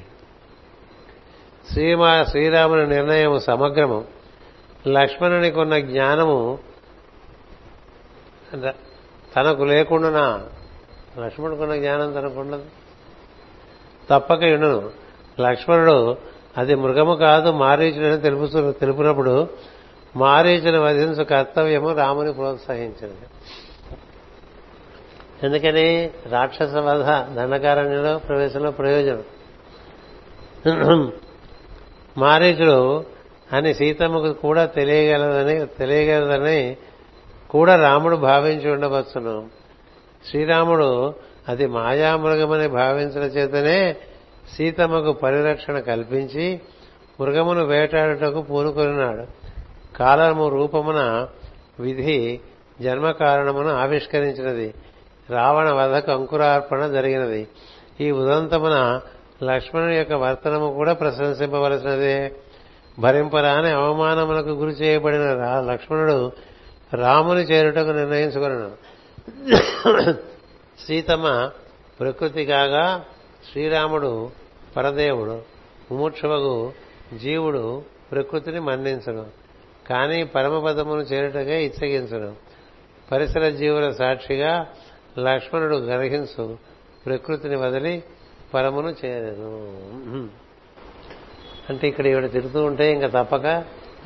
[1.70, 4.04] శ్రీమా శ్రీరాముని నిర్ణయం సమగ్రము.
[4.86, 6.58] లక్ష్మణునికున్న జ్ఞానము
[9.36, 10.42] తనకు లేకుండా
[11.18, 12.64] లక్ష్మణుకున్న జ్ఞానం తనకుండదు.
[14.10, 14.90] తప్పక ఇణును
[15.40, 16.16] లక్ష్మణుడు
[16.58, 19.48] అది మృగము కాదు మారీచుడని తెలుపు తెలుపునప్పుడు
[20.16, 23.26] మారీచుని వధించు కర్తవ్యము రాముని ప్రోత్సహించింది
[25.42, 26.10] ఎందుకని?
[26.28, 27.08] రాక్షస వధ
[27.38, 29.24] దండకారణ్యంలో ప్రవేశంలో ప్రయోజనం.
[32.18, 33.04] మారీచుడు
[33.52, 36.76] అని సీతమ్మకు కూడా తెలియగలదని తెలియగలదని
[37.50, 39.48] కూడా రాముడు భావించి ఉండవచ్చును.
[40.30, 41.14] శ్రీరాముడు
[41.48, 43.96] అది మాయామృగమని భావించిన చేతనే
[44.56, 46.60] సీతమ్మకు పరిరక్షణ కల్పించి
[47.20, 49.26] మృగమును వేటాడుటకు పూనుకొనినాడు.
[49.96, 51.26] కాలము రూపమున
[51.80, 52.40] విధి
[52.80, 54.74] జన్మ కారణమును ఆవిష్కరించినది.
[55.30, 57.48] రావణ వధకు అంకురార్పణ జరిగినది.
[58.00, 59.00] ఈ ఉదంతమున
[59.42, 62.32] లక్ష్మణుని యొక్క వర్తనము కూడా ప్రశంసింపవలసినదే.
[62.98, 65.20] భరింపరాని అవమానములకు గురి చేయబడిన
[65.60, 66.32] లక్ష్మణుడు
[66.94, 68.72] రాముని చేరుటకు నిర్ణయించుకున్నాడు
[70.86, 71.50] సీతమ్మ
[72.00, 73.04] ప్రకృతి కాగా
[73.52, 74.30] శ్రీరాముడు
[74.76, 75.42] పరదేవుడు.
[75.92, 76.72] ముముక్షవగు
[77.22, 77.82] జీవుడు
[78.12, 79.26] ప్రకృతిని మన్నించను.
[79.88, 82.36] కానీ పరమపదమును చేరుటగా ఇచ్చగించడం
[83.12, 84.66] పరిసర జీవుల సాక్షిగా
[85.18, 86.58] లక్ష్మణుడు గ్రహించు
[87.06, 88.04] ప్రకృతిని వదిలి
[88.54, 89.52] పరమును చేరను
[91.70, 93.46] అంటే ఇక్కడ ఈవిడ తిరుగుతూ ఉంటే ఇంకా తప్పక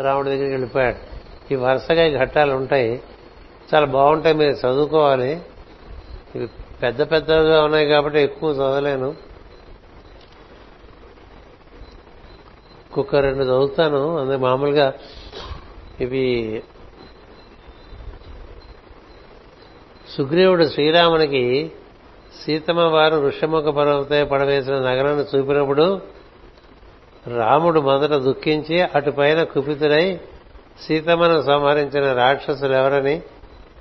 [0.01, 1.01] రాముడి దగ్గరికి వెళ్ళిపోయాడు.
[1.53, 3.03] ఈ వరుసగా ఈ ఘట్టాలు ఉంటాయి.
[3.75, 5.41] చాలా బాగుంటాయి మీరు చదువుకోవాలి.
[6.35, 6.49] ఇవి
[6.83, 9.09] పెద్ద పెద్దగా ఉన్నాయి కాబట్టి ఎక్కువ చదవలేను.
[12.87, 14.19] ఒక్కొక్క రెండు చదువుతాను.
[14.19, 14.95] అందుకే మామూలుగా
[16.01, 16.63] ఇవి
[20.17, 21.73] సుగ్రీవుడు శ్రీరామునికి
[22.47, 26.03] సీతమ్మ వారు ఋషముఖ పర్వతే పడవేసిన నగరాన్ని చూపినప్పుడు
[27.37, 30.21] రాముడు మొదట దుఃఖించి అటుపైన కుపితుడై
[30.81, 33.23] సీతమ్మను సంహరించిన రాక్షసులు ఎవరని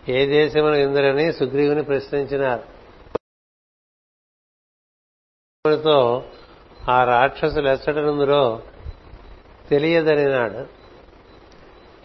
[0.10, 2.64] ఏ దేశమును ఇందురని సుగ్రీవుని ప్రశ్నించినారు.
[5.76, 6.24] తో
[6.90, 8.62] ఆ రాక్షసులు ఎచ్చటనుందురో
[9.70, 10.66] తెలియదనినాడు.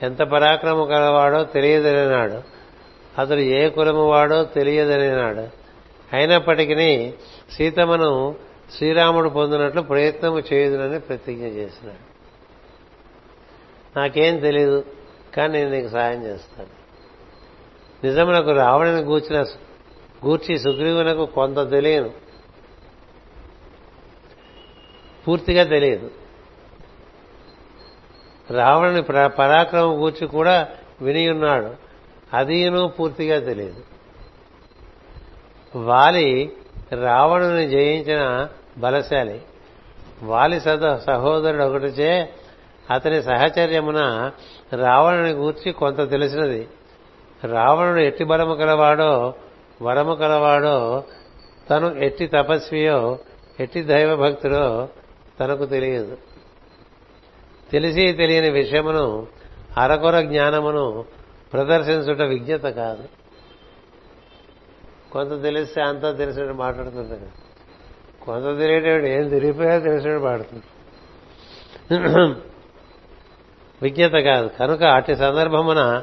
[0.05, 2.43] ఎంత పరాక్రమం కలవాడో తెలియదనినాడు.
[3.21, 5.60] అతడు ఏ కులము వాడో తెలియదనినాడు.
[6.13, 7.13] అయినప్పటికీ
[7.53, 8.37] సీతమ్మను
[8.79, 12.11] శ్రీరాముడు పొందినట్లు ప్రయత్నం చేయదునని ప్రతిజ్ఞ చేసినాడు.
[13.99, 14.85] నాకేం తెలియదు
[15.37, 16.69] కానీ నేను నీకు సాయం చేస్తాను.
[18.07, 19.43] నిజమునకు రావణుని గూర్చిన
[20.27, 22.11] గూర్చి సుగ్రీవునకు కొంత తెలియను.
[25.29, 26.11] పూర్తిగా తెలియదు.
[28.51, 30.69] రావణుని పరాక్రమం గూర్చి కూడా
[31.03, 31.75] వినియున్నాడు.
[32.35, 33.90] అదీను పూర్తిగా తెలియదు.
[35.77, 36.53] వాలి
[37.03, 38.49] రావణుని జయించిన
[38.79, 39.43] బలశాలి.
[40.23, 42.29] వాలి సద సహోదరుడు ఒకటిచే
[42.91, 44.31] అతని సహచర్యమున
[44.77, 46.69] రావణుని గూర్చి కొంత తెలిసినది.
[47.45, 49.35] రావణుడు ఎట్టి బలము కలవాడో
[49.83, 51.05] వరము కలవాడో
[51.71, 53.19] తను ఎట్టి తపస్వియో
[53.61, 54.89] ఎట్టి దైవభక్తుడో
[55.41, 56.17] తనకు తెలియదు.
[57.73, 59.27] తెలిసి తెలియని విషయమును
[59.79, 61.05] అరకొర జ్ఞానమును
[61.53, 63.20] ప్రదర్శించుట విజ్ఞత కాదు.
[65.13, 67.29] కొంత తెలిస్తే అంతా తెలిసినట్టు మాట్లాడుతుంటాడు
[68.25, 70.67] కొంత తెలియటప్పుడు ఏం తెలియపోయా తెలిసినట్టు మాట్లాడుతుంది
[73.83, 74.51] విజ్ఞత కాదు.
[74.61, 76.03] కనుక అటు సందర్భమున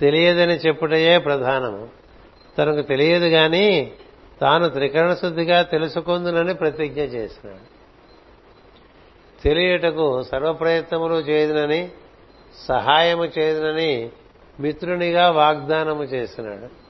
[0.00, 1.88] తెలియదని చెప్పుటయే ప్రధానము.
[2.58, 3.92] తనకు తెలియదు గాని
[4.40, 7.66] తాను త్రికరణ శుద్ధిగా తెలుసుకుందునని ప్రతిజ్ఞ చేసినాడు.
[9.42, 11.90] తెలియటకు సర్వప్రయత్నములు చేయదునని
[12.68, 14.10] సహాయము చేయదునని
[14.60, 16.83] మిత్రునిగా వాగ్దానము చేసినాడు.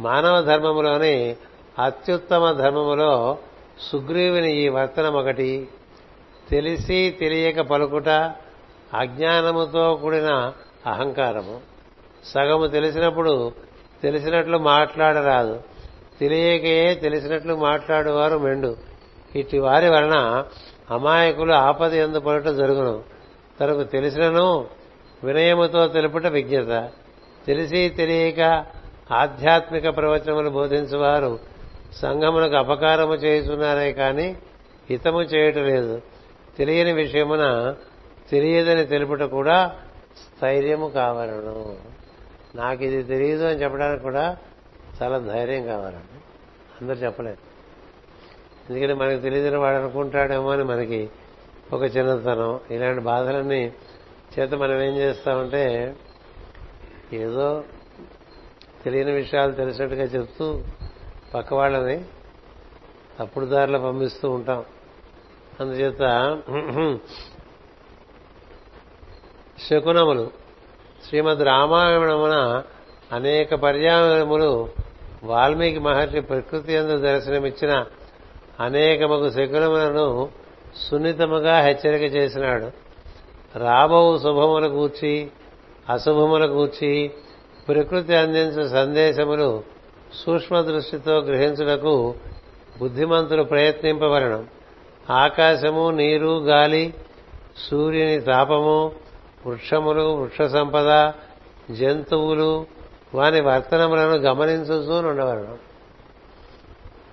[0.00, 1.36] మానవ ధర్మములోని
[1.78, 3.38] అత్యుత్తమ ధర్మములో
[3.92, 5.68] సుగ్రీవుని ఈ వర్తనం ఒకటి.
[6.50, 8.08] తెలిసి తెలియక పలుకుట
[8.94, 10.52] అజ్ఞానముతో కూడిన
[10.86, 11.60] అహంకారము.
[12.24, 13.52] సగము తెలిసినప్పుడు
[14.02, 15.60] తెలిసినట్లు మాట్లాడరాదు.
[16.20, 18.76] తెలియకయే తెలిసినట్లు మాట్లాడేవారు మెండు.
[19.36, 20.44] ఇట్టి వారి వలన
[20.90, 22.20] అమాయకులు ఆపద ఎందు
[22.52, 23.02] జరుగును.
[23.60, 24.66] తనకు తెలిసినను
[25.24, 26.90] వినయముతో తెలుపుట విజ్ఞత.
[27.46, 28.66] తెలిసి తెలియక
[29.12, 31.38] ఆధ్యాత్మిక ప్రవచనములు బోధించేవారు
[31.92, 34.36] సంఘమునకు అపకారము చేస్తున్నారే కాని
[34.90, 36.02] హితము చేయటం లేదు
[36.58, 37.74] తెలియని విషయమున
[38.30, 39.76] తెలియదని తెలుపుట కూడా
[40.16, 41.76] స్థైర్యము కావాలను.
[42.54, 44.36] నాకు ఇది తెలియదు అని చెప్పడానికి కూడా
[45.02, 46.20] చాలా ధైర్యం కావాలండి.
[46.80, 47.36] అందరు చెప్పలేదు
[48.70, 51.10] ఎందుకంటే మనకు తెలియదని వాడు అనుకుంటాడేమో అని మనకి
[51.72, 53.72] ఒక చిన్నతనం ఇలాంటి బాధలన్నీ
[54.38, 55.94] చేత మనం ఏం చేస్తామంటే
[57.12, 57.64] ఏదో
[58.86, 60.46] తెలియని విషయాలు తెలిసినట్టుగా చెప్తూ
[61.34, 61.96] పక్క వాళ్ళని
[63.18, 64.64] తప్పుడు దారిలో పంపిస్తూ ఉంటాం.
[65.60, 66.02] అందుచేత
[69.68, 70.30] శకునములు
[71.08, 72.36] శ్రీమద్ రామాయణమున
[73.12, 74.68] అనేక పర్యాయములు
[75.24, 77.72] వాల్మీకి మహర్షి ప్రకృతి ఎందు దర్శనమిచ్చిన
[78.60, 80.28] అనేకమగు శకునములను
[80.76, 82.68] సున్నితముగా హెచ్చరిక చేసినాడు.
[83.58, 85.12] రాబో శుభముల గూర్చి
[85.90, 86.90] అశుభముల గూర్చి
[87.68, 89.62] ప్రకృతి అందించిన సందేశములు
[90.14, 92.14] సూక్ష్మ దృష్టితో గ్రహించుటకు
[92.78, 94.44] బుద్ధిమంతులు ప్రయత్నింపవలను.
[95.10, 96.94] ఆకాశము నీరు గాలి
[97.70, 98.92] సూర్యుని తాపము
[99.46, 101.12] వృక్షములు వృక్ష సంపద
[101.70, 102.66] జంతువులు
[103.14, 105.58] వాని వర్తనములను గమనించుతూ ఉండవలను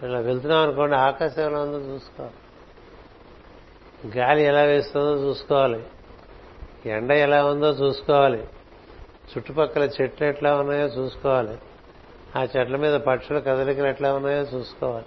[0.05, 2.34] ఇలా వెళ్తున్నాం అనుకోండి ఆకాశం ఎలా ఉందో చూసుకోవాలి.
[4.19, 5.84] గాలి ఎలా వేస్తుందో చూసుకోవాలి.
[6.85, 8.43] ఎండ ఎలా ఉందో చూసుకోవాలి.
[9.31, 11.57] చుట్టుపక్కల చెట్లు ఎట్లా ఉన్నాయో చూసుకోవాలి.
[12.35, 15.05] ఆ చెట్ల మీద పక్షుల కదలికలు ఎట్లా ఉన్నాయో చూసుకోవాలి.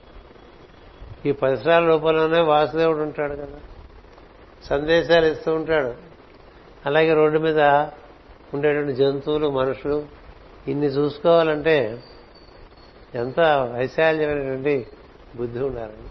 [1.28, 3.60] ఈ పరిసరాల రూపంలోనే వాసుదేవుడు ఉంటాడు కదా.
[4.64, 5.94] సందేశాలు ఇస్తూ ఉంటాడు.
[6.86, 7.60] అలాగే రోడ్డు మీద
[8.54, 10.06] ఉండేటువంటి జంతువులు మనుషులు
[10.68, 12.02] ఇన్ని చూసుకోవాలంటే
[13.14, 14.86] ఎంత వైశాల్యమైనటువంటి
[15.36, 16.10] బుద్ధి ఉండాలండి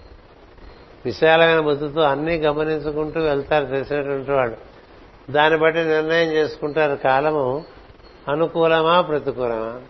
[1.06, 4.56] విశాలమైన బుద్ధితో అన్నీ గమనించుకుంటూ వెళ్తారు తెలిసినటువంటి వాడు
[5.32, 6.96] దాన్ని బట్టి నిర్ణయం చేసుకుంటారు.
[6.96, 7.64] కాలము
[8.30, 9.82] అనుకూలమా ప్రతికూలమా?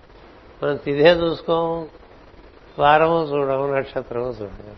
[0.64, 1.88] మనం తిథే చూసుకోము
[2.80, 4.76] వారము చూడము నక్షత్రము చూడము.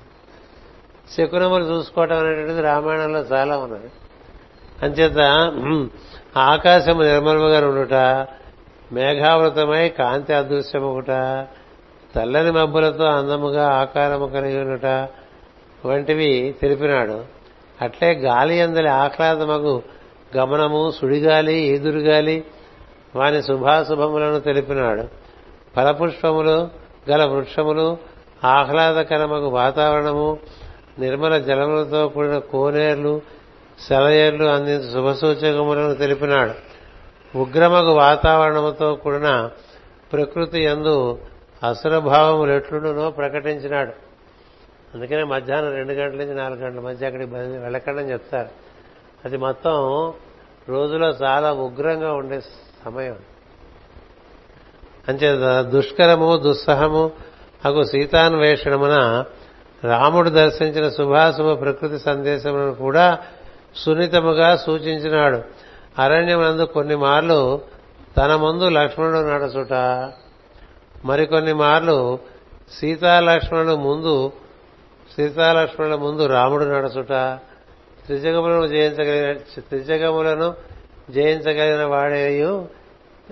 [1.18, 3.90] శకునములు చూసుకోవటం అనేటువంటిది రామాయణంలో చాలా ఉన్నది
[4.84, 5.20] అంచేత
[6.38, 7.94] ఆకాశము నిర్మలముగా ఉండుట
[8.94, 11.12] మేఘావృతమై కాంతి అదృశ్యమొకట
[12.16, 15.08] తెల్లని మబ్బులతో అందముగా ఆకారము కలిగి ఉండుట
[15.86, 17.26] వంటివి తెలిపినాడు.
[17.82, 19.82] అట్లే గాలి అందలి ఆహ్లాదమగు
[20.38, 22.46] గమనము సుడిగాలి ఈదురుగాలి
[23.18, 25.03] వాని శుభాశుభములను తెలిపినాడు.
[25.76, 26.69] ఫలపుష్పములు
[27.10, 27.98] గల వృక్షములు
[28.44, 30.38] ఆహ్లాదకరమగు వాతావరణము
[30.99, 33.22] నిర్మల జలములతో కూడిన కోనేర్లు
[33.88, 36.53] సెలయేర్లు అందించు శుభసూచకములను తెలిపినాడు.
[37.38, 39.49] ఉగ్రమగు వాతావరణముతో కూడిన
[40.14, 41.19] ప్రకృతి ఎందు
[41.64, 43.91] అసురభావములు ఎట్లుండునో ప్రకటించినాడు.
[44.94, 48.49] అందుకనే మధ్యాహ్నం రెండు గంటల నుంచి నాలుగు గంటల మధ్య అక్కడికి వెళ్ళకండి అని చెప్తారు.
[49.26, 49.73] అది మొత్తం
[50.69, 52.41] రోజులో చాలా ఉగ్రంగా ఉండే
[52.88, 53.15] సమయం.
[55.07, 57.11] అంచేత దుష్కరము దుస్సహము
[57.65, 59.26] అగు సీతాన్వేషణమున
[59.84, 63.18] రాముడు దర్శించిన శుభాశుభ ప్రకృతి సందేశములను కూడా
[63.76, 65.41] సున్నితముగా సూచించినాడు.
[66.01, 67.61] అరణ్యమునందు కొన్ని మార్లు
[68.18, 69.73] తన ముందు లక్ష్మణుడు నడుచుట
[71.05, 72.19] మరికొన్ని మార్లు
[72.72, 74.31] సీతాలక్ష్మణుడు ముందు
[75.15, 77.11] సీతాలక్ష్మణుల ముందు రాముడు నడుచుట
[78.05, 80.53] త్రిజగములను జయించగలిగిన త్రిజగములను
[81.09, 82.77] జయించగలిగిన వాడేయు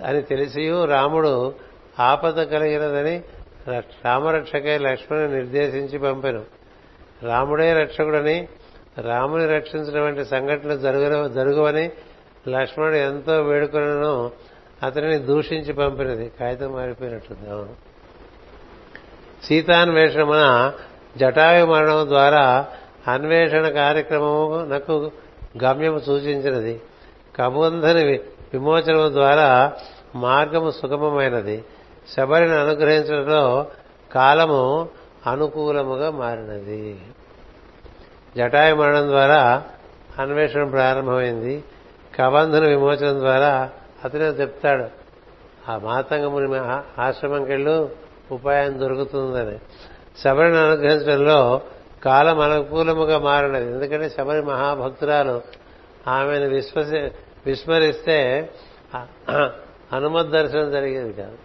[0.04, 1.54] అని తెలిసియు రాముడు
[2.00, 3.24] ఆపద కలిగినదని
[4.06, 6.44] రామరక్షకై లక్ష్మణుని నిర్దేశించి పంపెను.
[7.24, 8.48] రాముడే రక్షకుడని
[9.02, 10.78] రాముని రక్షించిన వంటి సంఘటనలు
[11.28, 11.92] జరుగువని
[12.48, 14.32] లక్ష్మణుడు ఎంతో వేడుకొనను
[14.84, 16.32] అతనిని దూషించి పంపినది.
[16.40, 17.50] కాగితం మారిపోయినట్టుంది.
[17.50, 17.74] అవును.
[19.46, 20.74] సీతాన్వేషణమున
[21.18, 22.68] జటాయు మరణం ద్వారా
[23.08, 25.12] అన్వేషణ కార్యక్రమము నాకు
[25.64, 26.82] గమ్యము సూచించినది.
[27.36, 28.20] కబంధని
[28.58, 29.74] విమోచనము ద్వారా
[30.16, 31.64] మార్గము సుగమమైనది.
[32.18, 33.68] శబరిని అనుగ్రహించడంలో
[34.14, 34.90] కాలము
[35.28, 37.00] అనుకూలముగా మారినది.
[38.38, 39.64] జటాయు మరణం ద్వారా
[40.20, 41.64] అన్వేషణ ప్రారంభమైంది.
[42.20, 43.70] కబంధన విమోచనం ద్వారా
[44.06, 44.86] అతనే చెప్తాడు
[45.72, 46.60] ఆ మాతంగముని
[47.02, 47.90] ఆశ్రమంకెళ్ళు
[48.32, 49.60] ఉపాయం దొరుకుతుందని.
[50.24, 51.62] శబరిని అనుగ్రహించడంలో
[52.06, 53.66] కాలం అనుకూలముగా మారినది.
[53.66, 55.42] ఎందుకంటే శబరి మహాభక్తురాలు.
[56.08, 57.12] ఆమెను విశ్వసి
[57.46, 58.50] విస్మరిస్తే
[59.94, 61.38] హనుమత్ దర్శనం జరిగేది కాదు.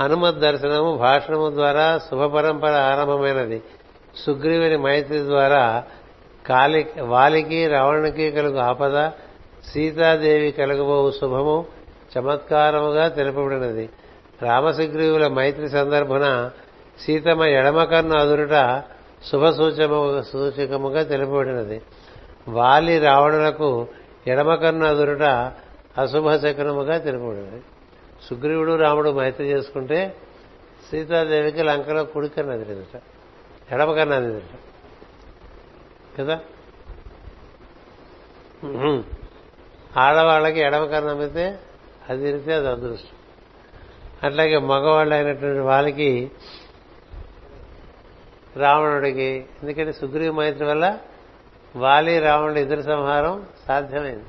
[0.00, 3.62] హనుమత్ దర్శనము భాషణము ద్వారా శుభ పరంపర ఆరంభమైనది.
[4.16, 5.84] సుగ్రీవుని మైత్రి ద్వారా
[6.46, 8.96] కాలి వాలికి రావణునికి కలుగు ఆపద
[9.72, 11.56] సీతాదేవి కలుగబోవు శుభము
[12.12, 13.86] చమత్కారముగా తెలుపబడినది.
[14.42, 16.50] రామసుగ్రీవుల మైత్రి సందర్భన
[17.00, 18.56] సీతమ్మ ఎడమకన్ను అదురుట
[19.30, 19.44] శుభ
[20.30, 21.78] సూచకముగా తెలుపబడినది.
[22.46, 23.68] వాలి రావణులకు
[24.26, 25.22] ఎడమకన్ను అదురుట
[25.98, 27.60] అశుభ శకునముగా తెలుపబడినది
[28.28, 29.98] సుగ్రీవుడు రాముడు మైత్రి చేసుకుంటే
[30.90, 32.96] సీతాదేవికి లంకలో కుడికన్ను అదిరిందట
[33.72, 34.56] ఎడమకన్ను అదిరిందట
[36.20, 36.36] కదా?
[39.96, 41.58] ఆడవాళ్ళకి ఎడమకన్ను అమ్మితే
[42.08, 43.16] అది తిరిగితే అది అదృష్టం.
[44.22, 46.30] అట్లాగే మగవాళ్ళు అయినటువంటి వాళ్ళకి
[48.56, 49.28] రావణుడికి
[49.62, 50.86] ఎందుకంటే సుగ్రీవ మైత్రి వల్ల
[51.76, 54.24] వాలి రావణుడు ఇద్దరు సంహారం సాధ్యమైంది.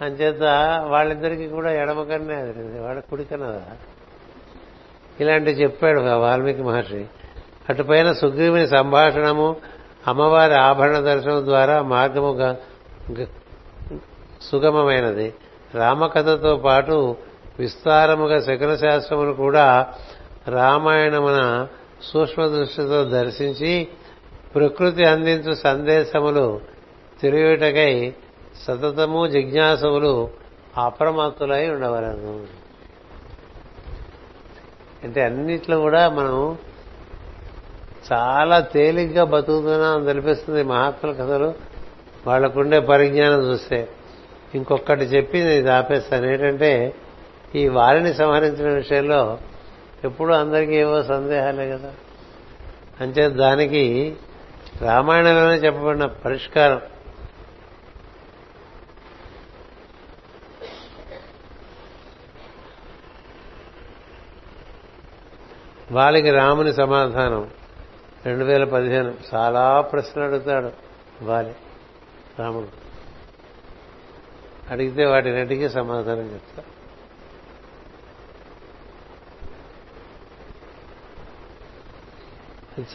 [0.00, 0.42] అంచేత
[0.88, 3.62] వాళ్ళిద్దరికీ కూడా ఎడమకన్నే అదిరింది వాళ్ళ కుడికన్నదా
[5.20, 7.06] ఇలాంటి చెప్పాడు వాల్మీకి మహర్షి.
[7.68, 9.56] అటుపైన సుగ్రీవుని సంభాషణము
[10.06, 12.56] అమ్మవారి ఆభరణ దర్శనం ద్వారా మార్గము
[14.42, 15.34] సుగమమైనది.
[15.74, 17.16] రామకథతో పాటు
[17.58, 19.86] విస్తారముగా శకున శాస్త్రమును కూడా
[20.48, 21.66] రామాయణమున
[22.02, 23.88] సూక్ష్మ దృష్టితో దర్శించి
[24.54, 26.60] ప్రకృతి అందించు సందేశములు
[27.22, 28.14] తెలియటకై
[28.62, 30.30] సతతము జిజ్ఞాసములు
[30.76, 32.46] అప్రమత్తులై ఉండవలను.
[35.04, 36.58] అంటే అన్నిట్లో కూడా మనం
[38.12, 41.54] చాలా తేలిగ్గా బతుకుతున్నాం అని తెలిపిస్తుంది మహాత్ముల కథలు.
[42.26, 43.88] వాళ్ళకుండే పరిజ్ఞానం చూస్తే
[44.54, 46.26] ఇంకొకటి చెప్పి ఇది ఆపేస్తాను.
[46.26, 46.94] ఏంటంటే
[47.54, 49.38] ఈ వారిని సంహరించిన విషయంలో
[50.04, 51.92] ఎప్పుడూ అందరికీ ఏవో సందేహాలే కదా.
[53.00, 54.16] అంతే దానికి
[54.82, 56.80] రామాయణంలోనే చెప్పబడిన పరిష్కారం.
[65.92, 67.50] వాళ్ళకి రాముని సమాధానం.
[68.26, 69.14] రెండు వేల పదిహేను.
[69.34, 70.72] చాలా ప్రశ్నలు అడుగుతాడు
[71.22, 71.54] వాలి
[72.38, 72.68] రాముడు.
[74.70, 76.62] అడిగితే వాటినటికి సమాధానం చెప్తా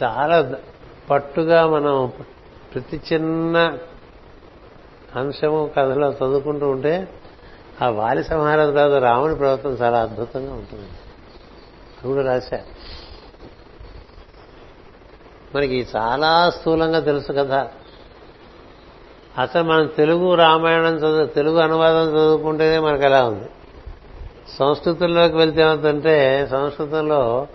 [0.02, 0.54] చాలా
[1.10, 2.12] పట్టుగా మనం
[2.74, 3.78] ప్రతి చిన్న
[5.16, 7.08] అంశము కథలో చదువుకుంటూ ఉంటే
[7.82, 10.88] ఆ వాలి సంహారం తర్వాత రాముని ప్రవర్తన చాలా అద్భుతంగా ఉంటుంది.
[11.98, 12.60] అది కూడా రాశా.
[15.54, 17.70] మనకి చాలా స్థూలంగా తెలుసు కదా
[19.38, 23.48] అసలు మనం తెలుగు రామాయణం చదువు తెలుగు అనువాదం చదువుకుంటేనే మనకు ఎలా ఉంది?
[24.58, 27.46] సంస్కృతంలోకి వెళ్తే ఏమవుతుంటే సంస్కృతంలో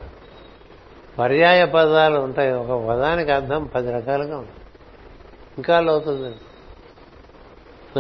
[1.20, 2.52] పర్యాయ పదాలు ఉంటాయి.
[2.54, 4.60] ఒక పదానికి అర్థం పది రకాలుగా ఉంటుంది
[5.58, 6.36] ఇంకా లోతుంది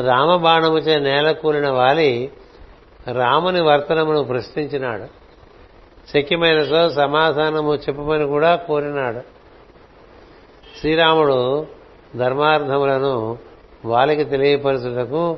[0.01, 2.31] రామబాణముచే నేల కూలిన వాలి
[3.11, 5.05] రాముని వర్తనమును ప్రశ్నించినాడు.
[6.13, 9.21] శక్యమైన సో సమాధానము చెప్పమని కూడా కోరినాడు.
[10.79, 11.67] శ్రీరాముడు
[12.15, 13.37] ధర్మార్థములను
[13.85, 15.37] వాలికి తెలియపరచుటకు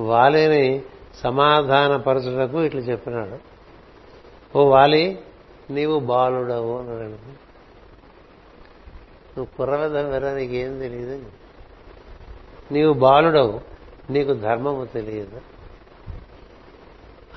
[0.00, 0.82] వాలిని
[1.24, 3.38] సమాధానపరచుటకు ఇట్లు చెప్పినాడు.
[4.58, 5.18] ఓ వాలి
[5.70, 7.46] నీవు బాలుడవు అన్నాడు.
[9.38, 11.22] నువ్వు కుర్రవెదవెరా నీకేం తెలియదు
[12.72, 13.60] నీవు బాలుడవు
[14.10, 15.40] నీకు ధర్మము తెలియదు.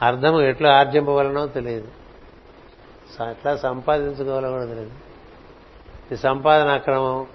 [0.01, 1.87] అర్థము ఎట్లా ఆర్జింపవలనో తెలియదు.
[3.29, 4.91] ఎట్లా సంపాదించుకోవాలో కూడా తెలియదు.
[6.11, 7.27] నీ సంపాదన అక్రమం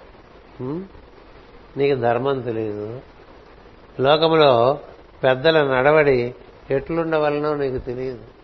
[1.77, 3.01] నీకు ధర్మం తెలియదు.
[3.99, 4.79] లోకములో
[5.23, 6.35] పెద్దల నడవడి
[6.71, 8.34] ఎట్లుండవలనో నీకు తెలియదు.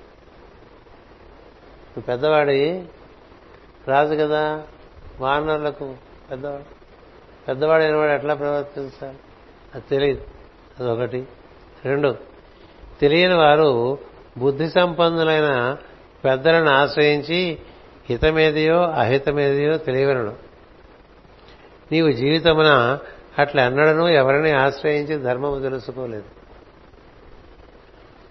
[1.92, 2.84] నువ్వు పెద్దవాడి
[3.88, 4.64] రాజు కదా.
[5.20, 5.96] వానరులకు
[6.32, 6.64] పెద్దవాడు.
[7.48, 9.18] పెద్దవాడైన వాడు ఎట్లా ప్రవర్తించాలి?
[9.76, 10.26] అది తెలియదు.
[10.80, 11.28] అదొకటి.
[11.86, 12.16] రెండు
[13.02, 13.98] తెలియని వారు
[14.38, 15.78] బుద్ధి సంపన్నులైన
[16.26, 17.58] పెద్దలను ఆశ్రయించి
[18.10, 20.36] హితమేదియో అహితమేదియో తెలియవలను.
[21.92, 23.00] నీవు జీవితమున
[23.40, 26.24] అట్లా అన్నడను ఎవరిని ఆశ్రయించి ధర్మము తెలుసుకోలేదు.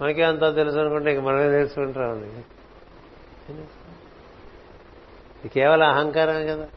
[0.03, 2.43] మనకే అంతా తెలుసు అనుకుంటే ఇంక మనమే తెలుసుకుంటామండి
[3.53, 6.69] ఇది కేవలం అహంకారమే కదా.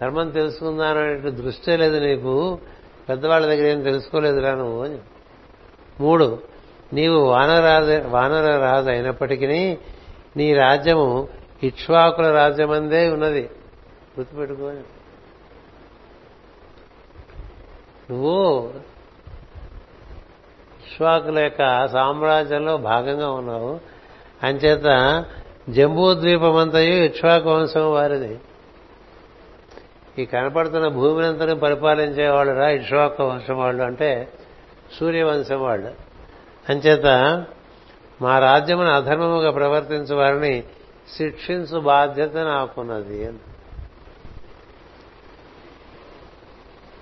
[0.00, 2.58] ధర్మం తెలుసుకుందాం అనే దృష్టే లేదు నీకు.
[3.08, 4.98] పెద్దవాళ్ళ దగ్గర ఏం తెలుసుకోలేదురా నువ్వు అని
[6.00, 6.42] మూడు
[6.92, 9.78] నీవు వానరాజు వానర రాజు అయినప్పటికీ
[10.36, 11.28] నీ రాజ్యము
[11.62, 13.50] ఇక్ష్వాకుల రాజ్యమందే ఉన్నది.
[14.18, 14.72] గుర్తుపెట్టుకో
[18.10, 18.72] నువ్వు
[20.80, 23.80] ఇక్ష్వాకుల యొక్క సామ్రాజ్యంలో భాగంగా ఉన్నావు.
[24.42, 24.86] అంచేత
[25.68, 28.38] జంబూద్వీపమంతయు ఇక్ష్వాకు వంశం వారిది.
[30.18, 34.28] ఈ కనపడుతున్న భూమినంతని పరిపాలించేవాళ్ళు రా ఇక్ష్వాకు వంశం వాళ్ళు అంటే
[35.00, 35.90] సూర్యవంశం వాళ్ళు
[36.68, 37.06] అంచేత
[38.22, 40.64] మా రాజ్యమును అధర్మముగా ప్రవర్తించు వారిని
[41.16, 43.22] శిక్షించు బాధ్యత నాకున్నది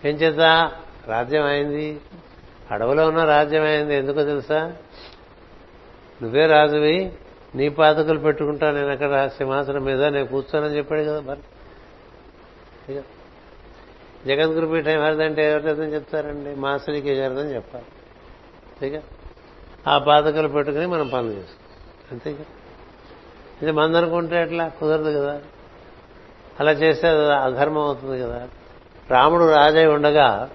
[0.04, 0.70] ఏం చేత
[1.06, 2.00] రాజ్యం అయింది
[2.70, 4.72] అడవిలో ఉన్న రాజ్యం అయింది ఎందుకు తెలుసా?
[6.22, 7.12] నువ్వే రాజువి
[7.54, 11.40] నీ పాతకులు పెట్టుకుంటా నేను అక్కడ సింహాసనం మీద నేను కూర్చోనని చెప్పాడు కదా మరి.
[14.26, 16.54] జగద్గురు పీఠం ఎవరిదంటే ఎవరిదని చెప్తారండి?
[16.54, 17.84] మాసరికి గారిదని చెప్పాలి.
[18.64, 19.02] అంతేగా
[19.88, 21.68] ఆ పాతకలు పెట్టుకుని మనం పనులు చేస్తాం
[22.12, 22.44] అంతేగా
[23.62, 24.68] ఇది మందనుకుంటే ఎట్లా?
[24.68, 25.40] కుదరదు కదా.
[26.60, 28.48] అలా చేస్తే అధర్మం అవుతుంది కదా.
[29.10, 30.50] రాముడు రాజై ఉండగా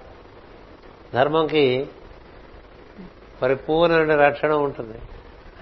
[1.14, 1.88] ధర్మంకి
[3.42, 4.98] పరిపూర్ణ రక్షణ ఉంటుంది.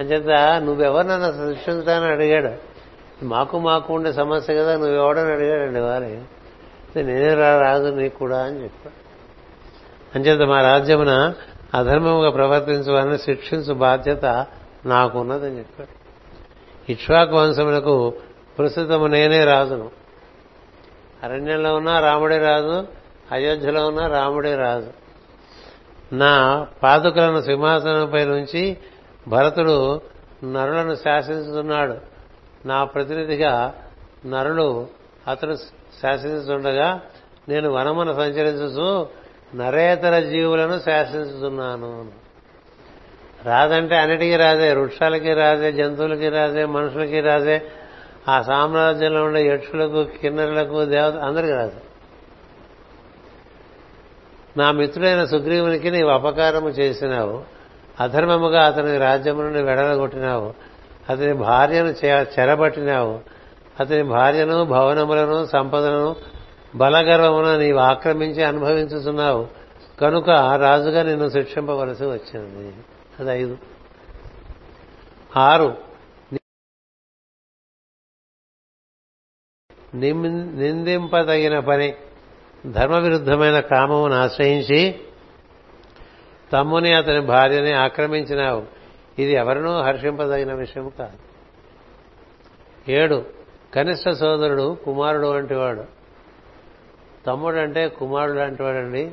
[0.01, 2.69] అంచేత నువ్వెవరినన్న సృష్టించడానికి అడిగాడు.
[3.25, 6.21] మాకు మాకు ఉండే సమస్య కదా నువ్వెవడని అడిగాడండి వారి.
[7.03, 9.09] నేనే రాదు నీకు కూడా అని చెప్పాడు.
[10.19, 11.33] అంచేత మా రాజ్యమున
[11.75, 14.47] అధర్మముగా ప్రవర్తించు వారిని శిక్షించు బాధ్యత
[14.87, 15.99] నాకున్నదని చెప్పాడు.
[16.93, 18.15] ఇక్ష్వాకు వంశమునకు
[18.59, 19.91] ప్రస్తుతము నేనే రాజును.
[21.23, 22.87] అరణ్యంలో ఉన్నా రాముడే రాజు
[23.33, 24.91] అయోధ్యలో ఉన్నా రాముడే రాజు.
[26.13, 28.77] నా పాదుకలను సింహాసనంపై నుంచి
[29.29, 30.01] భరతుడు
[30.45, 31.97] నరులను శాసిస్తున్నాడు
[32.67, 33.75] నా ప్రతినిధిగా
[34.27, 34.87] నరులు
[35.29, 35.55] అతను
[36.03, 37.01] శాసిస్తుండగా
[37.49, 39.09] నేను వనమున సంచరించు
[39.55, 42.09] నరేతర జీవులను శాసిస్తున్నాను
[43.45, 47.63] రాదంటే అన్నిటికీ రాదే వృక్షాలకి రాదే జంతువులకి రాదే మనుషులకి రాదే
[48.29, 51.81] ఆ సామ్రాజ్యంలో ఉండే యక్షులకు కిన్నరులకు దేవత అందరికీ రాదు.
[54.57, 57.58] నా మిత్రుడైన సుగ్రీవునికి నీవు అపకారము చేసినావు.
[58.01, 60.55] అధర్మముగా అతని రాజ్యము నుండి వెడలగొట్టినావు.
[61.09, 63.21] అతని భార్యను చెరబట్టినావు.
[63.81, 66.17] అతని భార్యను భవనములను సంపదలను
[66.75, 69.49] బలగర్వమున నీవు ఆక్రమించి అనుభవించుతున్నావు
[70.01, 72.75] కనుక రాజుగా నిన్ను శిక్షింపవలసి వచ్చింది
[73.21, 73.59] అది ఐదు.
[75.37, 75.77] ఆరు.
[79.95, 81.95] నిందింపదగిన పని.
[82.67, 85.01] ధర్మ విరుద్ధమైన కామమును ఆశ్రయించి
[86.53, 88.67] తమ్ముని అతని భార్యని ఆక్రమించినావు.
[89.19, 91.19] ఇది ఎవరినూ హర్షింపదగిన విషయం కాదు.
[92.93, 93.25] ఏడు
[93.75, 95.85] కనిష్ట సోదరుడు కుమారుడు వంటి వాడు
[97.27, 99.13] తమ్ముడు అంటే కుమారుడు లాంటి వాడండి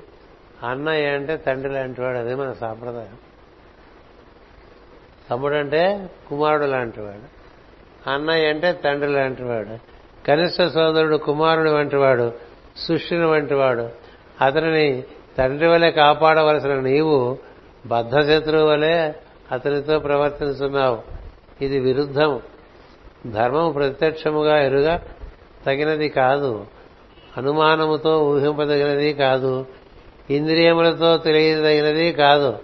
[0.64, 3.18] అన్నయ్య అంటే తండ్రి లాంటి వాడు అదే మన సాంప్రదాయం.
[5.32, 7.36] తమ్ముడు అంటే కుమారుడు లాంటివాడు
[8.10, 9.78] అన్నయ్య అంటే తండ్రి లాంటివాడు
[10.26, 12.34] కనిష్ట సోదరుడు కుమారుడు వంటివాడు
[12.78, 13.90] సుష్యుని వంటివాడు.
[14.41, 15.03] అతనిని
[15.38, 17.38] తండ్రి వలె కాపాడవలసిన నీవు
[17.86, 19.12] బద్ధశత్రువు వలె
[19.52, 20.99] అతనితో ప్రవర్తిస్తున్నావు.
[21.62, 22.40] ఇది విరుద్ధం.
[23.28, 25.02] ధర్మం ప్రత్యక్షముగా ఎరుగా
[25.66, 26.66] తగినది కాదు.
[27.38, 29.66] అనుమానముతో ఊహింపదగినది కాదు.
[30.30, 32.57] ఇంద్రియములతో తెలియదగినది కాదు.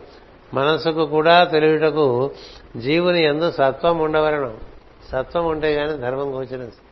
[0.54, 2.32] మనసుకు కూడా తెలియటకు
[2.78, 4.54] జీవుని ఎందు సత్వం ఉండవలను.
[5.12, 6.92] సత్వం ఉంటే గాని ధర్మం గోచరించదు.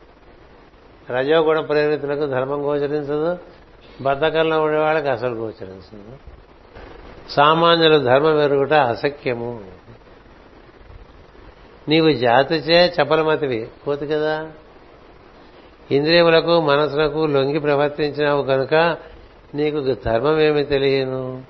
[1.12, 3.38] రజోగుణ ప్రేరితులకు ధర్మం గోచరించదు.
[4.00, 6.16] బద్ధకంలో ఉండేవాళ్ళకి అసలు గోచరించింది
[7.30, 9.64] సామాన్యుల ధర్మం ఎరుగుట అసఖ్యము.
[11.88, 14.50] నీవు జాతిచే చపలమతివి కోతి కదా.
[15.90, 18.96] ఇంద్రియములకు మనసులకు లొంగి ప్రవర్తించినావు కనుక
[19.54, 21.42] నీకు ధర్మమేమి తెలియను.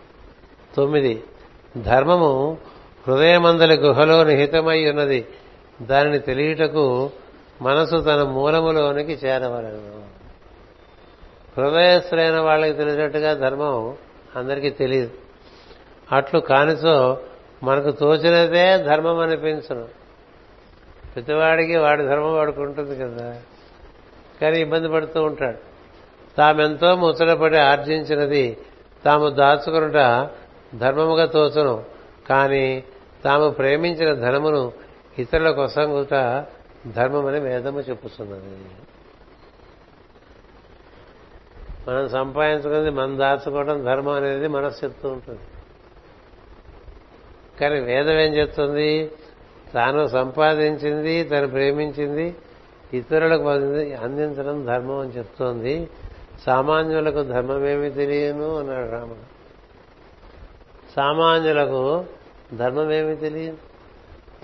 [0.77, 1.23] తొమ్మిది
[1.77, 2.59] ధర్మము
[3.09, 5.27] హృదయమందలి గుహలో నిహితమై ఉన్నది.
[5.83, 7.11] దానిని తెలియటకు
[7.63, 10.00] మనసు తన మూలములోనికి చేరవలను.
[11.61, 13.97] హృదయస్థులైన వాళ్ళకి తెలిసినట్టుగా ధర్మం
[14.37, 15.11] అందరికీ తెలియదు.
[16.13, 17.19] అట్లు కానిచో
[17.63, 19.89] మనకు తోచినదే ధర్మం అనిపించను
[21.15, 23.37] ప్రతివాడికి వాడి ధర్మం వాడికి ఉంటుంది కదా.
[24.41, 25.59] కానీ ఇబ్బంది పడుతూ ఉంటాడు.
[26.37, 28.57] తామెంతో ముచ్చటపడి ఆర్జించినది
[29.05, 30.29] తాము దాచుకునుట
[30.79, 31.85] ధర్మముగా తోచను.
[32.29, 32.85] కానీ
[33.25, 34.73] తాము ప్రేమించిన ధనమును
[35.19, 36.45] ఇతరుల కొసంగుట
[36.97, 38.57] ధర్మమని వేదము చెప్పుతున్నది
[41.89, 45.41] మనం సంపాదించుకున్నది మనం దాచుకోవడం ధర్మం అనేది మనసు చెప్తూ ఉంటుంది.
[47.61, 49.11] కానీ వేదం ఏం చెప్తుంది?
[49.75, 52.35] తాను సంపాదించింది తను ప్రేమించింది
[52.93, 53.49] ఇతరులకు
[54.03, 55.89] అందించడం ధర్మం అని చెప్తోంది.
[56.47, 58.59] సామాన్యులకు ధర్మమేమి తెలియను?
[58.59, 59.41] అన్నాడు రాముడు.
[60.97, 62.05] సామాన్యులకు
[62.55, 63.57] ధర్మమేమి తెలియదు.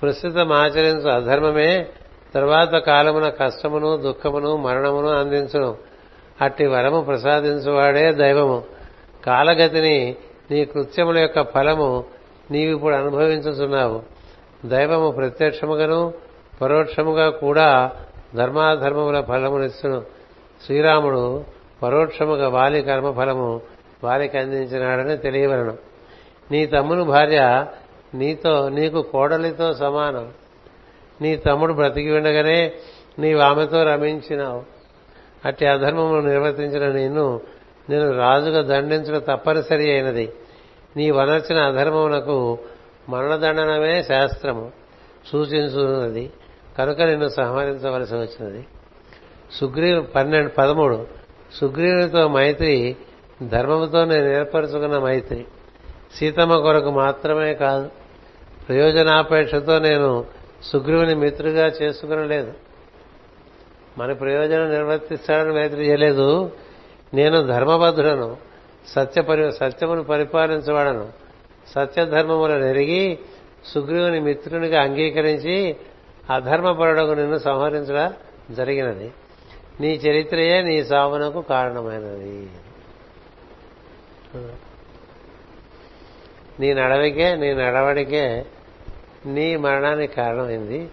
[0.02, 1.86] ప్రస్తుతం ఆచరించు అధర్మమే
[2.34, 5.76] తర్వాత కాలమున కష్టమును దుఃఖమును మరణమును అందించడం
[6.40, 8.62] అట్టి వరము ప్రసాదించువాడే దైవము.
[9.26, 10.16] కాలగతిని
[10.50, 12.04] నీ కృత్యముల యొక్క ఫలము
[12.50, 14.02] నీవిప్పుడు అనుభవించుతున్నావు
[14.66, 16.14] దైవము ప్రత్యక్షముగాను
[16.62, 17.90] పరోక్షముగా కూడా
[18.34, 20.02] ధర్మాధర్మముల ఫలమునిస్తును
[20.66, 21.44] శ్రీరాముడు
[21.82, 23.60] పరోక్షముగా వాలి కర్మఫలము
[24.04, 25.76] వారికి అందించినాడని తెలియవలను.
[26.50, 27.66] నీ తమ్ముని భార్య
[28.14, 30.32] నీతో నీకు కోడలితో సమానం.
[31.20, 32.72] నీ తమ్ముడు బ్రతికి ఉండగానే
[33.18, 34.75] నీవు ఆమెతో రమించినావు.
[35.44, 37.40] అట్టి అధర్మమును నిర్వర్తించిన నిన్ను
[37.90, 40.32] నేను రాజుగా దండించడం తప్పనిసరి అయినది.
[40.96, 42.58] నీ వనర్చిన అధర్మమునకు
[43.08, 44.72] మరణదండనమే శాస్త్రము.
[45.26, 46.32] సూచించున్నది.
[46.78, 48.66] కనుక నిన్ను సంహరించవలసి వచ్చినది.
[49.52, 51.06] సుగ్రీవు పన్నెండు పదమూడు.
[51.54, 52.96] సుగ్రీవునితో మైత్రి
[53.42, 55.46] ధర్మముతో నేను ఏర్పరచుకున్న మైత్రి.
[56.14, 57.90] సీతమ్మ కొరకు మాత్రమే కాదు
[58.68, 60.24] ప్రయోజనాపేక్షతో నేను
[60.62, 62.52] సుగ్రీవుని మిత్రుగా చేసుకునలేదు.
[63.98, 66.50] మన ప్రయోజనం నిర్వర్తిస్తాడని మైత్రి చేయలేదు.
[67.14, 68.36] నేను ధర్మబద్ధుడను.
[68.88, 71.12] సత్య పరి సత్యమును పరిపాలించవాడను.
[71.74, 73.18] సత్యధర్మములను ఎరిగి
[73.64, 75.76] సుగ్రీవుని మిత్రునిగా అంగీకరించి
[76.34, 78.14] అధర్మపరుడకు నిన్ను సంహరించడం
[78.50, 79.12] జరిగినది.
[79.80, 82.50] నీ చరిత్రయే నీ సావునకు కారణమైనది.
[86.60, 88.46] నీ నడవికే నీ నడవడికే
[89.26, 90.88] నీ మరణానికి కారణమైంది.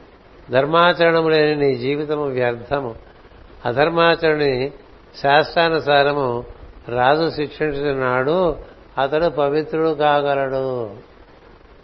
[0.51, 2.95] ధర్మాచరణము లేని నీ జీవితము వ్యర్థము.
[3.65, 4.71] అధర్మాచరణి
[5.23, 6.45] శాస్త్రానుసారము
[6.89, 8.55] రాజు శిక్షించినాడు
[8.97, 10.89] అతడు పవిత్రుడు కాగలడు.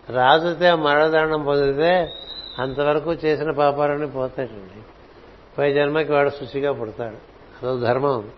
[0.09, 2.09] రాజుతే మరణదండం పొందితే
[2.59, 4.81] అంతవరకు చేసిన పాపాలన్నీ పోతాడండి
[5.57, 7.15] పై జన్మకి వాడు శుచిగా పుడతాడు.
[7.65, 8.29] అదో ధర్మం.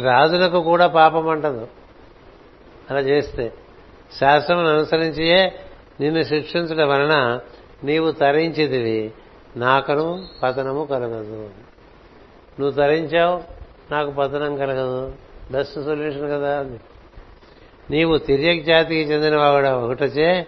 [0.00, 1.68] రాజులకు కూడా పాపం అంటదు.
[2.90, 3.52] అలా చేస్తే
[4.20, 5.60] శాస్త్రం అనుసరించియే
[6.00, 7.40] నిన్ను శిక్షించడం వలన
[7.84, 9.12] నీవు తరించిదివి
[9.56, 11.50] నాకను పతనము కలగదు.
[12.60, 13.42] నువ్వు తరించావు
[13.92, 15.12] నాకు పతనం కలగదు.
[15.52, 16.70] బెస్ట్ సొల్యూషన్ కదా
[17.90, 20.46] నీవు తిర్యక్ జాతికి చెందిన వాడు ఒకటచే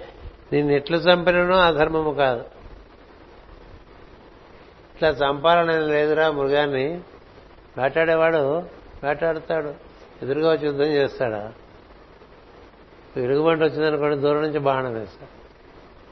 [0.52, 2.40] నిన్ను ఎట్లు చంపినను అధర్మము కాదు.
[4.94, 7.00] ఇట్లా చంపాలని లేదురా మృగాన్ని.
[7.78, 8.62] వేటాడేవాడు
[9.04, 9.74] వేటాడుతాడు
[10.22, 11.52] ఎదురుగా వచ్చి యుద్ధం చేస్తాడా?
[13.16, 15.39] ఇరుగుబంట వచ్చిందనుకోండి దూరం నుంచి బాణం వేస్తాడు.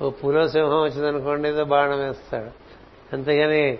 [0.02, 2.50] ఓ పులో సింహం వచ్చిందనుకోండి ఏదో బాణం వేస్తాడు.
[3.12, 3.78] అంతేగాని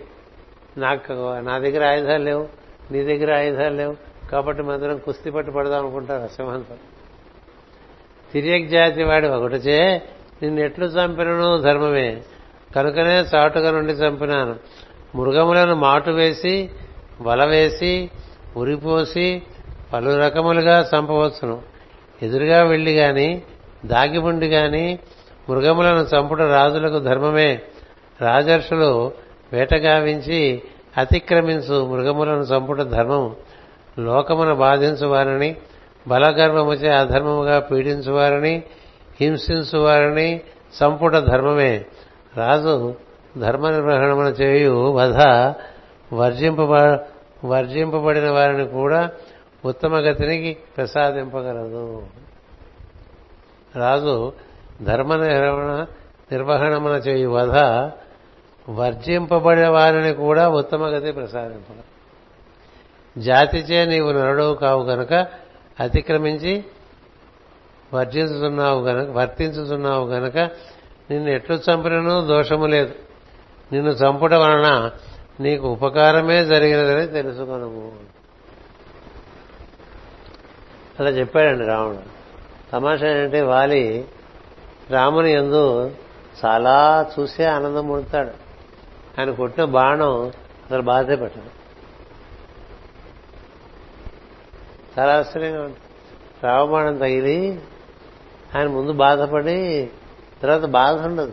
[0.76, 2.48] నాకు నా దగ్గర ఆయుధాలు లేవు
[2.90, 3.96] నీ దగ్గర ఆయుధాలు లేవు
[4.32, 6.74] కాబట్టి మందరం కుస్తీ పట్టి పడదాం అనుకుంటారు సింహంతో
[8.32, 10.02] తిరియక్ జాతి వాడు ఒకటిచే
[10.42, 12.22] నిన్ను ఎట్లు చంపినను ధర్మమే.
[12.76, 14.56] కనుకనే చాటుగా నుండి చంపినాను.
[15.14, 16.70] మృగములను మాటు వేసి
[17.22, 18.10] వల వేసి
[18.56, 19.42] ఉరిపోసి
[19.92, 21.62] పలు రకములుగా చంపవచ్చును.
[22.22, 23.42] ఎదురుగా వెళ్ళి గాని
[23.86, 24.98] దాగిపుండి గాని
[25.48, 27.62] మృగములను చంపుట రాజులకు ధర్మమే.
[28.20, 29.12] రాజర్షులు
[29.52, 30.62] వేటగావించి
[30.98, 33.36] అతిక్రమించు మృగములను చంపుట ధర్మం.
[33.98, 35.56] లోకమున బాధించువారని
[36.08, 38.62] బలగర్వముచే అధర్మముగా పీడించువారని
[39.20, 40.40] హింసించువారని హింసించు
[40.84, 41.84] చంపుట ధర్మమే.
[42.36, 42.94] రాజు
[43.38, 45.18] ధర్మ నిర్వహణమున చేయు వధ
[46.12, 46.98] వర్జింపబ
[47.44, 49.10] వర్జింపబడిన వారిని కూడా
[49.64, 52.06] ఉత్తమ గతినికి ప్రసాదింపగలదు.
[53.76, 54.32] రాజు
[54.82, 55.86] ధర్మ నిర్వహణ
[56.32, 57.56] నిర్వహణమున చేయు వధ
[58.68, 61.14] వర్జింపబడిన వారిని కూడా ఉత్తమ గతి
[63.18, 65.26] జాతిచే నీవు నరుడవు కావు గనుక
[65.80, 66.64] అతిక్రమించి
[67.94, 70.38] వర్జించుతున్నావు గనక వర్తించుతున్నావు గనక
[71.10, 72.94] నిన్ను ఎట్లు చంపినను దోషము లేదు.
[73.72, 74.90] నిన్ను చంపుట వలన
[75.40, 77.92] నీకు ఉపకారమే జరిగినదని తెలుసుకొనము.
[81.00, 82.18] అలా చెప్పాడండి రావణుడు.
[82.72, 84.04] తమాషా ఏంటంటే వాలి
[84.90, 85.90] రాముని ఎందు
[86.44, 88.30] చాలా చూసే ఆనందం పొందుతాడు
[89.18, 91.50] ఆయన కొట్టిన బాణం అసలు బాధే పెట్టదు.
[94.98, 95.84] చాలా ఆశ్చర్యంగా ఉంటుంది
[96.44, 97.60] రావబాణం తగిలి
[98.56, 99.90] ఆయన ముందు బాధపడి
[100.42, 101.32] తర్వాత బాధ ఉండదు.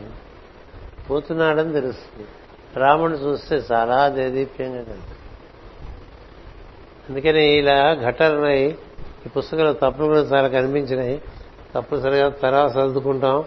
[1.09, 2.27] పోతున్నాడని తెలుస్తుంది.
[2.75, 5.11] రాముడిని చూస్తే చాలా దేదీప్యంగా కలుగుతుంది
[7.09, 8.77] అందుకని ఇలా ఘటనలున్నాయి
[9.25, 11.21] ఈ పుస్తకంలో తప్పులు కూడా చాలా కనిపించినాయి.
[11.75, 13.43] తప్పనిసరిగా తర్వాత సర్దుకుంటాం.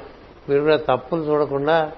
[0.48, 1.92] మీరు కూడా తప్పులు చూడకుండా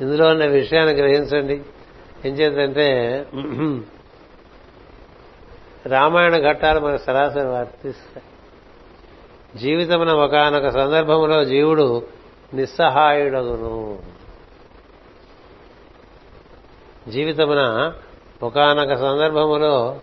[0.00, 1.62] ఇందులో ఉన్న విషయాన్ని గ్రహించండి.
[2.24, 2.86] ఏం చేద్దంటే
[5.86, 8.26] రామాయణ ఘట్టాలు మనకు సరాసరి వర్తిస్తాయి
[9.58, 12.02] జీవితమున ఒకనొక సందర్భంలో జీవుడు
[12.54, 13.98] నిస్సహాయుడగును.
[17.08, 17.62] జీవితమున
[18.42, 20.00] ఒకనొక సందర్భములో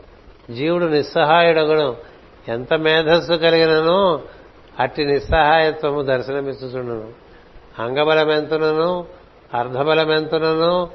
[0.50, 2.13] జీవుడు నిస్సహాయుడగును.
[2.48, 4.22] ఎంత మేధస్సు కలిగినను
[4.80, 7.24] అట్టి నిస్సహాయత్వము దర్శనమిచ్చుచుండును.
[7.80, 9.06] అంగబలమెంతునను
[9.54, 10.90] అర్ధబలమెంతునను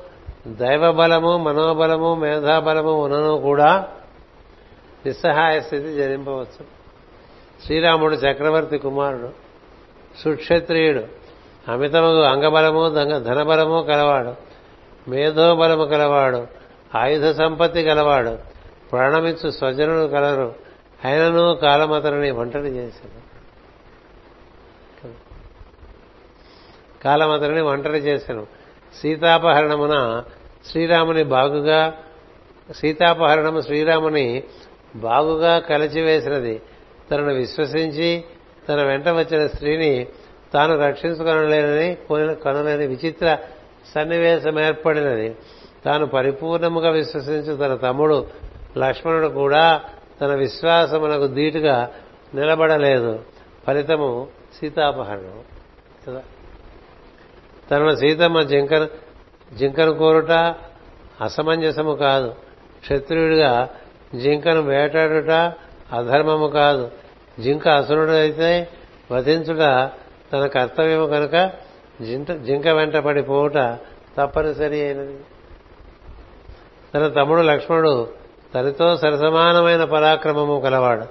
[0.46, 3.88] దైవబలము మనోబలము మేధాబలము ఉన్నను కూడా
[5.06, 6.64] నిస్సహాయ స్థితి జరింపవచ్చు
[7.64, 9.28] శ్రీరాముడు చక్రవర్తి కుమారుడు
[10.24, 11.04] సుక్షత్రియుడు
[11.72, 12.88] అమితముగు అంగబలము
[13.18, 14.34] ధనబలము కలవాడు
[15.10, 16.46] మేధోబలము కలవాడు
[16.98, 18.38] ఆయుధ సంపత్తి గలవాడు
[18.92, 20.67] ప్రాణమిచ్చు స్వజనులు కలరు.
[21.04, 23.20] ఆయనను కాలమతని ఒంటరి చేశాడు.
[27.04, 28.46] కాలమతని ఒంటరి చేశాను
[29.00, 30.22] సీతాపహరణమున
[30.70, 31.80] శ్రీరాముని బాగుగా
[32.76, 34.42] సీతాపహరణము శ్రీరాముని
[34.96, 36.62] బాగుగా కలిచివేసినది.
[37.10, 38.24] తనను విశ్వసించి
[38.68, 40.06] తన వెంట వచ్చిన స్త్రీని
[40.54, 41.88] తాను రక్షించుకొనలేనని
[42.34, 43.38] కొనలేని విచిత్ర
[43.94, 45.36] సన్నివేశం ఏర్పడినది.
[45.84, 48.26] తాను పరిపూర్ణముగా విశ్వసించి తన తమ్ముడు
[48.76, 49.64] లక్ష్మణుడు కూడా
[50.20, 51.90] తన విశ్వాసమునకు ధీటుగా
[52.34, 53.24] నిలబడలేదు.
[53.66, 54.28] ఫలితము
[54.60, 55.42] సీతాపహరణం.
[56.06, 56.22] కదా?
[57.70, 58.88] తన సీతమ్మ జింకను
[59.54, 60.30] జింకను కోరుట
[61.20, 62.34] అసమంజసము కాదు.
[62.80, 63.68] క్షత్రియుడిగా
[64.14, 65.30] జింకను వేటాడుట
[65.92, 66.90] అధర్మము కాదు.
[67.40, 68.68] జింక అసురుడైతే
[69.12, 69.90] వధించుట
[70.32, 71.52] తన కర్తవ్యము కనుక
[72.44, 73.58] జింక వెంట పడిపోవుట
[74.18, 75.18] తప్పనిసరి అయినది.
[76.94, 78.08] తన తమ్ముడు లక్ష్మణుడు
[78.54, 81.04] తనతో సరసమానమైన పరాక్రమము కలవాడు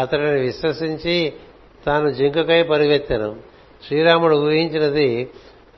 [0.00, 1.32] అతడిని విశ్వసించి
[1.86, 3.36] తాను జింకకై పరిగెత్తాను.
[3.86, 5.30] శ్రీరాముడు ఊహించినది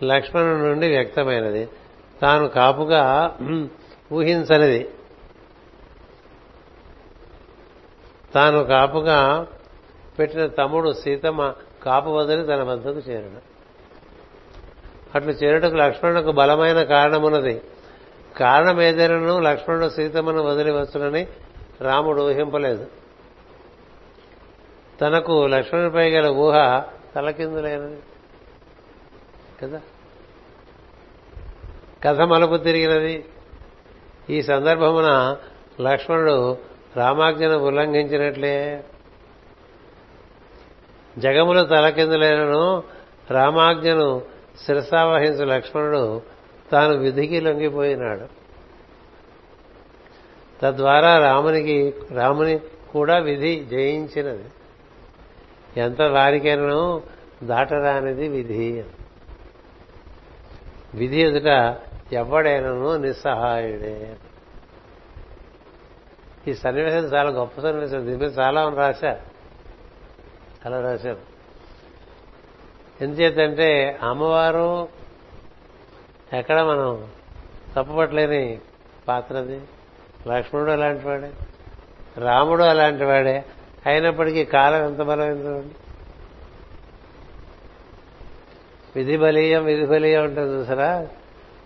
[0.05, 1.69] లక్ష్మణుడి నుండి వ్యక్తమైనది.
[2.23, 3.37] తాను కాపుగా
[4.13, 4.89] ఊహించనిది.
[8.35, 9.47] తాను కాపుగా
[10.19, 11.53] పెట్టిన తమ్ముడు సీతమ్మ
[11.83, 13.59] కాపు వదిలి తన వద్దకు చేరడు.
[15.15, 17.61] అట్లు చేరుటకు లక్ష్మణుకు బలమైన కారణమున్నది.
[18.37, 21.27] కారణం ఏదైనాను లక్ష్మణుడు సీతమ్మను వదిలి వస్తుడని
[21.81, 22.87] రాముడు ఊహింపలేదు.
[25.01, 26.83] తనకు లక్ష్మణుడిపై గల ఊహ
[27.17, 27.99] తలకిందులైనది.
[29.63, 29.81] కదా?
[32.05, 33.25] కథ మలుపు తిరిగినది.
[34.31, 35.37] ఈ సందర్భమున
[35.81, 36.59] లక్ష్మణుడు
[36.97, 38.85] రామాజ్ఞను ఉల్లంఘించినట్లే.
[41.19, 42.83] జగములు తలకిందులైనను
[43.31, 44.23] రామాజ్ఞను
[44.67, 46.23] శిరసావహించు లక్ష్మణుడు
[46.73, 48.39] తాను విధికి లొంగిపోయినాడు.
[50.63, 52.59] తద్వారా రామునికి రాముని
[52.93, 54.45] కూడా విధి జయించినది.
[55.81, 57.03] ఎంత వారికైనాను
[57.43, 58.85] దాటరానిది విధి
[60.95, 61.77] విధి ఎదుట
[62.13, 64.17] ఎవడైనను నిస్సహాయుడే
[66.49, 68.07] ఈ సన్నివేశం చాలా గొప్ప సన్నివేశం.
[68.07, 69.21] దీని మీద చాలా రాశారు.
[70.65, 71.39] అలా రాశారు.
[73.01, 74.98] ఎందుచేతంటే అమ్మవారు
[76.33, 77.07] ఎక్కడ మనం
[77.77, 78.61] తప్పుపట్టలేని
[79.09, 79.61] పాత్రది?
[80.29, 81.31] లక్ష్మణుడు అలాంటి వాడే.
[82.19, 83.45] రాముడు అలాంటి వాడే.
[83.87, 85.75] అయినప్పటికీ కాలం ఎంత బలమైంది
[88.97, 91.07] విధి బలీయం విధి బలీయం ఉంటుంది చూసారా?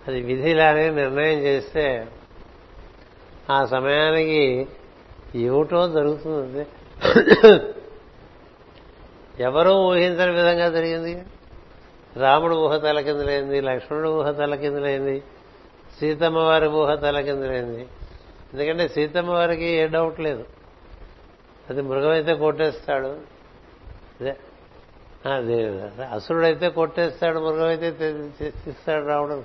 [0.08, 2.08] అది విధిలానే నిర్ణయం చేస్తే
[3.50, 4.68] ఆ సమయానికి
[5.34, 6.66] ఏమిటో జరుగుతుంది
[9.42, 11.22] ఎవరూ ఊహించని విధంగా జరిగింది?
[12.16, 15.22] రాముడు ఊహ తలకిందులైంది లక్ష్మణుడు ఊహ తలకిందులైంది
[16.00, 17.86] సీతమ్మ వారి ఊహ తలకిందులైంది.
[18.54, 20.44] ఎందుకంటే సీతమ్మ వారికి ఏ డౌట్ లేదు.
[21.70, 23.06] అది మృగమైతే కొట్టేస్తాడు.
[24.18, 24.36] అదే.
[25.34, 26.04] అదే.
[26.12, 27.90] అసురుడైతే కొట్టేస్తాడు మృగం అయితే
[28.64, 29.44] తీస్తాడు రావడం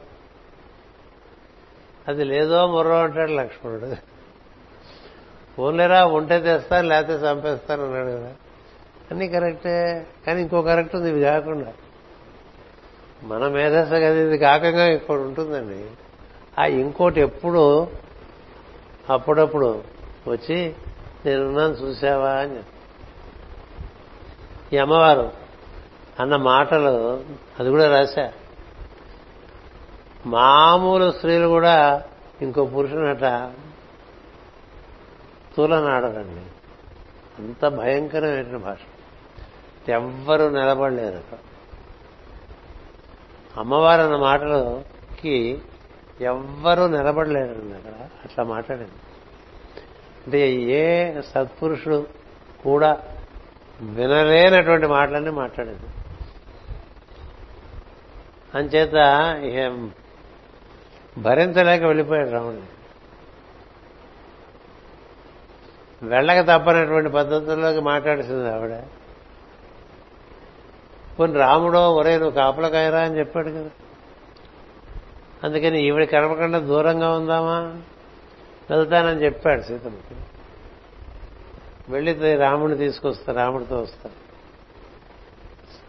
[2.07, 3.95] అది లేదో ముర్రం అంటాడు లక్ష్మణుడు.
[5.61, 8.33] ఓన్లేరా ఉంటే తెస్తాను లేకపోతే చంపేస్తాను అన్నాడు కదా.
[9.11, 10.07] అన్నీ కరెక్టే.
[10.27, 11.73] కానీ ఇంకో కరెక్ట్ ఉంది ఇది కాకుండా.
[13.23, 15.85] మన మేధస్సు కదా ఇది కాకంగా ఇంకోటి ఉంటుందండి.
[16.61, 17.87] ఆ ఇంకోటి ఎప్పుడు
[19.09, 19.83] అప్పుడప్పుడు
[20.27, 20.73] వచ్చి
[21.25, 22.59] నేనున్నాను చూసావా అని
[24.73, 25.31] ఈ అమ్మవారు
[26.19, 27.23] అన్న మాటలు
[27.59, 28.33] అది కూడా రాశా.
[30.25, 32.03] మామూలు స్త్రీలు కూడా
[32.41, 33.51] ఇంకో పురుషునట
[35.57, 36.45] తూలనాడరండి.
[37.39, 38.77] అంత భయంకరమైన భాష.
[39.89, 41.37] ఎవ్వరూ నిలబడలేరు అక్కడ
[43.57, 45.61] అమ్మవారు అన్న మాటలకి
[46.21, 47.91] ఎవ్వరూ నిలబడలేరండి అక్కడ.
[48.25, 48.91] అట్లా మాట్లాడింది.
[50.27, 52.07] అంటే ఏ సత్పురుషుడు
[52.63, 53.01] కూడా
[53.81, 55.85] వినలేనటువంటి మాటలన్నీ మాట్లాడింది.
[58.55, 58.93] అంచేత
[61.17, 62.61] భరించలేక వెళ్ళిపోయాడు రాముడిని
[66.09, 68.83] వెళ్ళక తప్పనటువంటి పద్ధతుల్లోకి మాట్లాడుతుంది ఆవిడ.
[71.17, 73.69] కొన్ని రాముడో ఒరే నువ్వు కాపలకాయరా అని చెప్పాడు కదా.
[75.43, 77.81] అందుకని ఈవిడ కనపకుండా దూరంగా ఉందామా?
[78.69, 80.15] వెళ్తానని చెప్పాడు సీతమ్మకి
[81.91, 84.09] వెళ్ళి రాముడిని తీసుకొస్తా రాముడితో వస్తా.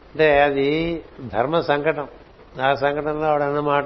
[0.09, 2.09] అంటే అది ధర్మ సంకటం.
[2.63, 3.85] ఆ సంకటంలో ఆవిడ అన్నమాట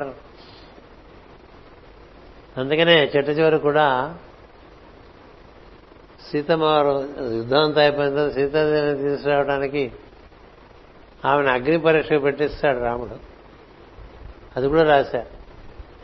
[2.56, 4.16] అందుకనే చెట్ట చివరి కూడా
[6.30, 9.92] సీతమ్మ వారు యుద్ధం అంతా అయిపోయిన తర్వాత సీతాదేవిని తీసుకురావడానికి
[11.24, 13.16] ఆమెను అగ్ని పరీక్ష పెట్టిస్తాడు రాముడు.
[14.56, 15.24] అది కూడా రాశా.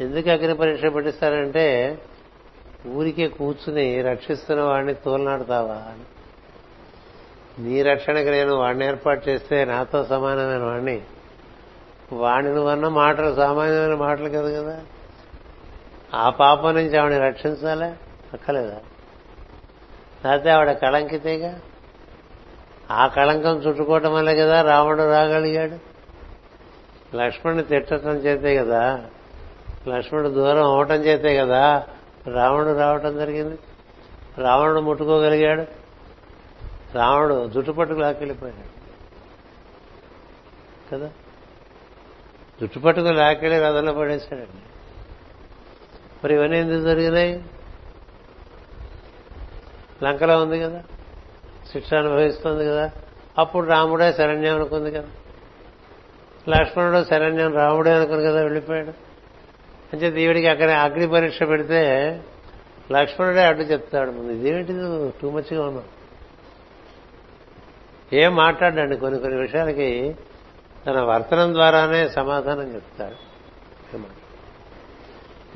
[0.01, 1.99] ఎందుకు అగ్ని పరీక్ష పెట్టిస్తారంటే
[2.87, 6.05] ఊరికే కూర్చుని రక్షిస్తున్న వాడిని తోలనాడుతావా అని.
[7.63, 11.03] నీ రక్షణకి నేను వాడిని ఏర్పాటు చేస్తే నాతో సమానమైన వాడిని.
[12.13, 14.81] వాడిని నువ్వన్న మాటలు సామాన్యమైన మాటలు కదా కదా.
[16.15, 17.97] ఆ పాపం నుంచి ఆవిడని రక్షించాలా?
[18.33, 18.81] అక్కలేదా
[20.25, 21.61] లేకపోతే ఆవిడ కళంకితేగా?
[22.91, 25.99] ఆ కళంకం చుట్టుకోవటం వల్లే కదా రావణుడు రాగలిగాడు?
[27.17, 29.05] లక్ష్మణుని తిట్టడం చేతే కదా
[29.89, 31.87] లక్ష్మణుడు దూరం అవటం చేతే కదా
[32.27, 33.59] రావణుడు రావటం జరిగింది?
[34.39, 35.67] రావణుడు ముట్టుకోగలిగాడు?
[36.95, 38.79] రావణుడు జుట్టుపట్టుకు లాక్కెళ్ళిపోయాడు.
[40.95, 41.11] కదా?
[42.61, 44.63] జుట్టుపట్టుకు లాక్కెళ్ళి రథంలో పడేశాడండి.
[46.25, 47.45] మరి ఇవన్నీ ఎందుకు జరిగినాయి?
[50.03, 50.83] లంకలో ఉంది కదా?
[51.73, 52.91] శిక్ష అనుభవిస్తుంది కదా.
[53.39, 55.09] అప్పుడు రాముడే శరణ్యం అనుకుంది కదా.
[56.49, 58.93] లక్ష్మణుడు శరణ్యం రాముడే అనుకుని కదా వెళ్ళిపోయాడు.
[59.93, 62.21] అంటే దేవుడికి అక్కడ అగ్ని పరీక్ష పెడితే
[62.93, 64.11] లక్ష్మణుడే అడ్డు చెప్తాడు.
[64.11, 65.99] ముందు ఇదేమిటిది టూ మచ్గా ఉన్నావు.
[68.15, 70.17] ఏం మాట్లాడండి కొన్ని కొన్ని విషయాలకి
[70.87, 73.29] తన వర్తనం ద్వారానే సమాధానం చెప్తాడు.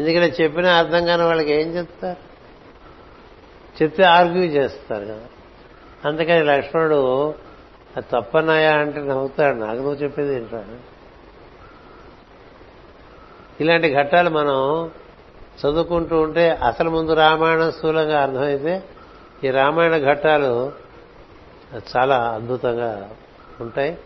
[0.02, 2.32] ఎందుకంటే చెప్పిన అర్థం కాని వాళ్ళకి ఏం చెప్తారు?
[3.82, 5.26] చెప్తే ఆర్గ్యూ చేస్తారు కదా.
[6.04, 7.02] అందుకని లక్ష్మణుడు
[7.96, 8.06] అది
[8.66, 9.56] అంటే నవ్వుతాడు.
[9.56, 10.76] నాకు నువ్వు చెప్పేది ఏంటాడు
[13.62, 14.90] ఇలాంటి ఘట్టాలు మనం
[15.60, 18.82] చదువుకుంటూ ఉంటే అసలు ముందు రామాయణం స్థూలంగా అర్థమైతే
[19.44, 20.72] ఈ రామాయణ ఘట్టాలు
[21.96, 23.10] చాలా అద్భుతంగా
[23.60, 23.98] ఉంటాయి.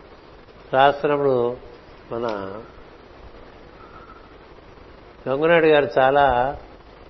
[0.73, 1.57] రాస్తున్నప్పుడు
[2.11, 2.25] మన
[5.27, 6.25] గంగునాయుడు గారు చాలా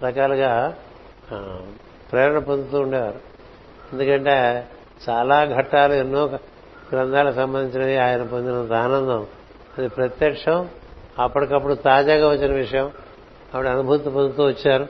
[0.03, 0.53] రకాలుగా
[2.11, 3.19] ప్రేరణ పొందుతూ ఉండేవారు.
[3.93, 4.37] ఎందుకంటే
[5.09, 6.25] చాలా ఘట్టాలు ఎన్నో
[6.91, 9.27] గ్రంథాలకు సంబంధించినవి ఆయన పొందినంత ఆనందం.
[9.77, 10.69] అది ప్రత్యక్షం
[11.19, 12.91] అప్పటికప్పుడు తాజాగా వచ్చిన విషయం.
[13.55, 14.87] ఆవిడ అనుభూతి పొందుతూ వచ్చారు.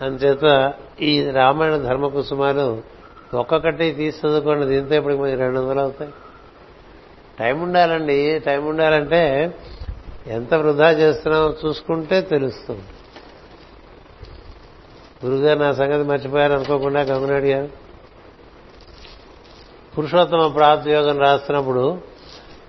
[0.00, 2.82] అందుచేత ఈ రామాయణ ధర్మ కుసుమాలు
[3.34, 4.66] ఒక్కొక్కటి తీసి చదువుకోండి.
[4.66, 6.12] దీంతో ఇప్పటికి మనకి రెండు వందలు అవుతాయి.
[7.38, 8.38] టైం ఉండాలండి.
[8.38, 9.54] టైం ఉండాలంటే
[10.26, 12.82] ఎంత వృధా చేస్తున్నామో చూసుకుంటే తెలుస్తుంది.
[15.26, 17.85] గురుగారు నా సంగతి మర్చిపోయారు అనుకోకుండా గంగునాయుడు గారు
[19.98, 22.00] పురుషోత్తమ ప్రాప్తి యోగం రాస్తున్నప్పుడు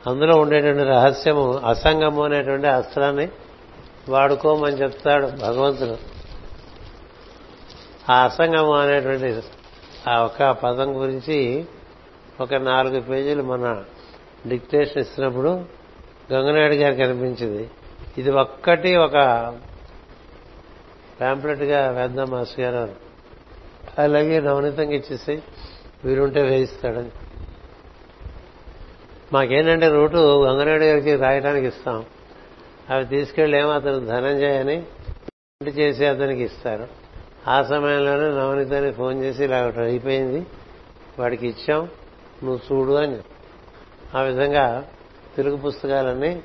[0.08, 3.30] అందులో ఉండేటువంటి రహస్యము అసంగము అనేటువంటి అస్త్రాన్ని
[4.10, 5.98] వాడుకోమని చెప్తాడు భగవంతుడు.
[8.12, 9.42] ఆ అసంగము అనేటువంటి
[10.10, 11.66] ఆ ఒక పదం గురించి
[12.42, 13.84] ఒక నాలుగు పేజీలు మన
[14.48, 15.50] డిక్టేషన్ ఇస్తున్నప్పుడు
[16.34, 17.70] గంగనాయుడు గారికి అనిపించింది.
[18.18, 19.14] ఇది ఒక్కటి ఒక
[21.20, 22.92] ప్యాంప్లెట్గా వేద్దాం మాస్టర్ గారు
[24.02, 25.44] అలాగే నవనీతంగా ఇచ్చేసి
[26.06, 27.10] వీరుంటే వేయిస్తాడని.
[29.34, 32.06] మాకేంటంటే రూటు గంగనాయుడు గారికి రాయడానికి ఇస్తాం.
[32.90, 34.86] అవి తీసుకెళ్ళి ఏమో అతను ధనంజయ అని
[35.62, 36.88] ప్రింట్ చేసి అతనికి ఇస్తారు.
[37.48, 40.46] ఆ సమయంలోనే నవనీతని ఫోన్ చేసి ఇలా ఒకటి అయిపోయింది.
[41.20, 41.90] వాడికి ఇచ్చాం.
[42.44, 43.18] నువ్వు చూడు అని.
[44.18, 44.88] ఆ విధంగా
[45.36, 46.44] తెలుగు పుస్తకాలన్నీ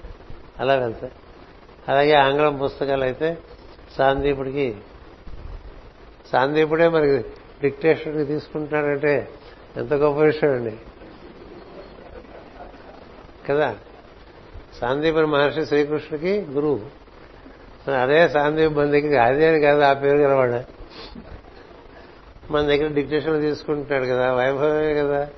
[0.58, 1.12] అలా వెళ్తాయి.
[1.88, 3.38] అలాగే ఆంగ్లం పుస్తకాలు అయితే
[3.98, 4.76] సాందీపుడికి
[6.32, 7.24] సాందీపుడే మరి
[7.62, 9.28] డిక్టేషన్కి తీసుకుంటున్నాడంటే
[9.76, 10.76] ఎంత గొప్ప విషయం అండి.
[13.48, 13.76] కదా?
[14.80, 16.80] సాందీపుని మహర్షి శ్రీకృష్ణుడికి గురువు.
[17.90, 20.62] అదే సాందీప్ మన దగ్గర అదే అని కాదు ఆ పేరు గలవాడు.
[22.52, 25.28] మన దగ్గర డిక్టేషన్ తీసుకుంటున్నాడు కదా వైభవమే కదా.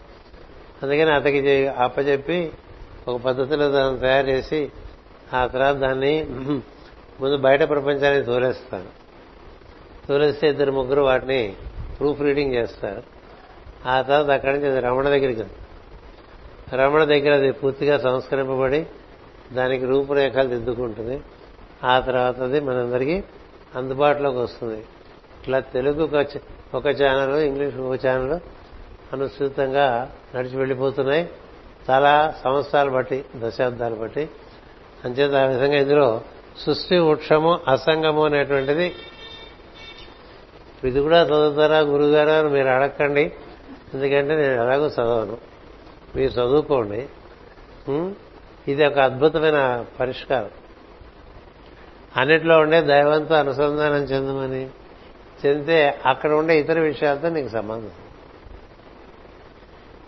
[0.82, 2.50] అందుకని అతకి చే- అప్పచెప్పి
[3.08, 4.72] ఒక పద్ధతిలో దాన్ని తయారు చేసి
[5.34, 6.26] ఆ తర్వాత దాన్ని
[7.20, 8.84] ముందు బయట ప్రపంచానికి తోలేస్తాను
[10.08, 11.56] తోలేస్తే ఇద్దరు ముగ్గురు వాటిని
[12.00, 13.13] ప్రూఫ్ రీడింగ్ చేస్తారు.
[13.86, 15.44] ఆ తర్వాత అక్కడి నుంచి అది రమణ దగ్గరికి
[16.76, 18.86] రమణ దగ్గర అది పూర్తిగా సంస్కరింపబడి
[19.52, 21.20] దానికి రూపురేఖలు దిద్దుకుంటుంది.
[21.84, 23.22] ఆ తర్వాత అది మనందరికీ
[23.74, 24.78] అందుబాటులోకి వస్తుంది.
[24.78, 26.26] ఇట్లా తెలుగు ఒక
[26.74, 28.40] ఒక ఛానల్ ఇంగ్లీష్ ఒక ఛానల్
[29.12, 31.30] అనుసృతంగా నడిచి వెళ్ళిపోతున్నాయి.
[31.90, 34.28] చాలా సంవత్సరాలు బట్టి దశాబ్దాలు బట్టి.
[35.04, 36.20] అంచేత ఆ విధంగా ఇందులో
[36.66, 38.94] సృష్టి వృక్షము అసంగము అనేటువంటిది.
[40.84, 43.32] ఇది కూడా చదువుతారా గురుగారు మీరు అడగండి
[43.94, 45.36] ఎందుకంటే నేను ఎలాగో చదవను.
[46.16, 47.06] మీరు చదువుకోండి.
[48.68, 50.50] ఇది ఒక అద్భుతమైన పరిష్కారం.
[52.16, 54.68] అన్నిట్లో ఉండే దైవంతో అనుసంధానం చెందమని
[55.46, 57.90] చెందితే అక్కడ ఉండే ఇతర విషయాలతో నీకు సంబంధం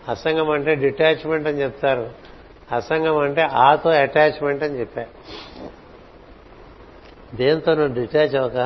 [0.08, 2.10] అసంగం అంటే డిటాచ్మెంట్ అని చెప్తారు.
[2.72, 5.04] అసంగం అంటే ఆతో అటాచ్మెంట్ అని చెప్పా.
[7.34, 8.58] దేంతో నువ్వు డిటాచ్ అవ్వక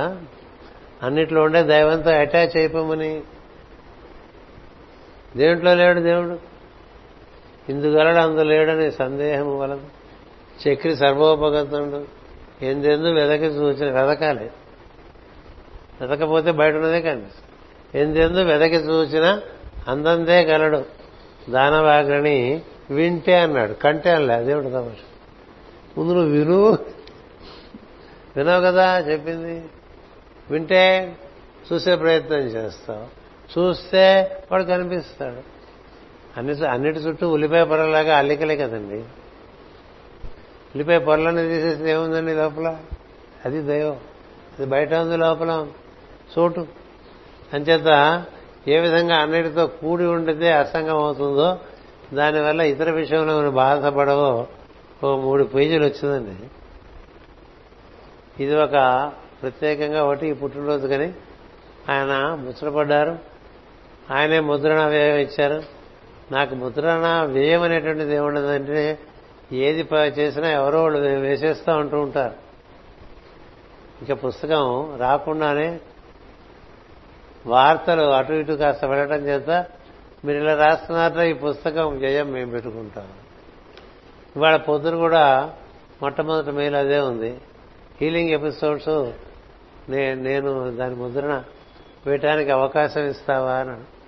[1.03, 3.23] అన్నిట్లో ఉండే దైవంతో అటాచ్ అయిపోమని.
[5.37, 6.39] దేంట్లో లేడు దేవుడు?
[7.69, 9.81] ఇందుగలడు అందు లేడని సందేహము వలన.
[10.61, 12.05] చక్రి సర్వోపగతుడు.
[12.65, 14.51] ఎందెందు వెదకి చూచిన వెదకాలి.
[16.01, 19.41] వెదకపోతే బయట ఉన్నదే కనిపిస్తుంది ఎందెందు వెదకి చూచిన
[19.89, 20.85] అందందే గలడు.
[21.51, 23.73] దానవాగ్రని వింటే అన్నాడు.
[23.73, 24.97] కంటే అనలే దేవుడు తమాష
[25.99, 26.73] ముందు నువ్వు విను.
[28.37, 29.65] వినవు కదా చెప్పింది.
[30.51, 31.13] వింటే
[31.73, 33.20] చూసే ప్రయత్నం చేస్తావు.
[33.59, 35.61] చూస్తే వాడు కనిపిస్తాడు.
[36.37, 38.97] అన్ని అన్నిటి చుట్టూ ఉల్లిపాయ పొరలాగా అల్లికలే కదండి.
[40.71, 42.77] ఉల్లిపాయ పొరలను తీసేసి ఏముందండి లోపల?
[43.45, 43.97] అది దైవం.
[44.59, 45.67] అది బయట ఉంది లోపల.
[46.39, 46.67] చోటు.
[47.53, 48.25] అంచేత
[48.69, 51.59] ఏ విధంగా అన్నిటితో కూడి ఉండితే అసంగం అవుతుందో
[52.15, 54.47] దానివల్ల ఇతర విషయంలో మనం బాధపడవో
[55.05, 56.51] ఓ మూడు పేజీలు వచ్చిందండి.
[58.45, 59.13] ఇది ఒక
[59.43, 61.15] ప్రత్యేకంగా ఒకటి ఈ పుట్టినరోజు కానీ
[61.91, 63.30] ఆయన ముచ్చటపడ్డారు.
[64.11, 65.63] ఆయనే ముద్రణ వ్యయం ఇచ్చారు.
[66.33, 68.99] నాకు ముద్రణ వ్యయం అనేటువంటిది ఏముండదంటే
[69.53, 72.35] ఏది ప- చేసినా ఎవరో వాళ్ళు వేసేస్తూ ఉంటూ ఉంటారు.
[74.01, 75.81] ఇంకా పుస్తకం రాకుండానే
[77.47, 79.67] వార్తలు అటు ఇటు కాస్త వెళ్ళటం చేత
[80.25, 83.07] మీరు ఇలా రాస్తున్నారో ఈ పుస్తకం జయం మేము పెట్టుకుంటాం.
[84.37, 85.55] ఇవాళ పొద్దున కూడా
[86.03, 87.39] మొట్టమొదటి మెయిల్ అదే ఉంది.
[88.01, 89.11] హీలింగ్ ఎపిసోడ్స్
[89.91, 91.43] నే- నేను దాని ముద్రణ
[92.07, 94.00] వేయటానికి అవకాశం ఇస్తావా అని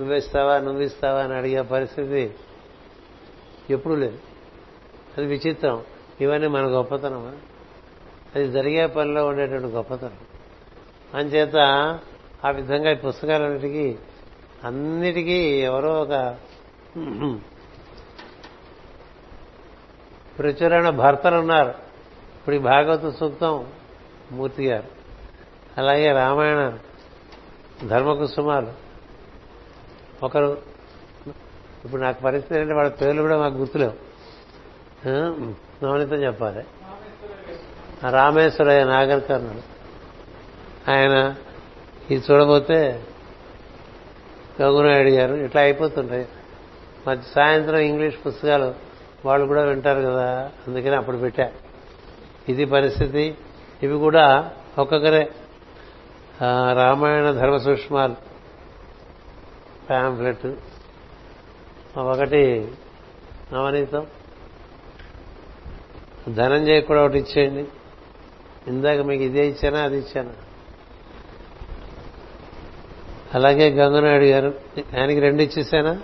[0.00, 2.34] నువ్వేస్తావా నువ్విస్తావా నువ్వు ఇస్తావా అని అడిగే పరిస్థితి
[3.70, 4.18] ఎప్పుడూ లేదు.
[5.18, 5.84] అది విచిత్రం.
[6.20, 7.36] ఇవన్నీ మన గొప్పతనం
[8.34, 10.16] అది జరిగే పనిలో ఉండేటువంటి గొప్పతనం.
[11.14, 11.56] అంచేత
[12.44, 13.96] ఆ విధంగా ఈ పుస్తకాలన్నిటికీ
[14.64, 16.36] అన్నిటికీ ఎవరో ఒక
[20.38, 21.68] ప్రచురణ భర్తలు ఉన్నారు.
[21.68, 23.66] ఇప్పుడు ఈ భాగవత సూక్తం
[24.32, 24.86] మూర్తి గారు.
[25.78, 26.78] అలాగే రామాయణ
[27.86, 28.83] ధర్మకుసుమాలు.
[30.22, 30.58] ఒకరు
[31.84, 33.92] ఇప్పుడు నాకు పరిస్థితి ఏంటంటే వాళ్ళ పేర్లు కూడా మాకు గుర్తులేవు.
[35.08, 35.36] ఆ,
[35.82, 36.64] నవనీతం చెప్పాలి.
[38.10, 39.74] రామేశ్వరయ్య నాగర్కర్ణుడు.
[40.90, 41.34] ఆయన
[42.10, 43.04] ఇది చూడబోతే
[44.62, 46.28] గంగునాయుడు గారు ఇట్లా అయిపోతుంటాయి
[47.08, 48.74] మధ్య సాయంత్రం ఇంగ్లీష్ పుస్తకాలు
[49.24, 51.52] వాళ్ళు కూడా వింటారు కదా అందుకని అప్పుడు పెట్టా.
[52.48, 53.34] ఇది పరిస్థితి.
[53.82, 55.30] ఇవి కూడా ఒక్కొక్కరే.
[56.74, 58.33] రామాయణ ధర్మ సూక్ష్మాలు.
[59.90, 60.46] ప్యాంప్లెట్.
[61.98, 62.72] ఒకటి
[63.52, 64.06] నవనీతం.
[66.34, 67.64] ధనంజయ కూడా ఒకటి ఇచ్చేయండి.
[68.66, 69.80] ఇందాక మీకు ఇదే ఇచ్చానా?
[69.80, 70.32] అది ఇచ్చానా?
[73.34, 74.54] అలాగే గంగనాయుడు గారు
[74.98, 76.02] ఆయనకి రెండు ఇచ్చేసానా?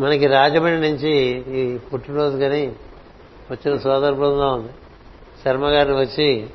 [0.00, 1.10] మనకి రాజమండ్రి నుంచి
[1.58, 2.76] ఈ పుట్టినరోజు కానీ
[3.50, 4.72] వచ్చిన సోదర బృందం ఉంది.
[5.44, 6.50] శర్మ గారిని వచ్చి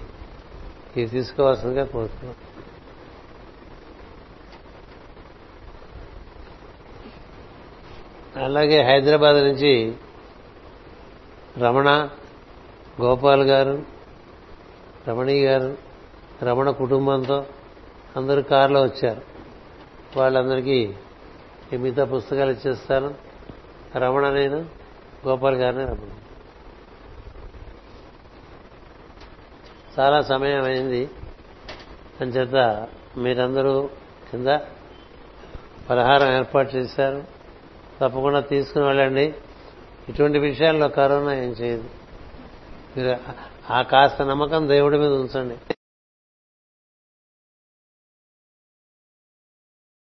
[1.01, 2.35] ఇది తీసుకోవాల్సిందిగా కోరుతున్నాం
[8.43, 9.95] అలాగే హైదరాబాద్ నుంచి
[11.57, 12.09] రమణ
[13.01, 13.83] గోపాల్ గారు
[15.07, 15.77] రమణి గారు
[16.43, 17.45] రమణ కుటుంబంతో
[18.15, 19.21] అందరూ కారులో వచ్చారు.
[20.17, 20.93] వాళ్ళందరికీ
[21.73, 23.15] ఈ మిగతా పుస్తకాలు ఇచ్చేస్తాను.
[23.97, 24.65] రమణ నేను
[25.27, 26.09] గోపాల్ గారిని రమణ
[29.99, 31.09] చాలా సమయం అయింది
[32.21, 32.87] అంచేత
[33.17, 33.89] మీరందరూ
[34.31, 34.47] కింద
[35.89, 37.23] పలహారం ఏర్పాటు చేశారు.
[38.01, 39.35] తప్పకుండా తీసుకుని వెళ్ళండి.
[40.09, 41.89] ఇటువంటి విషయాల్లో కరోనా ఏం చేయదు.
[42.97, 43.17] మీరు
[43.73, 45.53] ఆ కాస్త నమ్మకం దేవుడి మీద ఉంచండి.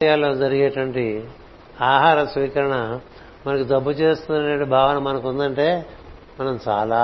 [0.01, 1.29] ఇండియాలో జరిగేటువంటి
[1.81, 2.99] ఆహార స్వీకరణ
[3.47, 5.97] మనకు జబ్బు చేస్తున్న భావన మనకు ఉందంటే
[6.39, 7.01] మనం చాలా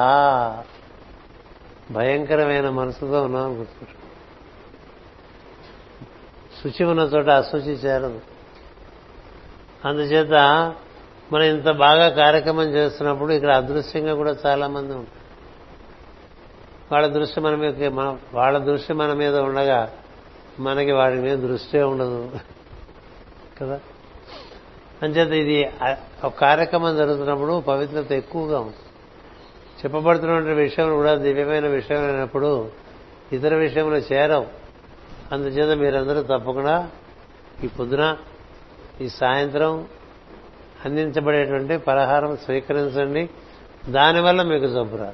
[1.92, 3.96] భయంకరమైన మనసుతో ఉన్నాం గుర్తుంటాం
[6.64, 8.22] శుచి ఉన్న చోట అశుచి చేరదు.
[9.86, 10.34] అందుచేత
[11.34, 15.22] మనం ఇంత బాగా కార్యక్రమం చేస్తున్నప్పుడు ఇక్కడ అదృశ్యంగా కూడా చాలా మంది ఉంటారు.
[16.94, 17.88] వాళ్ళ దృష్టి మన మీద
[18.34, 19.92] వాళ్ళ దృష్టి మన మీద ఉండగా
[20.60, 22.32] మనకి వాడి మీద దృష్టి ఉండదు.
[23.62, 23.80] కదా?
[25.04, 25.72] అంచేత ఇది
[26.24, 28.91] ఒక కార్యక్రమం జరుగుతున్నప్పుడు పవిత్రత ఎక్కువగా ఉంటుంది.
[29.86, 32.72] చెప్పబడుతున్న విషయం కూడా దివ్యమైన విషయం అయినప్పుడు
[33.32, 34.46] ఇతర విషయంలో చేరవు.
[35.32, 36.90] అందుచేత మీరందరూ తప్పకుండా
[37.64, 38.18] ఈ పొద్దున
[39.02, 39.88] ఈ సాయంత్రం
[40.86, 43.30] అందించబడేటువంటి పలహారం స్వీకరించండి.
[43.90, 45.14] దానివల్ల మీకు జబ్బు రాదు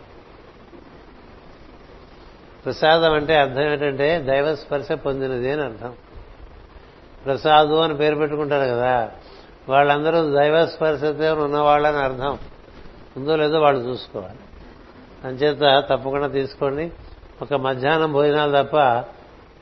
[2.66, 5.94] ప్రసాదం అంటే అర్థం ఏంటంటే దైవ స్పర్శ పొందినది అని అర్థం.
[7.26, 9.12] ప్రసాదు అని పేరు పెట్టుకుంటారు కదా
[9.70, 12.40] వాళ్ళందరూ దైవ స్పర్శతో ఉన్నవాళ్ళని అర్థం.
[13.18, 14.38] ఉందో లేదో వాళ్ళు చూసుకోవాలి.
[15.24, 16.92] అంచేత తప్పకుండా తీసుకోండి.
[17.42, 18.78] ఒక మధ్యాహ్నం భోజనాలు తప్ప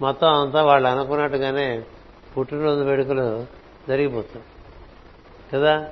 [0.02, 1.84] మొత్తం అంతా వాళ్ళు అనుకున్నట్టుగానే
[2.38, 3.46] పుట్టినరోజు వేడుకలు
[3.88, 4.46] జరిగిపోతుంది
[5.54, 5.90] కదా?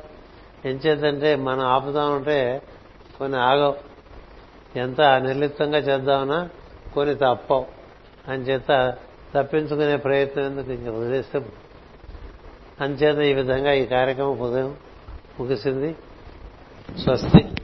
[0.65, 2.61] ఎంచేతంటే మనం ఆపుదామంటే
[3.19, 3.76] కొన్ని ఆగవు.
[4.76, 6.49] ఎంత నిర్లిప్తంగా చేద్దామన్నా
[6.94, 7.65] కొన్ని తప్పవు.
[8.27, 8.98] అంచేత
[9.38, 11.45] తప్పించుకునే ప్రయత్నం ఎందుకు ఇంకా వదిలేస్తే
[12.81, 14.76] అంచేత ఈ విధంగా ఈ కార్యక్రమం ఉదయం
[15.40, 15.95] ముగిసింది.
[17.03, 17.62] స్వస్తి.